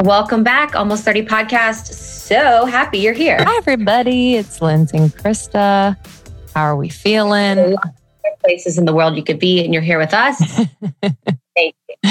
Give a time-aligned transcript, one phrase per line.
[0.00, 1.92] Welcome back, Almost 30 podcast.
[1.92, 3.36] So happy you're here.
[3.38, 4.36] Hi, everybody.
[4.36, 5.94] It's Lindsey and Krista.
[6.54, 7.76] How are we feeling?
[8.42, 10.38] Places in the world you could be, and you're here with us.
[11.54, 12.10] Thank you.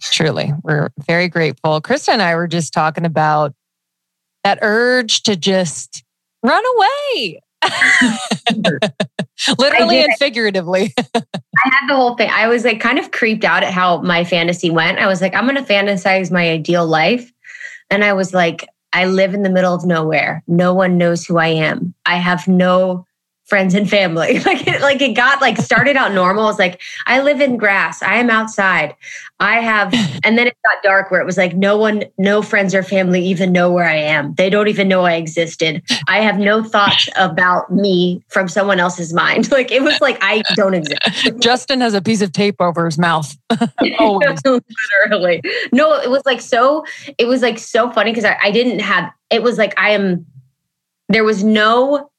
[0.00, 1.80] Truly, we're very grateful.
[1.80, 3.54] Krista and I were just talking about
[4.42, 6.02] that urge to just
[6.42, 7.40] run away.
[9.58, 10.94] Literally and figuratively.
[11.14, 11.22] I
[11.64, 12.30] had the whole thing.
[12.30, 14.98] I was like kind of creeped out at how my fantasy went.
[14.98, 17.32] I was like, I'm going to fantasize my ideal life.
[17.90, 20.42] And I was like, I live in the middle of nowhere.
[20.46, 21.94] No one knows who I am.
[22.06, 23.06] I have no
[23.48, 24.40] friends and family.
[24.48, 26.48] Like it, like it got like started out normal.
[26.48, 28.02] It's like I live in grass.
[28.02, 28.96] I am outside.
[29.40, 29.92] I have,
[30.24, 33.22] and then it got dark where it was like no one, no friends or family
[33.26, 34.32] even know where I am.
[34.34, 35.82] They don't even know I existed.
[36.06, 39.50] I have no thoughts about me from someone else's mind.
[39.50, 41.38] Like it was like I don't exist.
[41.40, 43.36] Justin has a piece of tape over his mouth.
[45.04, 45.42] Literally.
[45.72, 46.86] No, it was like so.
[47.18, 49.12] It was like so funny because I, I didn't have.
[49.30, 50.24] It was like I am.
[51.08, 52.10] There was no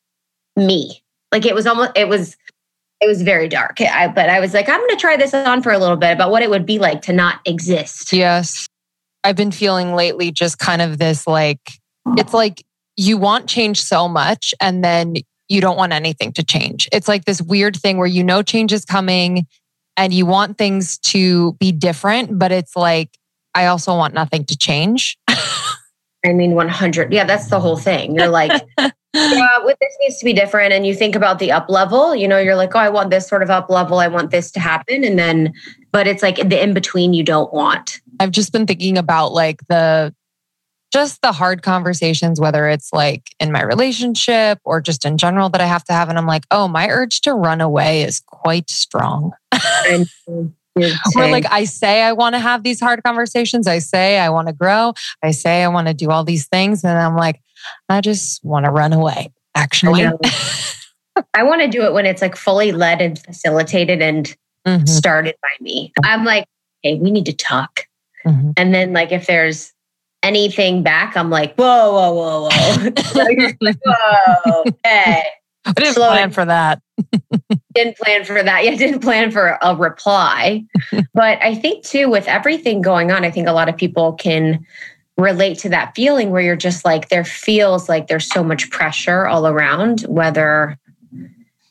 [0.55, 2.35] me like it was almost, it was,
[3.01, 3.79] it was very dark.
[3.81, 6.11] I, but I was like, I'm going to try this on for a little bit
[6.11, 8.11] about what it would be like to not exist.
[8.11, 8.67] Yes.
[9.23, 11.59] I've been feeling lately just kind of this like,
[12.17, 12.63] it's like
[12.97, 15.15] you want change so much and then
[15.47, 16.87] you don't want anything to change.
[16.91, 19.47] It's like this weird thing where you know change is coming
[19.97, 23.17] and you want things to be different, but it's like,
[23.55, 25.17] I also want nothing to change.
[25.27, 27.11] I mean, 100.
[27.11, 28.15] Yeah, that's the whole thing.
[28.15, 28.51] You're like,
[29.13, 30.73] yeah, with this needs to be different.
[30.73, 33.27] And you think about the up level, you know, you're like, oh, I want this
[33.27, 33.99] sort of up level.
[33.99, 35.03] I want this to happen.
[35.03, 35.53] And then,
[35.91, 38.01] but it's like the in between you don't want.
[38.19, 40.13] I've just been thinking about like the,
[40.91, 45.61] just the hard conversations, whether it's like in my relationship or just in general that
[45.61, 46.09] I have to have.
[46.09, 49.31] And I'm like, oh, my urge to run away is quite strong.
[51.15, 53.67] Or like I say I want to have these hard conversations.
[53.67, 54.93] I say I want to grow.
[55.21, 56.83] I say I want to do all these things.
[56.83, 57.41] And I'm like,
[57.87, 60.05] I just want to run away, actually.
[61.33, 64.85] I, want to do it when it's like fully led and facilitated and mm-hmm.
[64.85, 65.91] started by me.
[66.03, 66.45] I'm like,
[66.81, 67.85] hey, we need to talk.
[68.25, 68.51] Mm-hmm.
[68.57, 69.73] And then like if there's
[70.23, 72.89] anything back, I'm like, whoa, whoa, whoa, whoa.
[73.61, 75.23] like, whoa, hey.
[75.65, 76.81] I didn't Slow plan for that.
[77.75, 78.63] didn't plan for that.
[78.63, 80.65] Yeah, didn't plan for a reply.
[81.13, 84.65] but I think too, with everything going on, I think a lot of people can
[85.19, 89.27] relate to that feeling where you're just like, there feels like there's so much pressure
[89.27, 90.77] all around, whether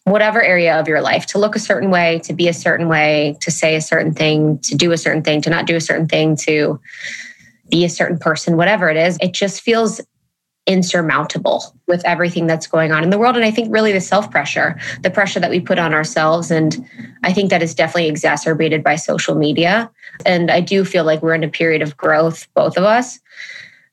[0.04, 3.36] whatever area of your life to look a certain way, to be a certain way,
[3.40, 6.08] to say a certain thing, to do a certain thing, to not do a certain
[6.08, 6.80] thing, to
[7.70, 10.00] be a certain person, whatever it is, it just feels
[10.66, 13.36] insurmountable with everything that's going on in the world.
[13.36, 16.50] And I think really the self pressure, the pressure that we put on ourselves.
[16.50, 16.86] And
[17.24, 19.90] I think that is definitely exacerbated by social media.
[20.26, 23.18] And I do feel like we're in a period of growth, both of us.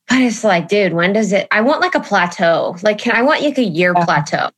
[0.07, 1.47] But it's like, dude, when does it?
[1.51, 2.75] I want like a plateau.
[2.83, 4.49] Like, can I want like a year plateau?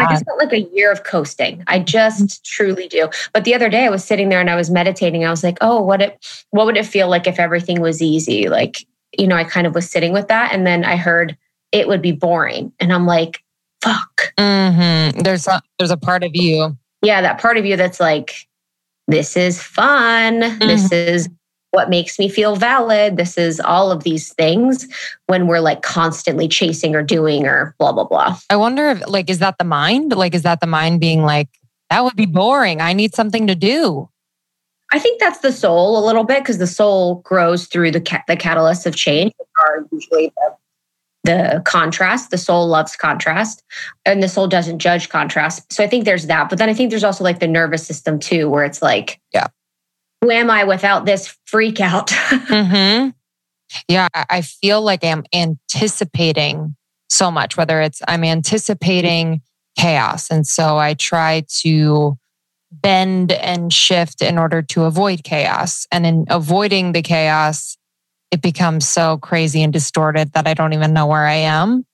[0.00, 1.62] I just want like a year of coasting.
[1.68, 3.08] I just truly do.
[3.32, 5.24] But the other day I was sitting there and I was meditating.
[5.24, 8.48] I was like, oh, what it what would it feel like if everything was easy?
[8.48, 8.84] Like
[9.18, 10.52] you know, I kind of was sitting with that.
[10.52, 11.36] And then I heard
[11.72, 12.72] it would be boring.
[12.80, 13.42] And I'm like,
[13.82, 14.32] fuck.
[14.38, 15.20] Mm-hmm.
[15.20, 16.76] There's a, there's a part of you.
[17.02, 18.48] Yeah, that part of you that's like,
[19.08, 20.40] this is fun.
[20.40, 20.66] Mm-hmm.
[20.66, 21.28] This is
[21.74, 23.16] what makes me feel valid.
[23.16, 24.86] This is all of these things
[25.26, 28.38] when we're like constantly chasing or doing or blah, blah, blah.
[28.48, 30.12] I wonder if, like, is that the mind?
[30.12, 31.48] Like, is that the mind being like,
[31.90, 32.80] that would be boring.
[32.80, 34.08] I need something to do.
[34.92, 38.22] I think that's the soul a little bit because the soul grows through the ca-
[38.28, 42.30] the catalysts of change, which are usually the, the contrast.
[42.30, 43.64] The soul loves contrast,
[44.04, 45.72] and the soul doesn't judge contrast.
[45.72, 46.48] So I think there's that.
[46.48, 49.48] But then I think there's also like the nervous system too, where it's like, yeah,
[50.24, 52.06] who am I without this freak out?
[52.08, 53.10] mm-hmm.
[53.88, 56.76] Yeah, I feel like I'm anticipating
[57.10, 57.58] so much.
[57.58, 59.42] Whether it's I'm anticipating
[59.78, 62.16] chaos, and so I try to
[62.72, 65.86] bend and shift in order to avoid chaos.
[65.92, 67.76] And in avoiding the chaos,
[68.30, 71.84] it becomes so crazy and distorted that I don't even know where I am.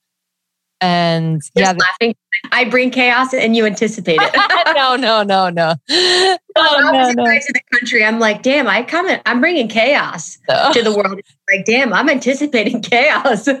[0.81, 2.15] And Just yeah, laughing.
[2.51, 4.75] I bring chaos and you anticipate it.
[4.75, 5.75] no, no, no, no.
[6.57, 7.23] Oh, no, no, no.
[7.23, 10.71] to the country, I'm like, damn, I come in, I'm bringing chaos no.
[10.73, 11.21] to the world.
[11.49, 13.47] Like, damn, I'm anticipating chaos.
[13.47, 13.53] I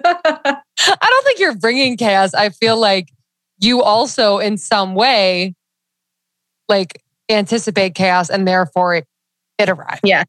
[0.75, 2.33] don't think you're bringing chaos.
[2.33, 3.07] I feel like
[3.59, 5.55] you also, in some way,
[6.67, 9.07] like anticipate chaos and therefore it,
[9.57, 10.01] it arrives.
[10.03, 10.25] Yeah.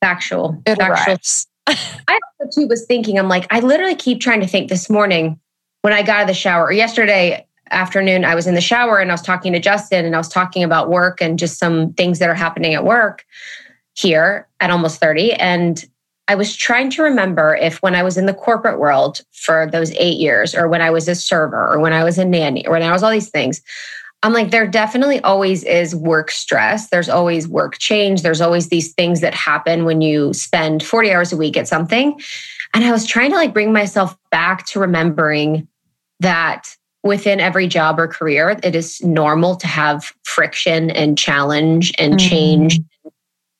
[0.00, 0.60] Factual.
[0.66, 0.96] It Factual.
[0.96, 1.46] arrives.
[1.68, 5.38] I also too was thinking, I'm like, I literally keep trying to think this morning
[5.82, 8.98] when I got out of the shower or yesterday afternoon, I was in the shower
[8.98, 11.92] and I was talking to Justin and I was talking about work and just some
[11.94, 13.24] things that are happening at work
[13.94, 15.34] here at almost 30.
[15.34, 15.84] And
[16.28, 19.90] I was trying to remember if when I was in the corporate world for those
[19.92, 22.72] eight years, or when I was a server, or when I was a nanny, or
[22.72, 23.60] when I was all these things,
[24.22, 26.88] I'm like, there definitely always is work stress.
[26.90, 28.22] There's always work change.
[28.22, 32.20] There's always these things that happen when you spend 40 hours a week at something.
[32.74, 35.66] And I was trying to like bring myself back to remembering
[36.20, 42.14] that within every job or career, it is normal to have friction and challenge and
[42.14, 42.28] mm-hmm.
[42.28, 42.80] change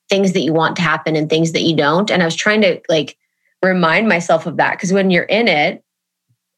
[0.09, 2.11] things that you want to happen and things that you don't.
[2.11, 3.17] And I was trying to like
[3.63, 5.83] remind myself of that because when you're in it,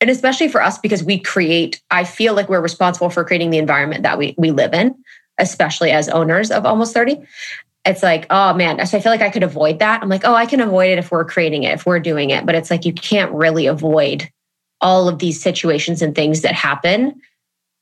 [0.01, 3.59] and especially for us because we create, I feel like we're responsible for creating the
[3.59, 4.97] environment that we we live in,
[5.39, 7.19] especially as owners of almost 30.
[7.85, 10.03] It's like, oh man, so I feel like I could avoid that.
[10.03, 12.47] I'm like, oh, I can avoid it if we're creating it, if we're doing it.
[12.47, 14.29] But it's like you can't really avoid
[14.83, 17.21] all of these situations and things that happen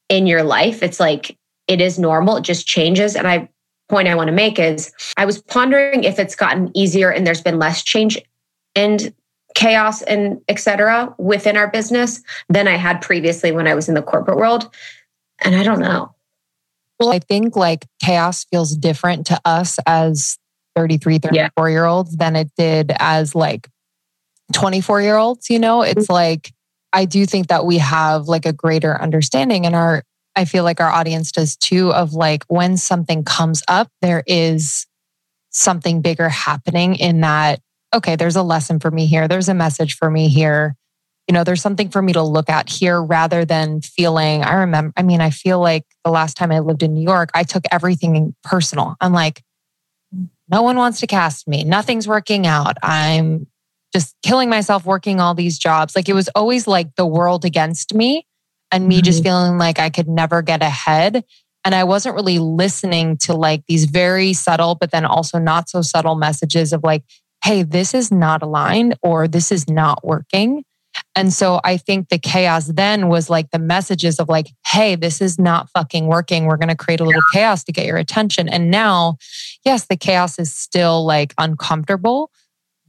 [0.09, 0.83] in your life.
[0.83, 1.37] It's like
[1.67, 3.17] it is normal, it just changes.
[3.17, 3.49] And I
[3.89, 7.43] point I want to make is I was pondering if it's gotten easier and there's
[7.43, 8.19] been less change
[8.77, 9.13] and
[9.57, 14.03] chaos and etc within our business than I had previously when I was in the
[14.03, 14.73] corporate world.
[15.43, 16.15] And I don't know.
[17.01, 20.39] Well, I think like chaos feels different to us as
[20.77, 21.73] 33, 34 yeah.
[21.73, 23.69] year olds than it did as like
[24.53, 25.51] 24 year olds.
[25.51, 26.13] You know, it's mm-hmm.
[26.13, 26.53] like,
[26.93, 30.03] I do think that we have like a greater understanding and our
[30.37, 34.87] I feel like our audience does too of like when something comes up, there is
[35.51, 37.61] something bigger happening in that,
[37.93, 39.27] okay, there's a lesson for me here.
[39.27, 40.77] There's a message for me here.
[41.29, 44.43] You know, there's something for me to look at here rather than feeling.
[44.43, 47.31] I remember, I mean, I feel like the last time I lived in New York,
[47.35, 48.97] I took everything personal.
[49.01, 49.43] I'm like,
[50.49, 51.65] no one wants to cast me.
[51.65, 52.77] Nothing's working out.
[52.83, 53.47] I'm
[53.93, 55.97] just killing myself working all these jobs.
[55.97, 58.27] Like it was always like the world against me
[58.71, 59.05] and me mm-hmm.
[59.05, 61.25] just feeling like I could never get ahead.
[61.65, 65.83] And I wasn't really listening to like these very subtle, but then also not so
[65.83, 67.03] subtle messages of like,
[67.45, 70.65] hey, this is not aligned or this is not working.
[71.15, 75.21] And so I think the chaos then was like the messages of like, hey, this
[75.21, 76.47] is not fucking working.
[76.47, 78.49] We're going to create a little chaos to get your attention.
[78.49, 79.17] And now,
[79.65, 82.31] yes, the chaos is still like uncomfortable,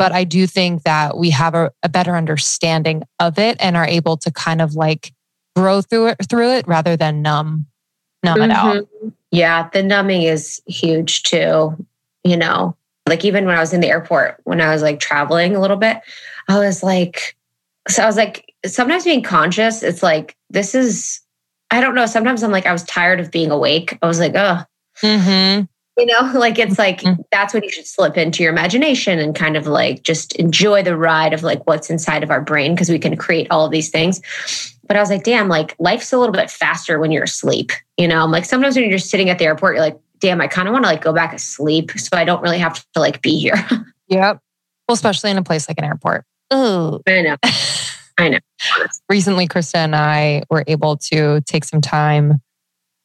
[0.01, 3.85] but I do think that we have a, a better understanding of it and are
[3.85, 5.13] able to kind of like
[5.55, 7.67] grow through it through it rather than numb
[8.23, 8.49] numb mm-hmm.
[8.49, 8.75] it out.
[8.77, 9.09] Mm-hmm.
[9.31, 11.75] Yeah, the numbing is huge too.
[12.23, 12.75] You know,
[13.07, 15.77] like even when I was in the airport, when I was like traveling a little
[15.77, 16.01] bit,
[16.47, 17.35] I was like,
[17.87, 21.21] so I was like, sometimes being conscious, it's like, this is,
[21.71, 22.05] I don't know.
[22.05, 23.97] Sometimes I'm like, I was tired of being awake.
[24.01, 24.63] I was like, oh,
[25.01, 25.63] mm-hmm.
[26.01, 27.21] You know, like it's like, mm-hmm.
[27.31, 30.97] that's when you should slip into your imagination and kind of like just enjoy the
[30.97, 33.89] ride of like what's inside of our brain because we can create all of these
[33.89, 34.19] things.
[34.87, 37.71] But I was like, damn, like life's a little bit faster when you're asleep.
[37.97, 40.41] You know, I'm like sometimes when you're just sitting at the airport, you're like, damn,
[40.41, 42.99] I kind of want to like go back asleep so I don't really have to
[42.99, 43.55] like be here.
[44.07, 44.39] yep.
[44.89, 46.25] Well, especially in a place like an airport.
[46.49, 47.37] Oh, I know.
[48.17, 48.39] I know.
[49.07, 52.41] Recently, Krista and I were able to take some time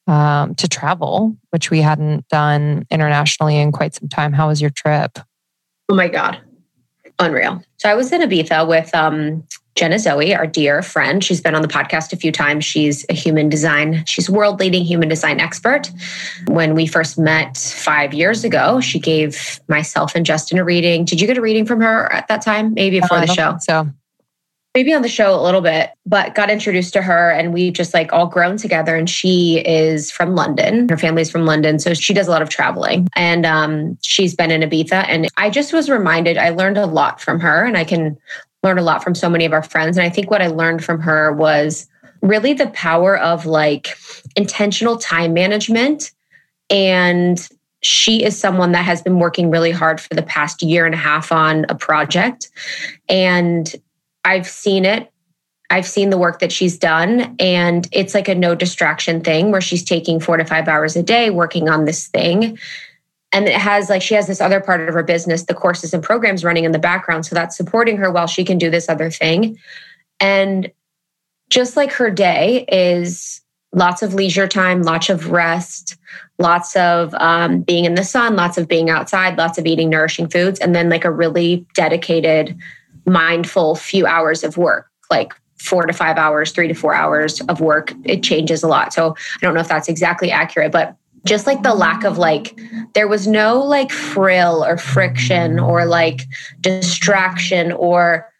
[0.07, 4.33] um, to travel, which we hadn't done internationally in quite some time.
[4.33, 5.19] How was your trip?
[5.89, 6.39] Oh my God.
[7.19, 7.63] Unreal.
[7.77, 9.43] So I was in Ibiza with um,
[9.75, 11.23] Jenna Zoe, our dear friend.
[11.23, 12.65] She's been on the podcast a few times.
[12.65, 15.91] She's a human design, she's world leading human design expert.
[16.47, 21.05] When we first met five years ago, she gave myself and Justin a reading.
[21.05, 22.73] Did you get a reading from her at that time?
[22.73, 23.57] Maybe before uh, the show.
[23.61, 23.87] So
[24.77, 27.95] maybe on the show a little bit, but got introduced to her and we just
[27.95, 28.95] like all grown together.
[28.95, 30.87] And she is from London.
[30.87, 31.79] Her family's from London.
[31.79, 35.03] So she does a lot of traveling and um, she's been in Ibiza.
[35.07, 38.19] And I just was reminded, I learned a lot from her and I can
[38.61, 39.97] learn a lot from so many of our friends.
[39.97, 41.87] And I think what I learned from her was
[42.21, 43.97] really the power of like
[44.35, 46.11] intentional time management.
[46.69, 47.39] And
[47.81, 50.99] she is someone that has been working really hard for the past year and a
[50.99, 52.51] half on a project.
[53.09, 53.73] And
[54.23, 55.11] I've seen it.
[55.69, 59.59] I've seen the work that she's done, and it's like a no distraction thing where
[59.59, 62.57] she's taking four to five hours a day working on this thing
[63.33, 66.03] and it has like she has this other part of her business the courses and
[66.03, 69.09] programs running in the background so that's supporting her while she can do this other
[69.09, 69.57] thing
[70.19, 70.71] and
[71.49, 73.41] just like her day is
[73.73, 75.97] lots of leisure time lots of rest
[76.39, 80.27] lots of um, being in the sun lots of being outside lots of eating nourishing
[80.27, 82.57] foods and then like a really dedicated
[83.07, 87.59] mindful few hours of work like four to five hours three to four hours of
[87.61, 88.93] work it changes a lot.
[88.93, 90.95] So i don't know if that's exactly accurate but
[91.25, 92.59] just like the lack of like
[92.93, 96.21] there was no like frill or friction or like
[96.61, 98.31] distraction or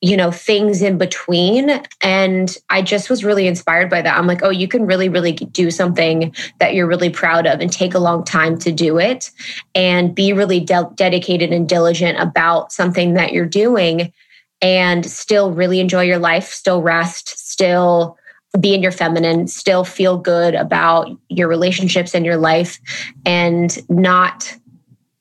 [0.00, 1.82] you know, things in between.
[2.02, 4.16] And I just was really inspired by that.
[4.16, 7.72] I'm like, oh, you can really, really do something that you're really proud of and
[7.72, 9.30] take a long time to do it
[9.74, 14.12] and be really de- dedicated and diligent about something that you're doing
[14.60, 18.18] and still really enjoy your life, still rest, still
[18.60, 22.78] be in your feminine, still feel good about your relationships and your life
[23.24, 24.56] and not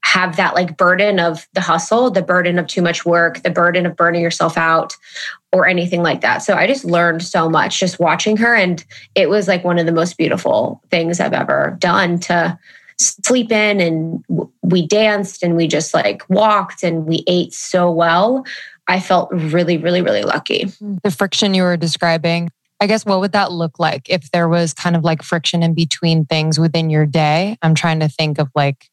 [0.05, 3.88] have that like burden of the hustle, the burden of too much work, the burden
[3.88, 4.95] of burning yourself out
[5.51, 6.38] or anything like that.
[6.43, 8.85] So I just learned so much just watching her and
[9.15, 12.57] it was like one of the most beautiful things I've ever done to
[13.00, 14.24] sleep in and
[14.62, 18.45] we danced and we just like walked and we ate so well.
[18.88, 20.65] I felt really really really lucky.
[20.65, 20.97] Mm-hmm.
[21.03, 24.74] The friction you were describing I guess what would that look like if there was
[24.74, 27.57] kind of like friction in between things within your day?
[27.62, 28.89] I'm trying to think of like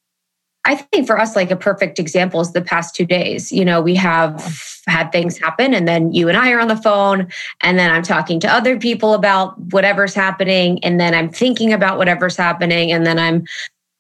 [0.65, 3.51] I think for us, like a perfect example is the past two days.
[3.51, 6.77] You know, we have had things happen, and then you and I are on the
[6.77, 7.29] phone,
[7.63, 11.99] and then I'm talking to other people about whatever's happening, and then I'm thinking about
[11.99, 13.45] whatever's happening, and then I'm,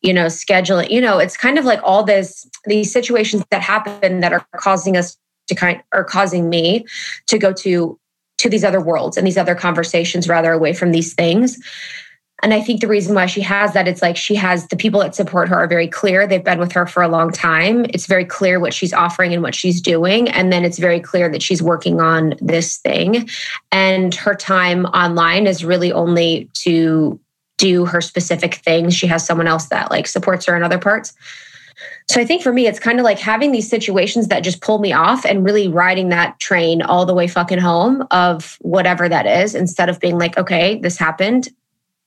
[0.02, 0.90] you know, scheduling.
[0.90, 4.96] You know, it's kind of like all this these situations that happen that are causing
[4.96, 5.16] us
[5.48, 6.86] to kind are causing me
[7.26, 7.98] to go to
[8.38, 11.58] to these other worlds and these other conversations rather away from these things.
[12.42, 14.98] And I think the reason why she has that, it's like she has the people
[15.00, 16.26] that support her are very clear.
[16.26, 17.86] They've been with her for a long time.
[17.90, 20.28] It's very clear what she's offering and what she's doing.
[20.28, 23.28] And then it's very clear that she's working on this thing.
[23.70, 27.20] And her time online is really only to
[27.58, 28.92] do her specific things.
[28.92, 31.12] She has someone else that like supports her in other parts.
[32.08, 34.80] So I think for me, it's kind of like having these situations that just pull
[34.80, 39.26] me off and really riding that train all the way fucking home of whatever that
[39.26, 41.48] is, instead of being like, okay, this happened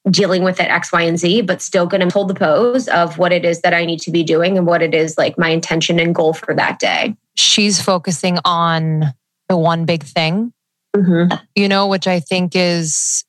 [0.09, 3.17] dealing with it X, Y, and Z, but still going to hold the pose of
[3.17, 5.49] what it is that I need to be doing and what it is like my
[5.49, 7.15] intention and goal for that day.
[7.35, 9.13] She's focusing on
[9.49, 10.53] the one big thing,
[10.95, 11.35] mm-hmm.
[11.55, 13.23] you know, which I think is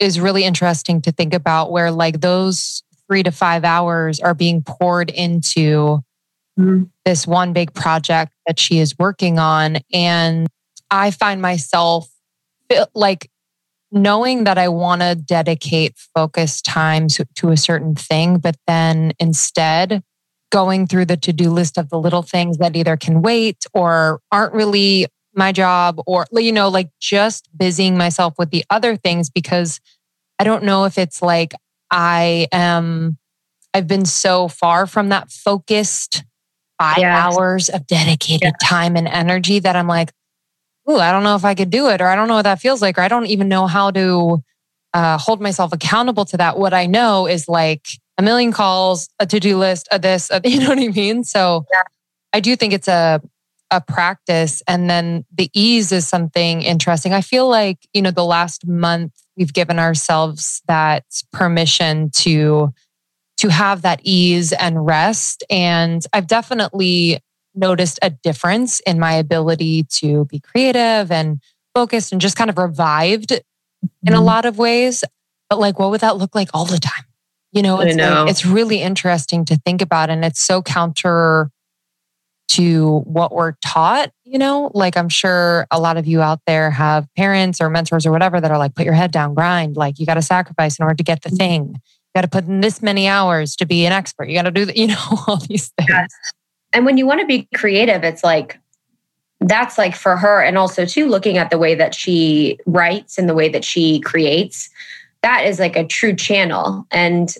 [0.00, 4.62] is really interesting to think about where like those three to five hours are being
[4.62, 6.02] poured into
[6.58, 6.84] mm-hmm.
[7.04, 9.78] this one big project that she is working on.
[9.92, 10.48] And
[10.90, 12.08] I find myself
[12.94, 13.30] like
[13.94, 20.02] knowing that I want to dedicate focus time to, a certain thing, but then instead
[20.50, 24.20] going through the to do list of the little things that either can wait or
[24.30, 29.30] aren't really my job, or, you know, like just busying myself with the other things
[29.30, 29.80] because
[30.38, 31.54] I don't know if it's like
[31.90, 33.18] I am,
[33.72, 36.24] I've been so far from that focused
[36.80, 37.36] five yes.
[37.36, 38.68] hours of dedicated yeah.
[38.68, 40.12] time and energy that I'm like,
[40.88, 42.60] ooh, I don't know if I could do it, or I don't know what that
[42.60, 44.42] feels like, or I don't even know how to
[44.92, 46.58] uh, hold myself accountable to that.
[46.58, 47.86] What I know is like
[48.18, 51.24] a million calls, a to do list, a this, a, you know what I mean?
[51.24, 51.82] So yeah.
[52.32, 53.20] I do think it's a,
[53.70, 54.62] a practice.
[54.68, 57.12] And then the ease is something interesting.
[57.12, 62.72] I feel like, you know, the last month we've given ourselves that permission to
[63.36, 67.18] to have that ease and rest and i've definitely
[67.54, 71.40] noticed a difference in my ability to be creative and
[71.74, 73.86] focused and just kind of revived mm-hmm.
[74.06, 74.26] in a mm-hmm.
[74.26, 75.04] lot of ways.
[75.50, 77.04] But like, what would that look like all the time?
[77.52, 78.22] You know, it's, know.
[78.22, 80.10] Like, it's really interesting to think about.
[80.10, 81.50] And it's so counter
[82.48, 86.70] to what we're taught, you know, like I'm sure a lot of you out there
[86.70, 89.76] have parents or mentors or whatever that are like, put your head down, grind.
[89.76, 91.36] Like you got to sacrifice in order to get the mm-hmm.
[91.36, 91.64] thing.
[91.74, 91.80] You
[92.14, 94.28] got to put in this many hours to be an expert.
[94.28, 95.88] You got to do, the, you know, all these things.
[95.88, 96.10] Yes.
[96.74, 98.58] And when you want to be creative, it's like
[99.40, 103.28] that's like for her and also too looking at the way that she writes and
[103.28, 104.70] the way that she creates
[105.24, 106.86] that is like a true channel.
[106.90, 107.34] And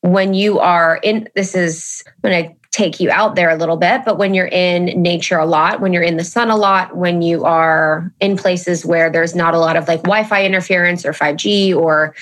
[0.00, 3.76] when you are in this is i'm going to take you out there a little
[3.76, 6.96] bit but when you're in nature a lot when you're in the sun a lot
[6.96, 11.12] when you are in places where there's not a lot of like wi-fi interference or
[11.12, 12.14] 5g or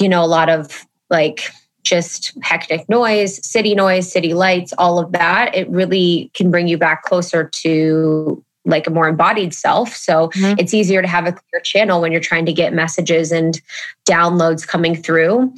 [0.00, 1.50] you know a lot of like
[1.86, 6.76] just hectic noise, city noise, city lights, all of that, it really can bring you
[6.76, 9.94] back closer to like a more embodied self.
[9.94, 10.58] So mm-hmm.
[10.58, 13.60] it's easier to have a clear channel when you're trying to get messages and
[14.08, 15.54] downloads coming through.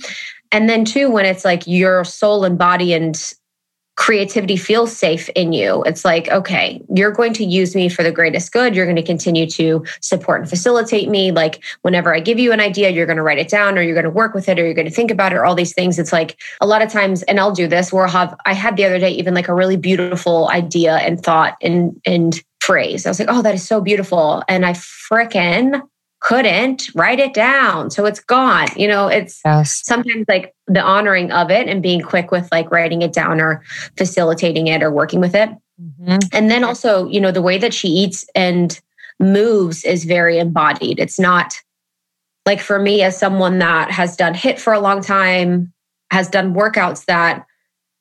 [0.53, 3.35] And then, too, when it's like your soul and body and
[3.99, 5.83] creativity feels safe in you.
[5.83, 8.77] It's like, okay, you're going to use me for the greatest good.
[8.77, 11.33] You're going to continue to support and facilitate me.
[11.33, 13.97] Like, whenever I give you an idea, you're going to write it down or you're
[13.97, 15.75] going to work with it or you're going to think about it or all these
[15.75, 15.99] things.
[15.99, 18.77] It's like a lot of times, and I'll do this where I'll have, I had
[18.77, 23.05] the other day even like a really beautiful idea and thought and, and phrase.
[23.05, 24.45] I was like, oh, that is so beautiful.
[24.47, 25.83] And I fricking
[26.21, 27.91] couldn't write it down.
[27.91, 28.69] So it's gone.
[28.77, 29.83] You know, it's yes.
[29.85, 33.63] sometimes like the honoring of it and being quick with like writing it down or
[33.97, 35.51] facilitating it or working with it.
[35.81, 36.19] Mm-hmm.
[36.33, 38.81] And then also, you know, the way that she eats and
[39.21, 40.99] moves is very embodied.
[40.99, 41.55] It's not
[42.47, 45.73] like for me, as someone that has done HIIT for a long time,
[46.11, 47.47] has done workouts that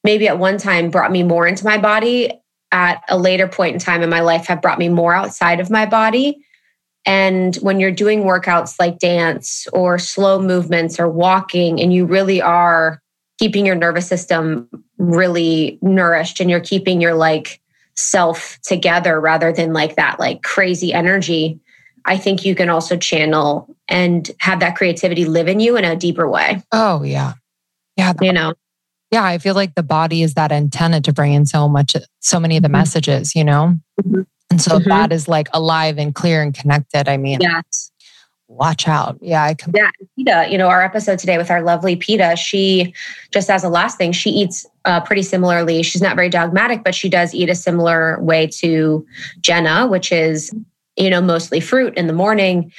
[0.04, 2.32] maybe at one time brought me more into my body,
[2.72, 5.70] at a later point in time in my life have brought me more outside of
[5.70, 6.44] my body.
[7.08, 12.42] And when you're doing workouts like dance or slow movements or walking, and you really
[12.42, 13.02] are
[13.40, 17.62] keeping your nervous system really nourished and you're keeping your like
[17.96, 21.60] self together rather than like that like crazy energy,
[22.06, 25.96] I think you can also channel and have that creativity live in you in a
[25.96, 26.62] deeper way.
[26.72, 27.34] Oh, yeah.
[27.96, 28.14] Yeah.
[28.22, 28.54] You know,
[29.12, 32.40] yeah, I feel like the body is that antenna to bring in so much, so
[32.40, 32.74] many of the mm-hmm.
[32.74, 33.78] messages, you know?
[34.02, 34.22] Mm-hmm.
[34.50, 34.90] And so mm-hmm.
[34.90, 37.10] that is like alive and clear and connected.
[37.10, 37.92] I mean, yes.
[38.48, 39.18] watch out.
[39.22, 39.44] Yeah.
[39.44, 39.74] I can.
[39.76, 39.92] Yeah.
[40.16, 42.94] Peta, you know, our episode today with our lovely Peta, she
[43.32, 45.84] just as a last thing, she eats uh, pretty similarly.
[45.84, 49.06] She's not very dogmatic, but she does eat a similar way to
[49.42, 50.54] Jenna, which is,
[50.96, 52.72] you know, mostly fruit in the morning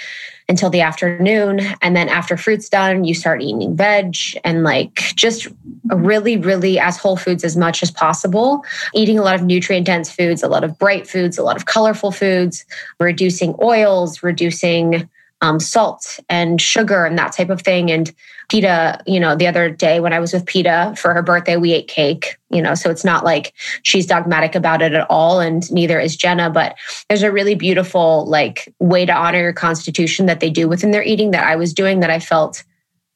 [0.48, 1.60] until the afternoon.
[1.82, 5.48] And then after fruit's done, you start eating veg and like just
[5.90, 8.64] really, really as whole foods as much as possible.
[8.94, 11.66] Eating a lot of nutrient dense foods, a lot of bright foods, a lot of
[11.66, 12.64] colorful foods,
[12.98, 15.08] reducing oils, reducing
[15.40, 17.90] um, salt and sugar and that type of thing.
[17.90, 18.12] And
[18.48, 21.74] Peta, you know, the other day when I was with Peta for her birthday, we
[21.74, 23.52] ate cake, you know, so it's not like
[23.82, 25.40] she's dogmatic about it at all.
[25.40, 26.74] And neither is Jenna, but
[27.08, 31.02] there's a really beautiful, like, way to honor your constitution that they do within their
[31.02, 32.64] eating that I was doing that I felt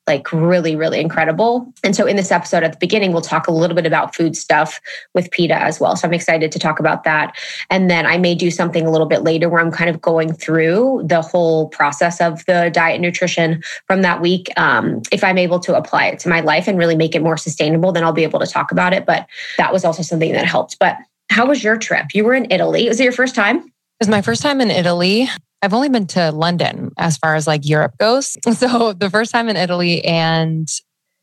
[0.06, 1.72] like really, really incredible.
[1.84, 4.36] And so in this episode at the beginning, we'll talk a little bit about food
[4.36, 4.80] stuff
[5.14, 5.94] with Peta as well.
[5.94, 7.36] So I'm excited to talk about that.
[7.70, 10.32] And then I may do something a little bit later where I'm kind of going
[10.32, 14.48] through the whole process of the diet and nutrition from that week.
[14.56, 17.36] Um, if I'm able to apply it to my life and really make it more
[17.36, 19.06] sustainable, then I'll be able to talk about it.
[19.06, 20.78] But that was also something that helped.
[20.80, 20.96] But
[21.30, 22.06] how was your trip?
[22.12, 22.88] You were in Italy.
[22.88, 23.71] Was it your first time?
[24.02, 25.28] It was my first time in Italy.
[25.62, 28.36] I've only been to London as far as like Europe goes.
[28.52, 30.04] So the first time in Italy.
[30.04, 30.68] And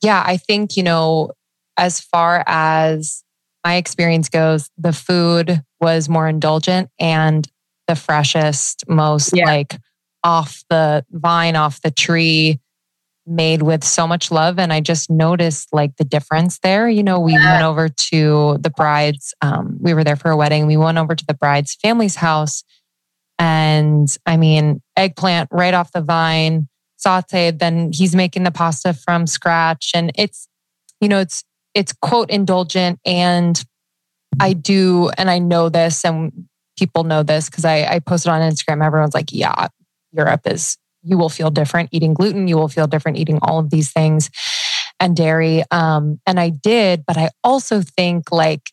[0.02, 1.32] yeah, I think, you know,
[1.76, 3.22] as far as
[3.66, 7.46] my experience goes, the food was more indulgent and
[7.89, 9.44] the freshest, most yeah.
[9.44, 9.78] like
[10.24, 12.62] off the vine, off the tree,
[13.30, 14.60] made with so much love.
[14.60, 16.89] And I just noticed like the difference there.
[16.89, 17.54] You know, we yeah.
[17.54, 20.68] went over to the bride's, um, we were there for a wedding.
[20.68, 22.63] We went over to the bride's family's house
[23.38, 26.68] and I mean, eggplant right off the vine,
[27.04, 27.60] sauteed.
[27.60, 29.92] Then he's making the pasta from scratch.
[29.94, 30.48] And it's,
[31.00, 33.00] you know, it's, it's quote indulgent.
[33.06, 33.63] And
[34.39, 38.42] I do, and I know this, and people know this because I, I posted on
[38.42, 38.86] Instagram.
[38.86, 39.68] Everyone's like, yeah,
[40.12, 42.48] Europe is, you will feel different eating gluten.
[42.48, 44.30] You will feel different eating all of these things
[45.00, 45.64] and dairy.
[45.72, 48.72] Um, and I did, but I also think like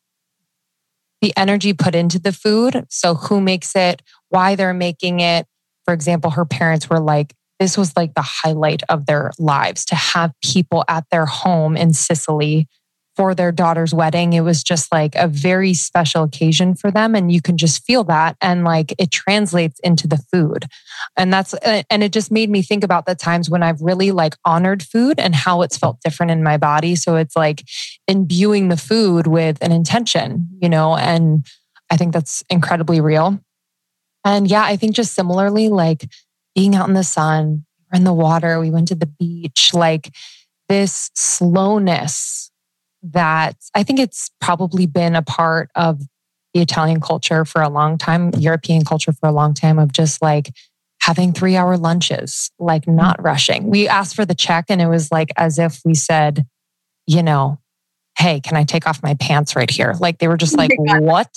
[1.23, 2.85] the energy put into the food.
[2.91, 4.03] So who makes it?
[4.29, 5.47] why they're making it.
[5.85, 9.95] For example, her parents were like, this was like the highlight of their lives to
[9.95, 12.69] have people at their home in Sicily
[13.17, 14.35] for their daughter's wedding.
[14.35, 17.15] It was just like a very special occasion for them.
[17.15, 18.37] And you can just feel that.
[18.41, 20.67] And like it translates into the food.
[21.17, 24.37] And that's, and it just made me think about the times when I've really like
[24.45, 26.95] honored food and how it's felt different in my body.
[26.95, 27.65] So it's like
[28.07, 31.47] imbuing the food with an intention, you know, and
[31.91, 33.41] I think that's incredibly real.
[34.25, 36.07] And yeah, I think just similarly, like
[36.55, 40.13] being out in the sun or in the water, we went to the beach, like
[40.69, 42.51] this slowness
[43.13, 46.01] that I think it's probably been a part of
[46.55, 50.23] the Italian culture for a long time, European culture for a long time of just
[50.23, 50.51] like
[51.01, 53.69] having three hour lunches, like not rushing.
[53.71, 56.47] We asked for the check and it was like as if we said,
[57.07, 57.59] you know,
[58.19, 59.95] hey, can I take off my pants right here?
[60.01, 61.29] Like they were just oh like, what?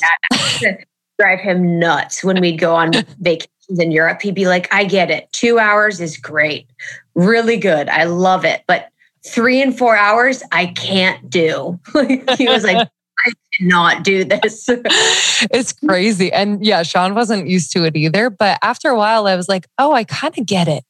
[1.20, 4.22] drive him nuts when we'd go on vacations in Europe.
[4.22, 5.32] He'd be like, I get it.
[5.34, 6.70] Two hours is great.
[7.14, 7.90] Really good.
[7.90, 8.64] I love it.
[8.68, 8.90] But
[9.26, 11.80] three and four hours, I can't do.
[12.38, 12.88] he was like,
[13.26, 14.66] I cannot do this.
[15.52, 16.32] it's crazy.
[16.32, 18.30] And yeah, Sean wasn't used to it either.
[18.30, 20.84] But after a while, I was like, oh, I kind of get it.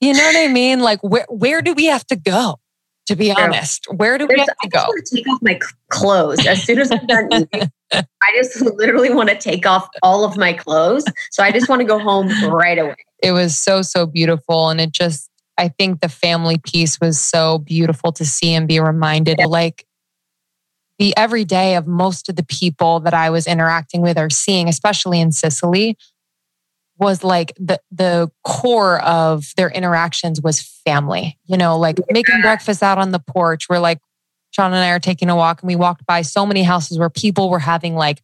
[0.00, 0.80] You know what I mean?
[0.80, 2.58] Like, where, where do we have to go?
[3.06, 4.80] To be honest, where do we have to go?
[4.80, 7.72] I just want to take off my clothes as soon as I'm done eating.
[7.92, 11.06] I just literally want to take off all of my clothes.
[11.30, 12.96] So I just want to go home right away.
[13.22, 14.68] It was so, so beautiful.
[14.68, 15.27] And it just,
[15.58, 19.38] I think the family piece was so beautiful to see and be reminded.
[19.44, 19.84] Like
[20.98, 25.20] the everyday of most of the people that I was interacting with or seeing, especially
[25.20, 25.96] in Sicily,
[26.96, 31.38] was like the the core of their interactions was family.
[31.44, 33.68] You know, like making breakfast out on the porch.
[33.68, 33.98] We're like
[34.50, 37.10] Sean and I are taking a walk and we walked by so many houses where
[37.10, 38.22] people were having like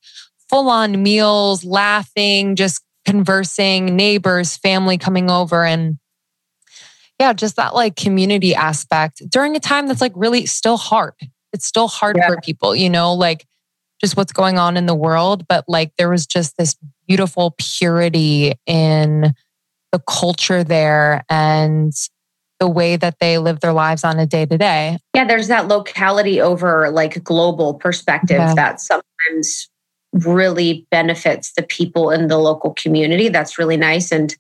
[0.49, 5.99] full on meals, laughing, just conversing, neighbors, family coming over and
[7.21, 11.15] yeah, just that like community aspect during a time that's like really still hard.
[11.53, 12.27] It's still hard yeah.
[12.27, 13.47] for people, you know, like
[14.01, 15.47] just what's going on in the world.
[15.47, 19.35] But like there was just this beautiful purity in
[19.93, 21.93] the culture there and
[22.59, 24.99] the way that they live their lives on a day to day.
[25.15, 28.55] Yeah, there's that locality over like global perspective yeah.
[28.55, 29.69] that sometimes
[30.13, 33.29] really benefits the people in the local community.
[33.29, 34.13] That's really nice.
[34.13, 34.35] And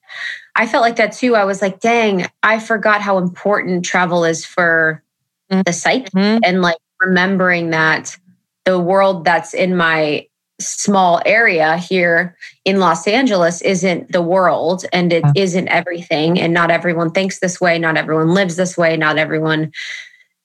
[0.57, 1.35] I felt like that too.
[1.35, 5.03] I was like, dang, I forgot how important travel is for
[5.51, 5.62] mm-hmm.
[5.67, 6.40] the psyche mm-hmm.
[6.45, 8.17] and like remembering that
[8.64, 10.27] the world that's in my
[10.61, 16.40] small area here in Los Angeles isn't the world and it not everything.
[16.40, 17.79] And not everyone thinks this way.
[17.79, 18.97] Not everyone lives this way.
[18.97, 19.73] Not everyone,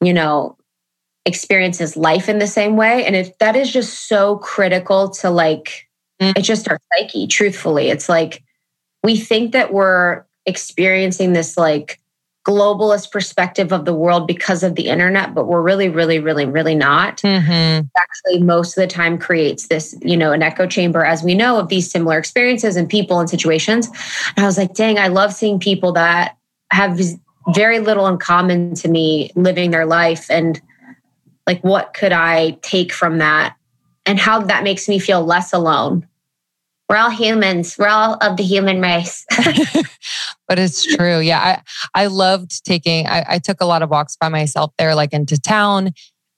[0.02, 0.58] you know,
[1.26, 3.06] experiences life in the same way.
[3.06, 5.88] And if that is just so critical to like,
[6.20, 6.34] mm.
[6.36, 7.90] it's just our psyche, truthfully.
[7.90, 8.44] It's like
[9.04, 12.00] we think that we're experiencing this like
[12.48, 16.74] globalist perspective of the world because of the internet, but we're really, really, really, really
[16.74, 17.18] not.
[17.18, 17.86] Mm-hmm.
[17.98, 21.60] Actually, most of the time creates this, you know, an echo chamber, as we know,
[21.60, 23.88] of these similar experiences and people and situations.
[24.36, 26.38] And I was like, dang, I love seeing people that
[26.72, 27.00] have
[27.54, 30.60] very little in common to me living their life and
[31.46, 33.56] like what could I take from that
[34.06, 36.08] and how that makes me feel less alone.
[36.90, 37.76] We're all humans.
[37.78, 39.24] We're all of the human race.
[40.48, 41.20] but it's true.
[41.20, 41.62] Yeah.
[41.94, 45.14] I, I loved taking, I, I took a lot of walks by myself there, like
[45.14, 45.92] into town.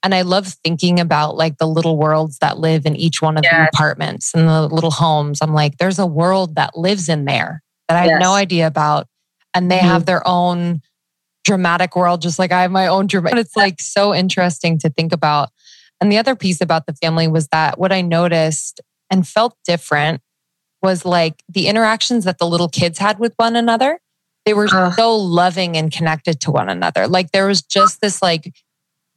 [0.03, 3.45] And I love thinking about like the little worlds that live in each one of
[3.45, 3.53] yes.
[3.53, 5.39] the apartments and the little homes.
[5.41, 8.13] I'm like, there's a world that lives in there that I yes.
[8.13, 9.07] had no idea about.
[9.53, 9.87] And they mm-hmm.
[9.87, 10.81] have their own
[11.45, 13.39] dramatic world, just like I have my own dramatic.
[13.39, 15.49] It's like so interesting to think about.
[16.01, 20.21] And the other piece about the family was that what I noticed and felt different
[20.81, 23.99] was like the interactions that the little kids had with one another.
[24.45, 24.91] They were uh.
[24.91, 27.07] so loving and connected to one another.
[27.07, 28.53] Like there was just this like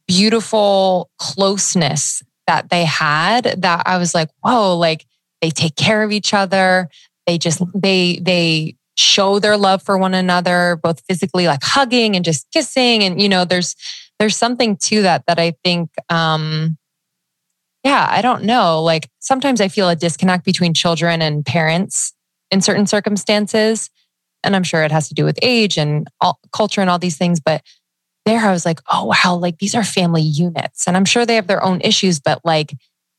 [0.07, 5.05] beautiful closeness that they had that I was like, whoa, like
[5.41, 6.89] they take care of each other.
[7.25, 12.23] They just, they, they show their love for one another, both physically, like hugging and
[12.23, 13.03] just kissing.
[13.03, 13.75] And, you know, there's,
[14.19, 16.77] there's something to that that I think, um,
[17.85, 18.81] yeah, I don't know.
[18.81, 22.13] Like sometimes I feel a disconnect between children and parents
[22.49, 23.91] in certain circumstances.
[24.43, 27.17] And I'm sure it has to do with age and all, culture and all these
[27.17, 27.39] things.
[27.39, 27.61] But
[28.25, 30.87] there I was like, oh, wow, like these are family units.
[30.87, 32.71] And I'm sure they have their own issues, but like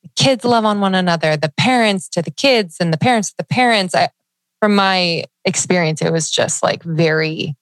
[0.03, 3.37] the kids love on one another, the parents to the kids and the parents to
[3.39, 3.95] the parents.
[3.95, 4.09] I,
[4.61, 7.55] from my experience, it was just like very,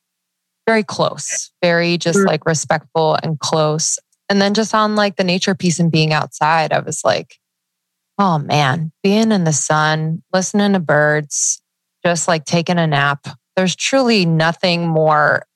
[0.66, 2.26] very close, very just mm.
[2.26, 3.98] like respectful and close.
[4.28, 7.38] And then just on like the nature piece and being outside, I was like,
[8.18, 11.60] oh man, being in the sun, listening to birds,
[12.04, 13.26] just like taking a nap.
[13.56, 15.46] There's truly nothing more.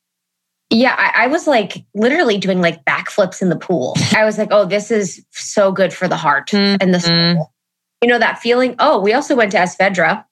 [0.70, 3.96] Yeah, I, I was like literally doing like backflips in the pool.
[4.14, 6.76] I was like, oh, this is so good for the heart mm-hmm.
[6.81, 7.52] and the soul.
[8.02, 8.76] You know, that feeling.
[8.78, 10.24] Oh, we also went to Es Vedrà,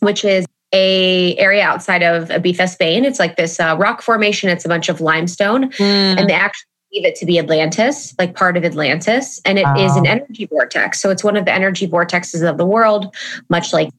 [0.00, 3.04] which is a area outside of Ibiza, Spain.
[3.04, 4.48] It's like this uh, rock formation.
[4.48, 6.18] It's a bunch of limestone, mm.
[6.18, 9.76] and they actually believe it to be Atlantis, like part of Atlantis, and it wow.
[9.76, 11.00] is an energy vortex.
[11.00, 13.14] So it's one of the energy vortexes of the world,
[13.48, 13.90] much like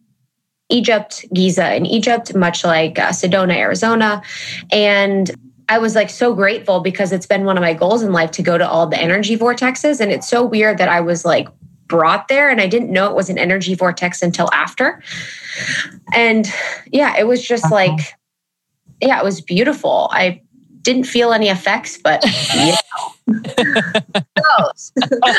[0.70, 4.22] Egypt, Giza in Egypt, much like uh, Sedona, Arizona,
[4.72, 5.32] and
[5.72, 8.42] I was like so grateful because it's been one of my goals in life to
[8.42, 10.02] go to all the energy vortexes.
[10.02, 11.48] And it's so weird that I was like
[11.88, 15.02] brought there and I didn't know it was an energy vortex until after.
[16.14, 16.52] And
[16.92, 17.76] yeah, it was just uh-huh.
[17.76, 18.00] like,
[19.02, 20.10] yeah, it was beautiful.
[20.12, 20.42] I
[20.82, 22.24] didn't feel any effects, but
[22.56, 22.76] yeah.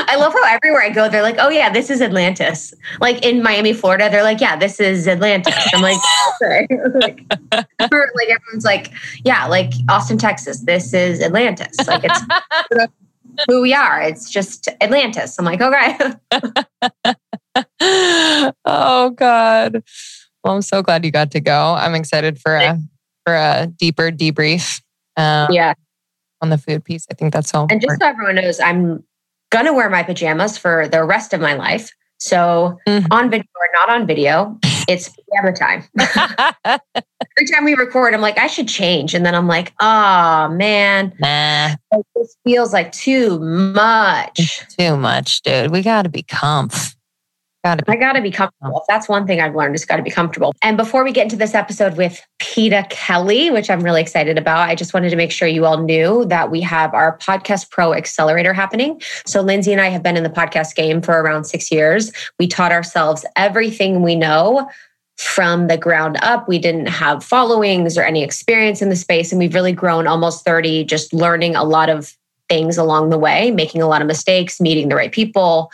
[0.09, 2.73] I love how everywhere I go, they're like, oh, yeah, this is Atlantis.
[3.01, 5.55] Like in Miami, Florida, they're like, yeah, this is Atlantis.
[5.75, 5.99] I'm like,
[6.43, 6.67] okay.
[6.95, 8.93] like, like everyone's like,
[9.25, 11.77] yeah, like Austin, Texas, this is Atlantis.
[11.87, 12.21] Like it's
[13.49, 14.01] who we are.
[14.01, 15.39] It's just Atlantis.
[15.39, 15.99] I'm like, okay.
[18.65, 19.83] oh, God.
[20.45, 21.75] Well, I'm so glad you got to go.
[21.75, 22.79] I'm excited for a
[23.25, 24.81] for a deeper debrief.
[25.17, 25.75] Um, yeah.
[26.41, 27.07] On the food piece.
[27.11, 29.05] I think that's so And just so everyone knows, I'm
[29.61, 31.91] to wear my pajamas for the rest of my life.
[32.19, 33.07] So mm-hmm.
[33.11, 35.85] on video or not on video, it's pajama time.
[36.95, 39.15] Every time we record, I'm like, I should change.
[39.15, 41.75] And then I'm like, oh man, nah.
[42.15, 44.39] this feels like too much.
[44.39, 45.71] It's too much, dude.
[45.71, 46.95] We got to be comf.
[47.65, 48.81] Gotta I got to be comfortable.
[48.81, 50.53] If that's one thing I've learned, it's got to be comfortable.
[50.63, 54.69] And before we get into this episode with Peta Kelly, which I'm really excited about,
[54.69, 57.95] I just wanted to make sure you all knew that we have our Podcast Pro
[57.95, 59.01] Accelerator happening.
[59.27, 62.11] So Lindsey and I have been in the podcast game for around six years.
[62.37, 64.69] We taught ourselves everything we know
[65.17, 66.49] from the ground up.
[66.49, 69.31] We didn't have followings or any experience in the space.
[69.31, 72.17] And we've really grown almost 30, just learning a lot of
[72.49, 75.71] things along the way, making a lot of mistakes, meeting the right people,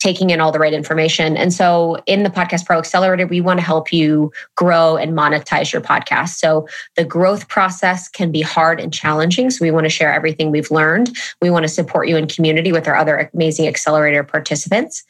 [0.00, 1.36] taking in all the right information.
[1.36, 5.72] And so in the Podcast Pro Accelerator, we want to help you grow and monetize
[5.72, 6.30] your podcast.
[6.30, 9.50] So the growth process can be hard and challenging.
[9.50, 11.16] So we want to share everything we've learned.
[11.42, 15.04] We want to support you in community with our other amazing accelerator participants.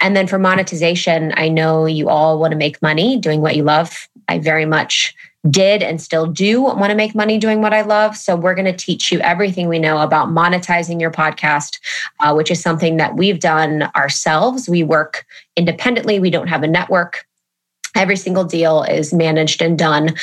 [0.00, 3.62] And then for monetization, I know you all want to make money doing what you
[3.62, 4.08] love.
[4.28, 5.14] I very much
[5.48, 8.16] did and still do want to make money doing what I love.
[8.16, 11.78] So, we're going to teach you everything we know about monetizing your podcast,
[12.20, 14.68] uh, which is something that we've done ourselves.
[14.68, 15.24] We work
[15.56, 17.24] independently, we don't have a network.
[17.96, 20.14] Every single deal is managed and done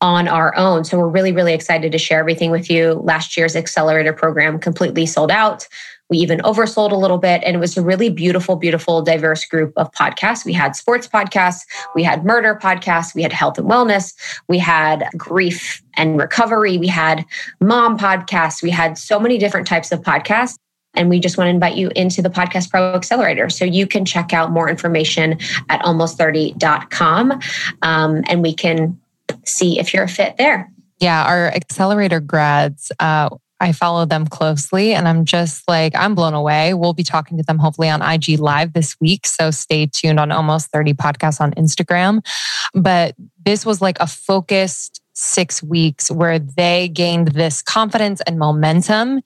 [0.00, 0.84] on our own.
[0.84, 2.94] So, we're really, really excited to share everything with you.
[3.04, 5.68] Last year's accelerator program completely sold out.
[6.12, 7.42] We even oversold a little bit.
[7.42, 10.44] And it was a really beautiful, beautiful, diverse group of podcasts.
[10.44, 11.62] We had sports podcasts,
[11.94, 14.12] we had murder podcasts, we had health and wellness,
[14.46, 17.24] we had grief and recovery, we had
[17.62, 20.58] mom podcasts, we had so many different types of podcasts.
[20.92, 23.48] And we just want to invite you into the Podcast Pro Accelerator.
[23.48, 25.38] So you can check out more information
[25.70, 27.40] at almost30.com
[27.80, 29.00] um, and we can
[29.46, 30.70] see if you're a fit there.
[31.00, 33.30] Yeah, our accelerator grads, uh,
[33.62, 36.74] I follow them closely and I'm just like, I'm blown away.
[36.74, 39.24] We'll be talking to them hopefully on IG Live this week.
[39.24, 42.26] So stay tuned on almost 30 podcasts on Instagram.
[42.74, 49.20] But this was like a focused six weeks where they gained this confidence and momentum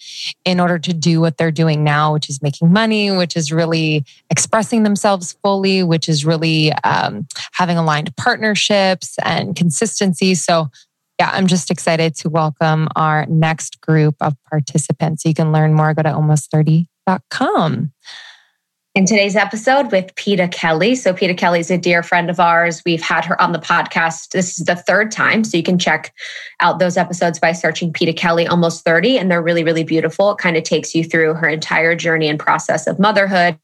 [0.44, 4.04] in order to do what they're doing now, which is making money, which is really
[4.28, 10.34] expressing themselves fully, which is really um, having aligned partnerships and consistency.
[10.34, 10.68] So
[11.18, 15.24] yeah, I'm just excited to welcome our next group of participants.
[15.24, 17.92] You can learn more, go to almost30.com
[18.96, 20.94] in today's episode with Peta Kelly.
[20.94, 22.82] So, Peta Kelly is a dear friend of ours.
[22.86, 24.30] We've had her on the podcast.
[24.30, 25.44] This is the third time.
[25.44, 26.14] So, you can check
[26.60, 30.30] out those episodes by searching Peta Kelly Almost 30, and they're really, really beautiful.
[30.30, 33.58] It kind of takes you through her entire journey and process of motherhood,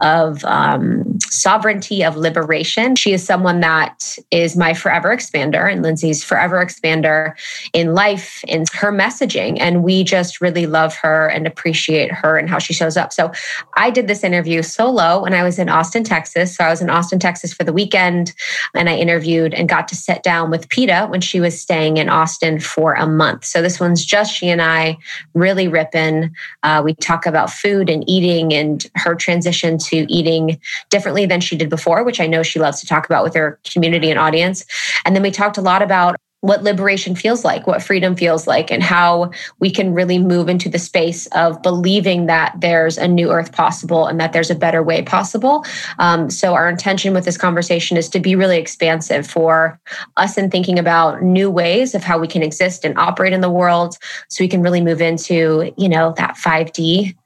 [0.00, 2.94] of um, sovereignty, of liberation.
[2.94, 7.32] She is someone that is my forever expander and Lindsay's forever expander
[7.72, 9.56] in life, in her messaging.
[9.58, 13.12] And we just really love her and appreciate her and how she shows up.
[13.12, 13.32] So,
[13.76, 16.56] I did this interview solo when I was in Austin, Texas.
[16.56, 18.32] So I was in Austin, Texas for the weekend
[18.74, 22.08] and I interviewed and got to sit down with Peta when she was staying in
[22.08, 23.44] Austin for a month.
[23.44, 24.98] So this one's just she and I
[25.34, 26.34] really ripping.
[26.62, 31.56] Uh, we talk about food and eating and her transition to eating differently than she
[31.56, 34.64] did before, which I know she loves to talk about with her community and audience.
[35.04, 38.70] And then we talked a lot about what liberation feels like, what freedom feels like,
[38.70, 43.30] and how we can really move into the space of believing that there's a new
[43.30, 45.64] earth possible and that there's a better way possible.
[45.98, 49.80] Um, so, our intention with this conversation is to be really expansive for
[50.16, 53.50] us in thinking about new ways of how we can exist and operate in the
[53.50, 53.98] world
[54.28, 57.16] so we can really move into, you know, that 5D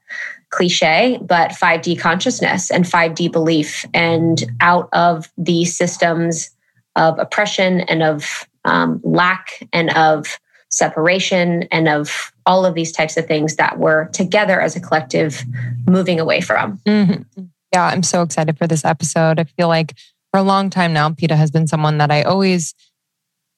[0.49, 6.51] cliche, but 5D consciousness and 5D belief and out of the systems
[6.95, 13.15] of oppression and of um, lack and of separation and of all of these types
[13.15, 15.43] of things that we're together as a collective
[15.87, 16.79] moving away from.
[16.87, 17.43] Mm-hmm.
[17.73, 19.39] Yeah, I'm so excited for this episode.
[19.39, 19.93] I feel like
[20.31, 22.73] for a long time now, Peta has been someone that I always,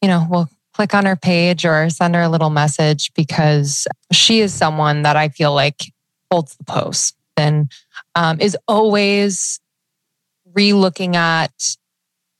[0.01, 4.41] you know, will click on her page or send her a little message because she
[4.41, 5.93] is someone that I feel like
[6.29, 7.71] holds the post and
[8.15, 9.59] um, is always
[10.53, 11.53] re-looking at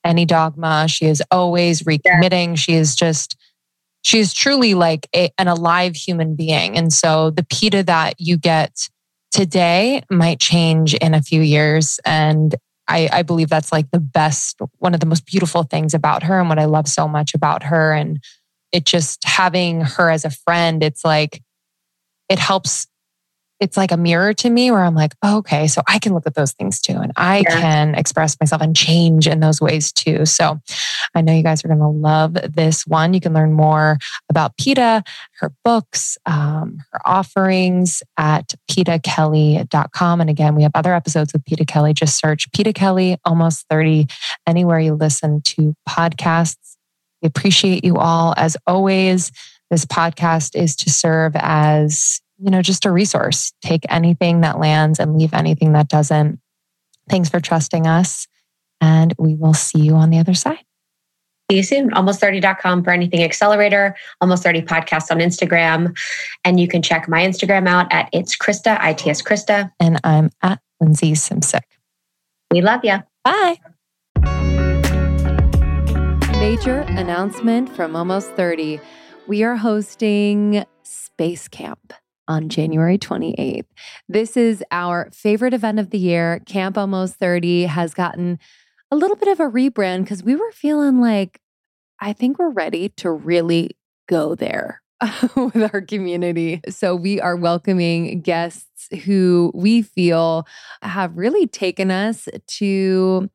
[0.05, 0.87] any dogma.
[0.87, 2.49] She is always recommitting.
[2.49, 2.55] Yeah.
[2.55, 3.35] She is just,
[4.03, 6.77] she is truly like a, an alive human being.
[6.77, 8.87] And so the Peta that you get
[9.31, 11.99] today might change in a few years.
[12.05, 12.55] And
[12.87, 16.39] I, I believe that's like the best, one of the most beautiful things about her
[16.39, 17.93] and what I love so much about her.
[17.93, 18.23] And
[18.71, 21.41] it just having her as a friend, it's like,
[22.29, 22.87] it helps
[23.59, 26.27] it's like a mirror to me where I'm like, oh, okay, so I can look
[26.27, 26.97] at those things too.
[26.97, 27.61] And I yeah.
[27.61, 30.25] can express myself and change in those ways too.
[30.25, 30.59] So
[31.13, 33.13] I know you guys are going to love this one.
[33.13, 33.97] You can learn more
[34.29, 35.03] about Peta,
[35.39, 40.21] her books, um, her offerings at petakelly.com.
[40.21, 41.93] And again, we have other episodes with Peta Kelly.
[41.93, 44.07] Just search Peta Kelly, almost 30,
[44.45, 46.75] anywhere you listen to podcasts.
[47.21, 48.33] We appreciate you all.
[48.35, 49.31] As always,
[49.71, 53.53] this podcast is to serve as you know, just a resource.
[53.61, 56.39] Take anything that lands and leave anything that doesn't.
[57.09, 58.27] Thanks for trusting us.
[58.81, 60.63] And we will see you on the other side.
[61.49, 61.91] See you soon.
[61.91, 65.95] Almost30.com for anything accelerator, almost 30 podcasts on Instagram.
[66.43, 69.71] And you can check my Instagram out at it's Krista, ITS Krista.
[69.79, 71.61] And I'm at Lindsey Simcik.
[72.51, 72.97] We love you.
[73.23, 73.59] Bye.
[76.39, 78.79] Major announcement from Almost 30.
[79.27, 81.93] We are hosting Space Camp
[82.27, 83.65] on January 28th.
[84.09, 86.41] This is our favorite event of the year.
[86.45, 88.39] Camp Almost 30 has gotten
[88.91, 91.39] a little bit of a rebrand because we were feeling like,
[91.99, 93.71] I think we're ready to really
[94.07, 94.81] go there
[95.35, 96.61] with our community.
[96.69, 100.47] So we are welcoming guests who we feel
[100.81, 103.29] have really taken us to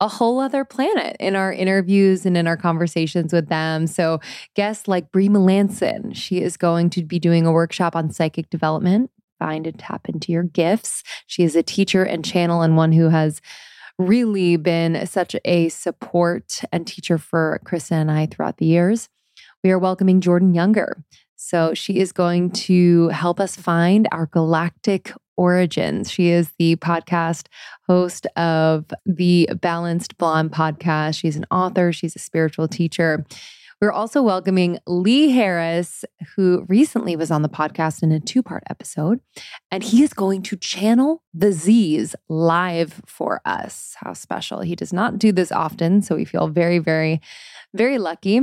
[0.00, 3.86] a whole other planet in our interviews and in our conversations with them.
[3.86, 4.20] So,
[4.54, 9.10] guests like Brie Melanson, she is going to be doing a workshop on psychic development,
[9.38, 11.02] find and tap into your gifts.
[11.26, 13.40] She is a teacher and channel and one who has
[13.98, 19.08] really been such a support and teacher for Krista and I throughout the years.
[19.64, 21.02] We are welcoming Jordan Younger.
[21.36, 26.10] So, she is going to help us find our galactic origins.
[26.10, 27.46] She is the podcast
[27.86, 31.18] host of the Balanced Blonde podcast.
[31.18, 33.24] She's an author, she's a spiritual teacher.
[33.78, 36.02] We're also welcoming Lee Harris,
[36.34, 39.20] who recently was on the podcast in a two part episode,
[39.70, 43.94] and he is going to channel the Z's live for us.
[43.98, 44.60] How special.
[44.60, 47.20] He does not do this often, so we feel very, very,
[47.74, 48.40] very lucky.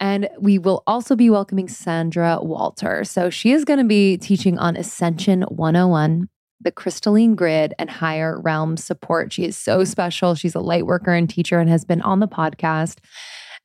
[0.00, 3.04] And we will also be welcoming Sandra Walter.
[3.04, 6.26] So she is going to be teaching on Ascension 101,
[6.58, 9.30] the crystalline grid, and higher realm support.
[9.30, 10.34] She is so special.
[10.34, 12.96] She's a light worker and teacher and has been on the podcast.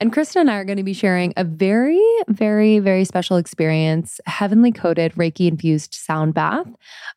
[0.02, 4.20] And Krista and I are going to be sharing a very, very, very special experience,
[4.26, 6.68] heavenly coated Reiki infused sound bath.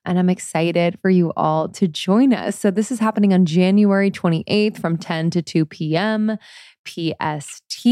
[0.05, 2.57] And I'm excited for you all to join us.
[2.57, 6.39] So, this is happening on January 28th from 10 to 2 p.m.
[6.87, 7.87] PST.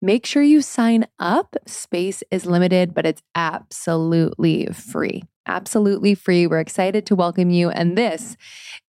[0.00, 1.56] Make sure you sign up.
[1.66, 5.24] Space is limited, but it's absolutely free.
[5.46, 6.46] Absolutely free.
[6.46, 7.70] We're excited to welcome you.
[7.70, 8.36] And this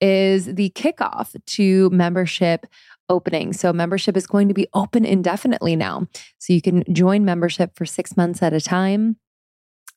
[0.01, 2.67] is the kickoff to membership
[3.10, 3.54] opening.
[3.54, 6.08] So, membership is going to be open indefinitely now.
[6.38, 9.17] So, you can join membership for six months at a time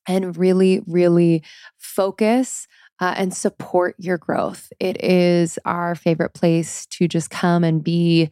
[0.06, 1.42] and really, really
[1.78, 2.66] focus.
[3.00, 4.72] Uh, and support your growth.
[4.78, 8.30] It is our favorite place to just come and be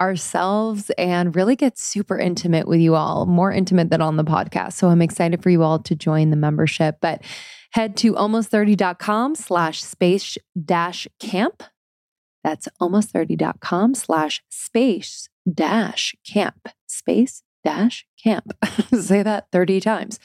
[0.00, 4.74] ourselves and really get super intimate with you all, more intimate than on the podcast.
[4.74, 6.96] So I'm excited for you all to join the membership.
[7.00, 7.22] But
[7.72, 11.62] head to almost30.com slash space dash camp.
[12.42, 16.68] That's almost30.com slash space dash camp.
[16.86, 18.52] Space dash camp.
[18.98, 20.18] Say that 30 times.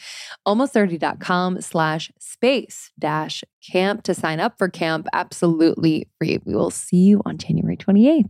[0.48, 5.08] Almost30.com slash space dash camp to sign up for camp.
[5.14, 6.40] Absolutely free.
[6.46, 8.30] We will see you on January 28th.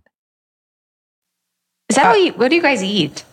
[1.90, 3.24] Is that uh, what, you, what do you guys eat?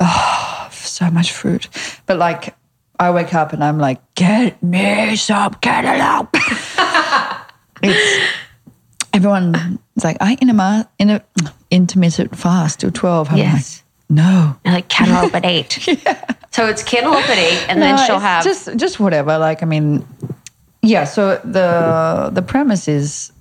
[0.00, 1.68] Oh, so much fruit.
[2.06, 2.54] But like,
[2.98, 6.30] I wake up and I'm like, get me some cantaloupe.
[7.82, 8.37] it's
[9.18, 11.22] everyone is like, I in a in a
[11.70, 13.30] intermittent fast till twelve.
[13.30, 13.82] I'm yes.
[13.82, 15.86] like, no, I like cantaloupe at eight.
[16.04, 16.34] yeah.
[16.50, 19.36] So it's cantaloupe at eight, and no, then she'll have just just whatever.
[19.38, 20.06] Like, I mean,
[20.82, 21.04] yeah.
[21.04, 23.32] So the the premise is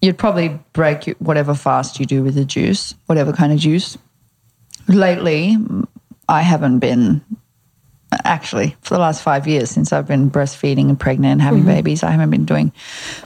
[0.00, 3.98] you'd probably break whatever fast you do with the juice, whatever kind of juice.
[4.88, 5.56] Lately,
[6.28, 7.22] I haven't been
[8.24, 11.68] actually for the last five years since I've been breastfeeding and pregnant and having mm-hmm.
[11.68, 12.02] babies.
[12.02, 12.72] I haven't been doing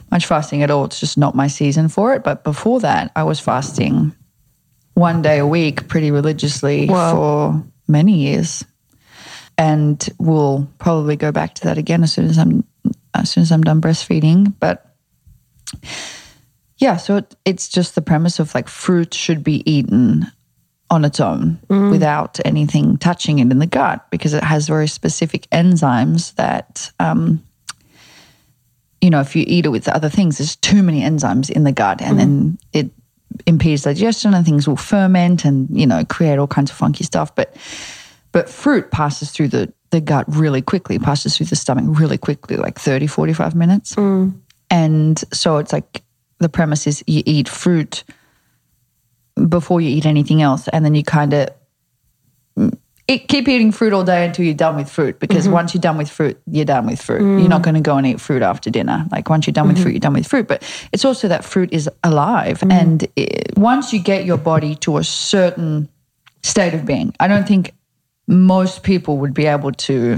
[0.09, 0.85] much fasting at all.
[0.85, 2.23] It's just not my season for it.
[2.23, 4.15] But before that, I was fasting
[4.93, 7.11] one day a week pretty religiously Whoa.
[7.11, 8.63] for many years.
[9.57, 12.63] And we'll probably go back to that again as soon as I'm
[13.13, 14.53] as soon as I'm done breastfeeding.
[14.59, 14.85] But
[16.77, 20.31] yeah, so it, it's just the premise of like fruit should be eaten
[20.91, 21.89] on its own mm.
[21.89, 27.41] without anything touching it in the gut because it has very specific enzymes that, um,
[28.99, 31.71] you know, if you eat it with other things, there's too many enzymes in the
[31.71, 32.19] gut and mm.
[32.19, 32.91] then it
[33.47, 37.33] impedes digestion and things will ferment and, you know, create all kinds of funky stuff.
[37.33, 37.55] But,
[38.33, 42.57] but fruit passes through the, the gut really quickly, passes through the stomach really quickly,
[42.57, 43.95] like 30, 45 minutes.
[43.95, 44.37] Mm.
[44.69, 46.03] And so it's like,
[46.39, 48.03] the premise is you eat fruit
[49.47, 51.49] before you eat anything else, and then you kind of
[53.07, 55.19] keep eating fruit all day until you're done with fruit.
[55.19, 55.53] Because mm-hmm.
[55.53, 57.21] once you're done with fruit, you're done with fruit.
[57.21, 57.39] Mm.
[57.39, 59.05] You're not going to go and eat fruit after dinner.
[59.11, 59.73] Like once you're done mm-hmm.
[59.73, 60.47] with fruit, you're done with fruit.
[60.47, 62.71] But it's also that fruit is alive, mm.
[62.71, 65.89] and it, once you get your body to a certain
[66.43, 67.73] state of being, I don't think
[68.27, 70.17] most people would be able to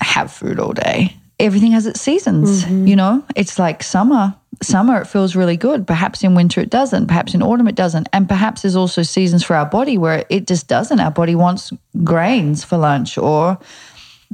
[0.00, 1.16] have fruit all day.
[1.40, 2.86] Everything has its seasons, mm-hmm.
[2.86, 3.24] you know?
[3.36, 5.86] It's like summer summer it feels really good.
[5.86, 7.06] Perhaps in winter it doesn't.
[7.06, 8.08] Perhaps in autumn it doesn't.
[8.12, 11.00] And perhaps there's also seasons for our body where it just doesn't.
[11.00, 11.72] Our body wants
[12.04, 13.58] grains for lunch or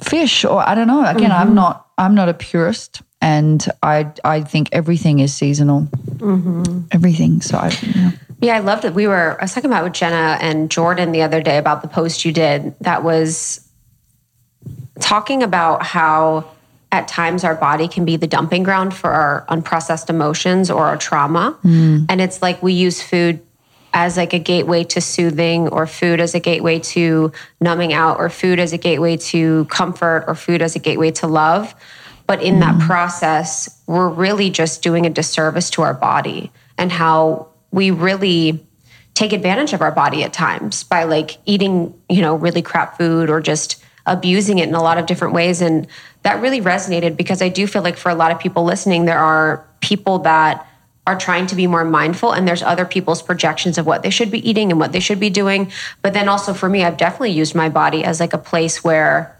[0.02, 1.04] fish or I don't know.
[1.04, 1.40] Again, mm-hmm.
[1.40, 5.88] I'm not I'm not a purist and I I think everything is seasonal.
[6.16, 6.86] Mm-hmm.
[6.92, 7.40] Everything.
[7.40, 7.70] So I
[8.40, 8.94] Yeah, I love it.
[8.94, 11.88] We were, I was talking about with Jenna and Jordan the other day about the
[11.88, 13.66] post you did that was
[15.00, 16.50] talking about how
[16.94, 20.96] at times our body can be the dumping ground for our unprocessed emotions or our
[20.96, 21.58] trauma.
[21.64, 22.06] Mm.
[22.08, 23.40] And it's like we use food
[23.92, 28.30] as like a gateway to soothing or food as a gateway to numbing out or
[28.30, 31.74] food as a gateway to comfort or food as a gateway to love.
[32.28, 32.60] But in mm.
[32.60, 38.64] that process, we're really just doing a disservice to our body and how we really
[39.14, 43.30] take advantage of our body at times by like eating, you know, really crap food
[43.30, 45.60] or just abusing it in a lot of different ways.
[45.60, 45.86] And
[46.22, 49.18] that really resonated because I do feel like for a lot of people listening, there
[49.18, 50.66] are people that
[51.06, 54.30] are trying to be more mindful and there's other people's projections of what they should
[54.30, 55.70] be eating and what they should be doing.
[56.00, 59.38] But then also for me, I've definitely used my body as like a place where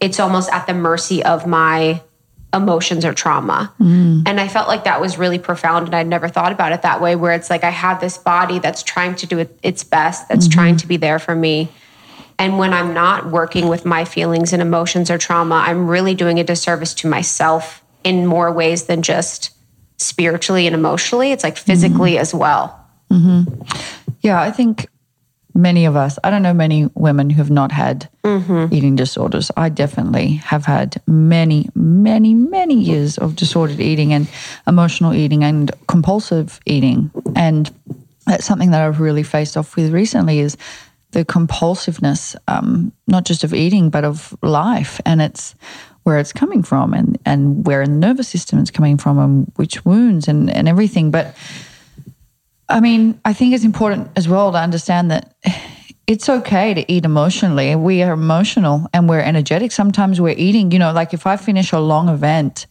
[0.00, 2.02] it's almost at the mercy of my
[2.52, 3.72] emotions or trauma.
[3.80, 4.22] Mm.
[4.26, 5.86] And I felt like that was really profound.
[5.86, 8.58] And I'd never thought about it that way, where it's like I have this body
[8.58, 10.58] that's trying to do its best, that's mm-hmm.
[10.58, 11.68] trying to be there for me.
[12.38, 16.38] And when I'm not working with my feelings and emotions or trauma, I'm really doing
[16.38, 19.50] a disservice to myself in more ways than just
[19.96, 21.32] spiritually and emotionally.
[21.32, 22.20] It's like physically mm-hmm.
[22.20, 22.86] as well.
[23.10, 23.62] Mm-hmm.
[24.20, 24.88] Yeah, I think
[25.54, 28.72] many of us, I don't know many women who have not had mm-hmm.
[28.72, 29.50] eating disorders.
[29.56, 34.28] I definitely have had many, many, many years of disordered eating and
[34.66, 37.10] emotional eating and compulsive eating.
[37.34, 37.70] And
[38.26, 40.56] that's something that I've really faced off with recently is
[41.16, 45.00] the compulsiveness, um, not just of eating, but of life.
[45.06, 45.54] And it's
[46.02, 49.82] where it's coming from and, and where the nervous system is coming from and which
[49.86, 51.10] wounds and, and everything.
[51.10, 51.34] But
[52.68, 55.34] I mean, I think it's important as well to understand that
[56.06, 57.74] it's okay to eat emotionally.
[57.76, 59.72] We are emotional and we're energetic.
[59.72, 62.66] Sometimes we're eating, you know, like if I finish a long event,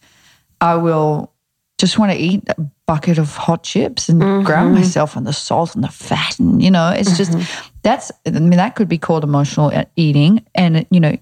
[0.60, 1.32] I will
[1.78, 4.44] just want to eat a bucket of hot chips and mm-hmm.
[4.44, 6.38] ground myself on the salt and the fat.
[6.38, 7.40] And, you know, it's mm-hmm.
[7.40, 11.16] just that's, I mean, that could be called emotional eating and, you know,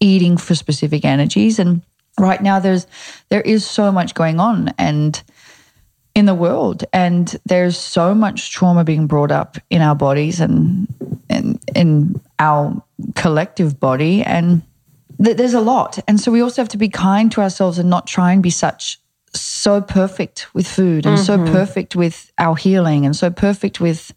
[0.00, 1.60] eating for specific energies.
[1.60, 1.80] And
[2.18, 2.88] right now there's,
[3.28, 5.22] there is so much going on and
[6.16, 6.84] in the world.
[6.92, 10.92] And there's so much trauma being brought up in our bodies and,
[11.30, 12.82] and in our
[13.14, 14.24] collective body.
[14.24, 14.62] And
[15.22, 16.00] th- there's a lot.
[16.08, 18.50] And so we also have to be kind to ourselves and not try and be
[18.50, 18.98] such
[19.34, 21.46] so perfect with food and mm-hmm.
[21.46, 24.12] so perfect with our healing and so perfect with,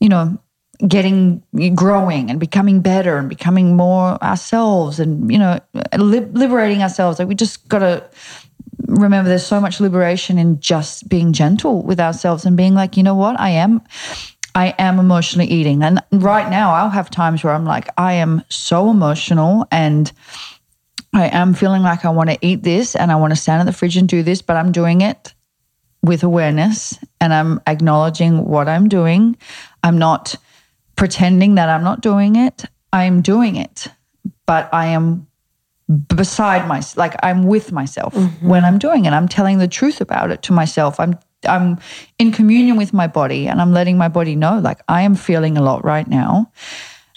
[0.00, 0.38] you know,
[0.86, 1.42] getting
[1.74, 5.58] growing and becoming better and becoming more ourselves and, you know,
[5.96, 7.18] li- liberating ourselves.
[7.18, 8.08] Like we just got to
[8.86, 13.02] remember there's so much liberation in just being gentle with ourselves and being like, you
[13.02, 13.82] know what, I am.
[14.54, 15.82] I am emotionally eating.
[15.82, 20.10] And right now, I'll have times where I'm like, I am so emotional and
[21.12, 23.66] I am feeling like I want to eat this and I want to stand in
[23.66, 25.34] the fridge and do this, but I'm doing it
[26.02, 29.36] with awareness and I'm acknowledging what I'm doing.
[29.82, 30.36] I'm not
[30.98, 32.64] pretending that I'm not doing it.
[32.92, 33.88] I'm doing it,
[34.46, 35.26] but I am
[36.14, 38.46] beside myself, like I'm with myself mm-hmm.
[38.46, 39.12] when I'm doing it.
[39.12, 41.00] I'm telling the truth about it to myself.
[41.00, 41.18] I'm
[41.48, 41.78] I'm
[42.18, 45.56] in communion with my body and I'm letting my body know like I am feeling
[45.56, 46.50] a lot right now.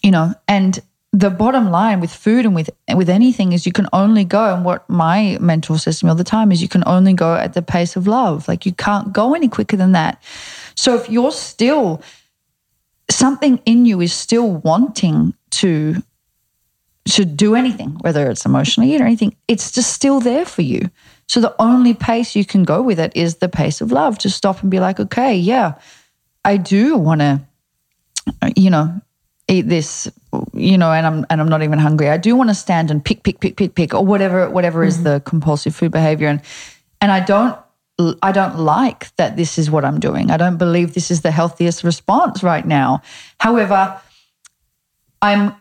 [0.03, 0.79] You know, and
[1.11, 4.63] the bottom line with food and with with anything is you can only go and
[4.63, 7.53] what my mentor says to me all the time is you can only go at
[7.53, 10.23] the pace of love like you can't go any quicker than that
[10.75, 12.01] so if you're still
[13.11, 16.01] something in you is still wanting to
[17.05, 20.89] to do anything whether it's emotionally or anything it's just still there for you
[21.27, 24.29] so the only pace you can go with it is the pace of love to
[24.29, 25.73] stop and be like okay yeah
[26.45, 27.41] i do want to
[28.55, 29.01] you know
[29.51, 30.09] eat this,
[30.53, 32.09] you know, and I'm and I'm not even hungry.
[32.09, 34.87] I do want to stand and pick, pick, pick, pick, pick, or whatever, whatever mm-hmm.
[34.87, 36.27] is the compulsive food behavior.
[36.27, 36.41] And
[37.01, 37.57] and I don't
[38.21, 40.31] I don't like that this is what I'm doing.
[40.31, 43.01] I don't believe this is the healthiest response right now.
[43.39, 43.99] However,
[45.21, 45.55] I'm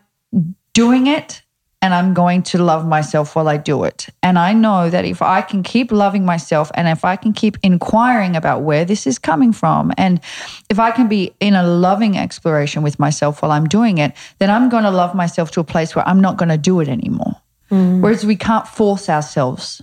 [0.73, 1.41] doing it
[1.81, 4.07] and I'm going to love myself while I do it.
[4.21, 7.57] And I know that if I can keep loving myself and if I can keep
[7.63, 10.21] inquiring about where this is coming from, and
[10.69, 14.51] if I can be in a loving exploration with myself while I'm doing it, then
[14.51, 16.87] I'm going to love myself to a place where I'm not going to do it
[16.87, 17.35] anymore.
[17.71, 18.01] Mm.
[18.01, 19.81] Whereas we can't force ourselves.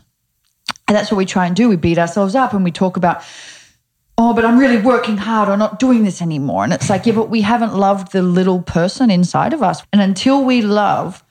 [0.89, 1.69] And that's what we try and do.
[1.69, 3.23] We beat ourselves up and we talk about,
[4.17, 6.65] oh, but I'm really working hard or not doing this anymore.
[6.65, 9.83] And it's like, yeah, but we haven't loved the little person inside of us.
[9.93, 11.23] And until we love,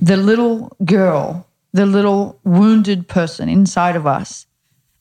[0.00, 4.46] the little girl, the little wounded person inside of us,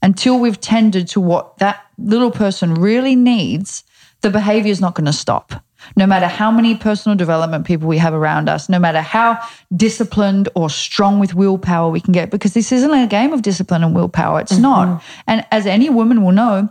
[0.02, 3.84] until we've tended to what that little person really needs,
[4.22, 5.64] the behavior is not going to stop.
[5.96, 9.39] No matter how many personal development people we have around us, no matter how
[9.76, 13.84] disciplined or strong with willpower we can get, because this isn't a game of discipline
[13.84, 14.42] and willpower.
[14.42, 14.62] It's mm-hmm.
[14.62, 15.04] not.
[15.28, 16.70] And as any woman will know,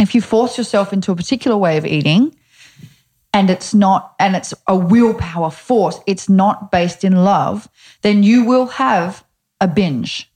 [0.00, 2.34] if you force yourself into a particular way of eating
[3.32, 7.68] and it's not and it's a willpower force it's not based in love
[8.02, 9.24] then you will have
[9.60, 10.30] a binge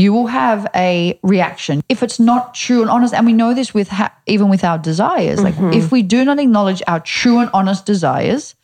[0.00, 1.82] you will have a reaction.
[1.88, 4.78] If it's not true and honest and we know this with ha- even with our
[4.78, 8.54] desires like if we do not acknowledge our true and honest desires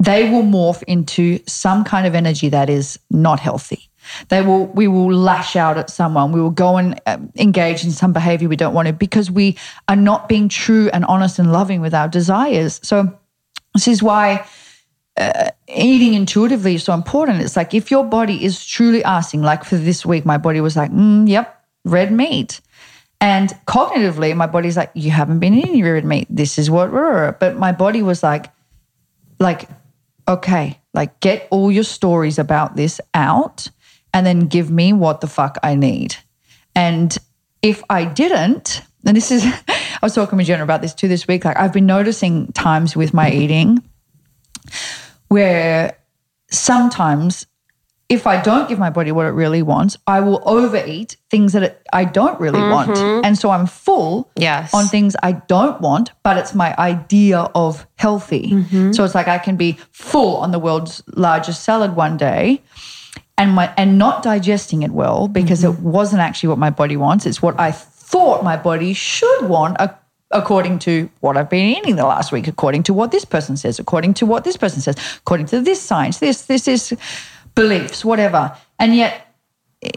[0.00, 3.88] they will morph into some kind of energy that is not healthy.
[4.28, 6.32] They will we will lash out at someone.
[6.32, 9.56] We will go and um, engage in some behavior we don't want to because we
[9.88, 12.80] are not being true and honest and loving with our desires.
[12.82, 13.16] So
[13.72, 14.46] this is why
[15.16, 19.64] uh, eating intuitively is so important it's like if your body is truly asking like
[19.64, 22.60] for this week my body was like mm, yep red meat
[23.20, 26.90] and cognitively my body's like you haven't been eating red meat this is what
[27.38, 28.52] but my body was like
[29.38, 29.68] like
[30.26, 33.68] okay like get all your stories about this out
[34.14, 36.16] and then give me what the fuck I need.
[36.74, 37.14] And
[37.60, 41.26] if I didn't, and this is, I was talking with Jenna about this too this
[41.26, 41.44] week.
[41.44, 43.82] Like, I've been noticing times with my eating
[45.28, 45.98] where
[46.50, 47.46] sometimes
[48.08, 51.62] if I don't give my body what it really wants, I will overeat things that
[51.62, 52.90] it, I don't really want.
[52.90, 53.24] Mm-hmm.
[53.24, 54.74] And so I'm full Yes.
[54.74, 58.50] on things I don't want, but it's my idea of healthy.
[58.50, 58.92] Mm-hmm.
[58.92, 62.62] So it's like I can be full on the world's largest salad one day
[63.38, 65.78] and my and not digesting it well because mm-hmm.
[65.78, 67.24] it wasn't actually what my body wants.
[67.26, 69.98] It's what I thought my body should want a-
[70.34, 73.78] according to what I've been eating the last week, according to what this person says,
[73.78, 76.92] according to what this person says, according to this science, this, this, this
[77.54, 78.54] beliefs, whatever.
[78.78, 79.32] And yet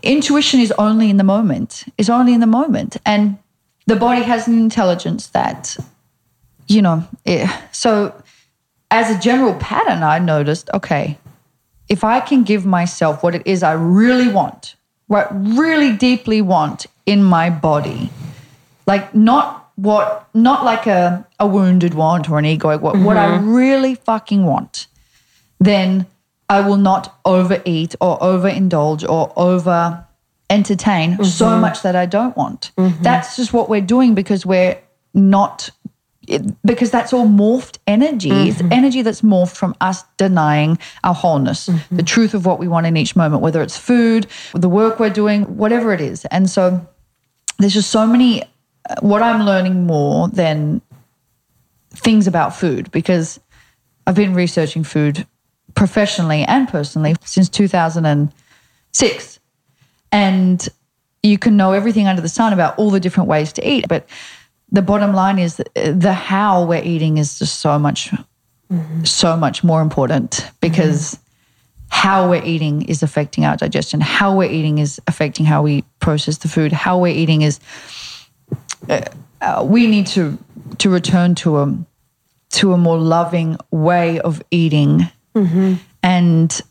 [0.04, 2.98] intuition is only in the moment, is only in the moment.
[3.06, 3.40] And
[3.88, 5.76] the body has an intelligence that,
[6.68, 8.14] you know, it, so
[8.92, 11.18] as a general pattern, I noticed, okay,
[11.90, 14.76] if I can give myself what it is I really want,
[15.08, 18.12] what really deeply want in my body,
[18.86, 23.30] like not what, not like a, a wounded want or an egoic want, what I
[23.30, 23.54] mm-hmm.
[23.54, 24.88] really fucking want,
[25.60, 26.06] then
[26.50, 30.06] I will not overeat or overindulge or over
[30.50, 31.62] entertain so mm-hmm.
[31.62, 32.72] much that I don't want.
[32.78, 33.04] Mm-hmm.
[33.04, 34.78] That's just what we're doing because we're
[35.14, 35.70] not
[36.66, 38.30] because that's all morphed energy.
[38.30, 42.86] It's energy that's morphed from us denying our wholeness, the truth of what we want
[42.86, 46.26] in each moment, whether it's food, the work we're doing, whatever it is.
[46.26, 46.86] And so
[47.60, 48.44] there's just so many,
[49.02, 50.82] what I'm learning more than
[51.92, 53.40] things about food because
[54.06, 55.26] I've been researching food
[55.76, 59.40] professionally and personally since 2006.
[60.12, 60.70] And
[61.24, 63.88] you can know everything under the sun about all the different ways to eat.
[63.88, 64.08] But
[64.72, 68.12] the bottom line is that uh, the how we're eating is just so much,
[68.72, 69.04] mm-hmm.
[69.04, 71.22] so much more important because mm-hmm.
[71.90, 74.02] how we're eating is affecting our digestion.
[74.02, 76.72] How we're eating is affecting how we process the food.
[76.72, 77.60] How we're eating is,
[79.42, 80.38] uh, we need to
[80.80, 81.78] to return to a
[82.50, 85.08] to a more loving way of eating,
[86.04, 86.62] and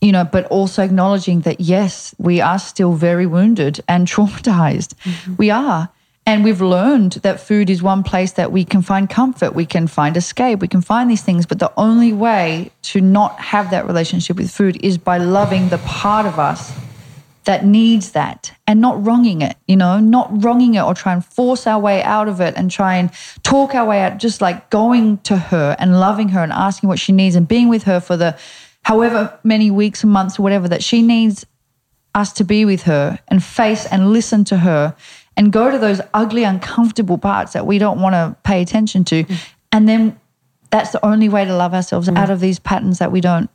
[0.00, 4.94] you know, but also acknowledging that yes, we are still very wounded and traumatized.
[5.38, 5.90] We are.
[6.28, 9.86] And we've learned that food is one place that we can find comfort, we can
[9.86, 11.46] find escape, we can find these things.
[11.46, 15.78] But the only way to not have that relationship with food is by loving the
[15.78, 16.70] part of us
[17.48, 21.24] that needs that and not wronging it, you know, not wronging it or try and
[21.24, 23.10] force our way out of it and try and
[23.42, 26.98] talk our way out, just like going to her and loving her and asking what
[26.98, 28.38] she needs and being with her for the
[28.82, 31.46] however many weeks and months or whatever that she needs
[32.14, 34.94] us to be with her and face and listen to her
[35.34, 39.24] and go to those ugly, uncomfortable parts that we don't want to pay attention to.
[39.24, 39.48] Mm.
[39.72, 40.20] And then
[40.68, 42.18] that's the only way to love ourselves mm.
[42.18, 43.48] out of these patterns that we don't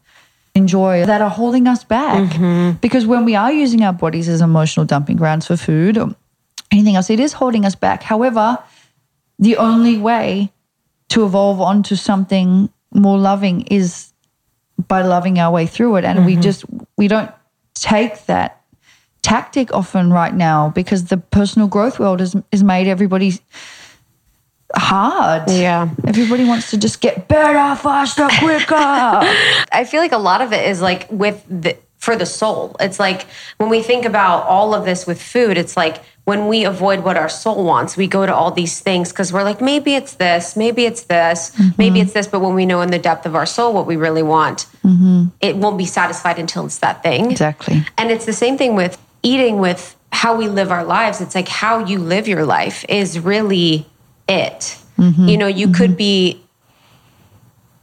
[0.56, 2.32] enjoy that are holding us back.
[2.32, 2.78] Mm-hmm.
[2.78, 6.16] Because when we are using our bodies as emotional dumping grounds for food or
[6.72, 8.04] anything else, it is holding us back.
[8.04, 8.58] However,
[9.40, 10.52] the only way
[11.10, 14.14] to evolve onto something more loving is
[14.88, 16.06] by loving our way through it.
[16.06, 16.42] And we mm-hmm.
[16.42, 16.66] just,
[16.98, 17.32] we don't
[17.74, 18.62] take that
[19.22, 23.40] tactic often right now because the personal growth world has, has made everybody
[24.76, 25.50] hard.
[25.50, 25.90] Yeah.
[26.06, 28.76] Everybody wants to just get better, faster, quicker.
[28.76, 32.76] I feel like a lot of it is like with the for the soul.
[32.82, 33.26] It's like
[33.58, 37.16] when we think about all of this with food, it's like when we avoid what
[37.16, 40.58] our soul wants, we go to all these things because we're like, maybe it's this,
[40.58, 41.70] maybe it's this, mm-hmm.
[41.78, 42.28] maybe it's this.
[42.28, 45.26] But when we know in the depth of our soul what we really want, mm-hmm.
[45.40, 47.32] it won't be satisfied until it's that thing.
[47.32, 47.86] exactly.
[47.98, 51.22] And it's the same thing with eating, with how we live our lives.
[51.22, 53.88] It's like how you live your life is really
[54.28, 54.78] it.
[54.98, 56.42] You know, you could be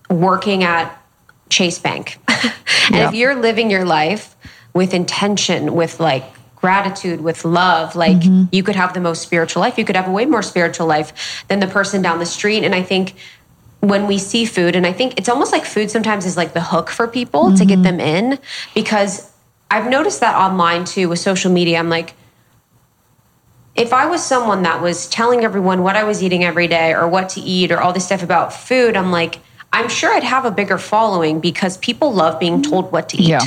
[0.08, 0.96] working at
[1.48, 2.18] Chase Bank.
[2.28, 2.52] and
[2.90, 3.08] Yeah.
[3.08, 4.36] if you're living your life
[4.72, 6.24] with intention, with like
[6.56, 7.96] gratitude, with love.
[7.96, 8.44] Like mm-hmm.
[8.52, 9.78] you could have the most spiritual life.
[9.78, 12.64] You could have a way more spiritual life than the person down the street.
[12.64, 13.14] And I think
[13.80, 16.60] when we see food, and I think it's almost like food sometimes is like the
[16.60, 17.54] hook for people mm-hmm.
[17.56, 17.82] to get mm-hmm.
[17.82, 18.38] them in
[18.74, 19.32] because
[19.70, 21.78] I've noticed that online too with social media.
[21.78, 22.14] I'm like,
[23.80, 27.08] if I was someone that was telling everyone what I was eating every day or
[27.08, 29.38] what to eat or all this stuff about food, I'm like,
[29.72, 33.28] I'm sure I'd have a bigger following because people love being told what to eat.
[33.28, 33.40] Yeah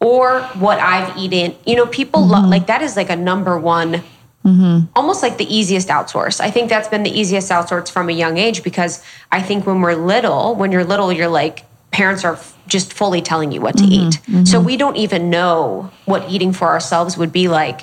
[0.00, 1.54] or what I've eaten.
[1.66, 2.32] You know, people mm-hmm.
[2.32, 4.02] love like that is like a number one,
[4.44, 4.86] mm-hmm.
[4.94, 6.40] almost like the easiest outsource.
[6.40, 9.02] I think that's been the easiest outsource from a young age because
[9.32, 13.52] I think when we're little, when you're little, you're like parents are just fully telling
[13.52, 14.08] you what to mm-hmm.
[14.08, 14.14] eat.
[14.22, 14.44] Mm-hmm.
[14.44, 17.80] So we don't even know what eating for ourselves would be like.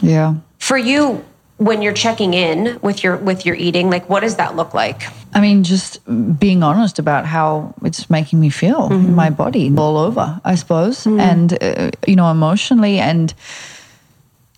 [0.00, 0.36] Yeah.
[0.58, 1.24] For you,
[1.58, 5.02] when you're checking in with your with your eating like what does that look like
[5.34, 5.98] i mean just
[6.38, 9.06] being honest about how it's making me feel mm-hmm.
[9.06, 11.18] in my body all over i suppose mm-hmm.
[11.18, 13.32] and uh, you know emotionally and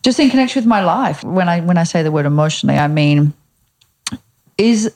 [0.03, 2.88] just in connection with my life when i when i say the word emotionally i
[2.88, 3.32] mean
[4.57, 4.92] is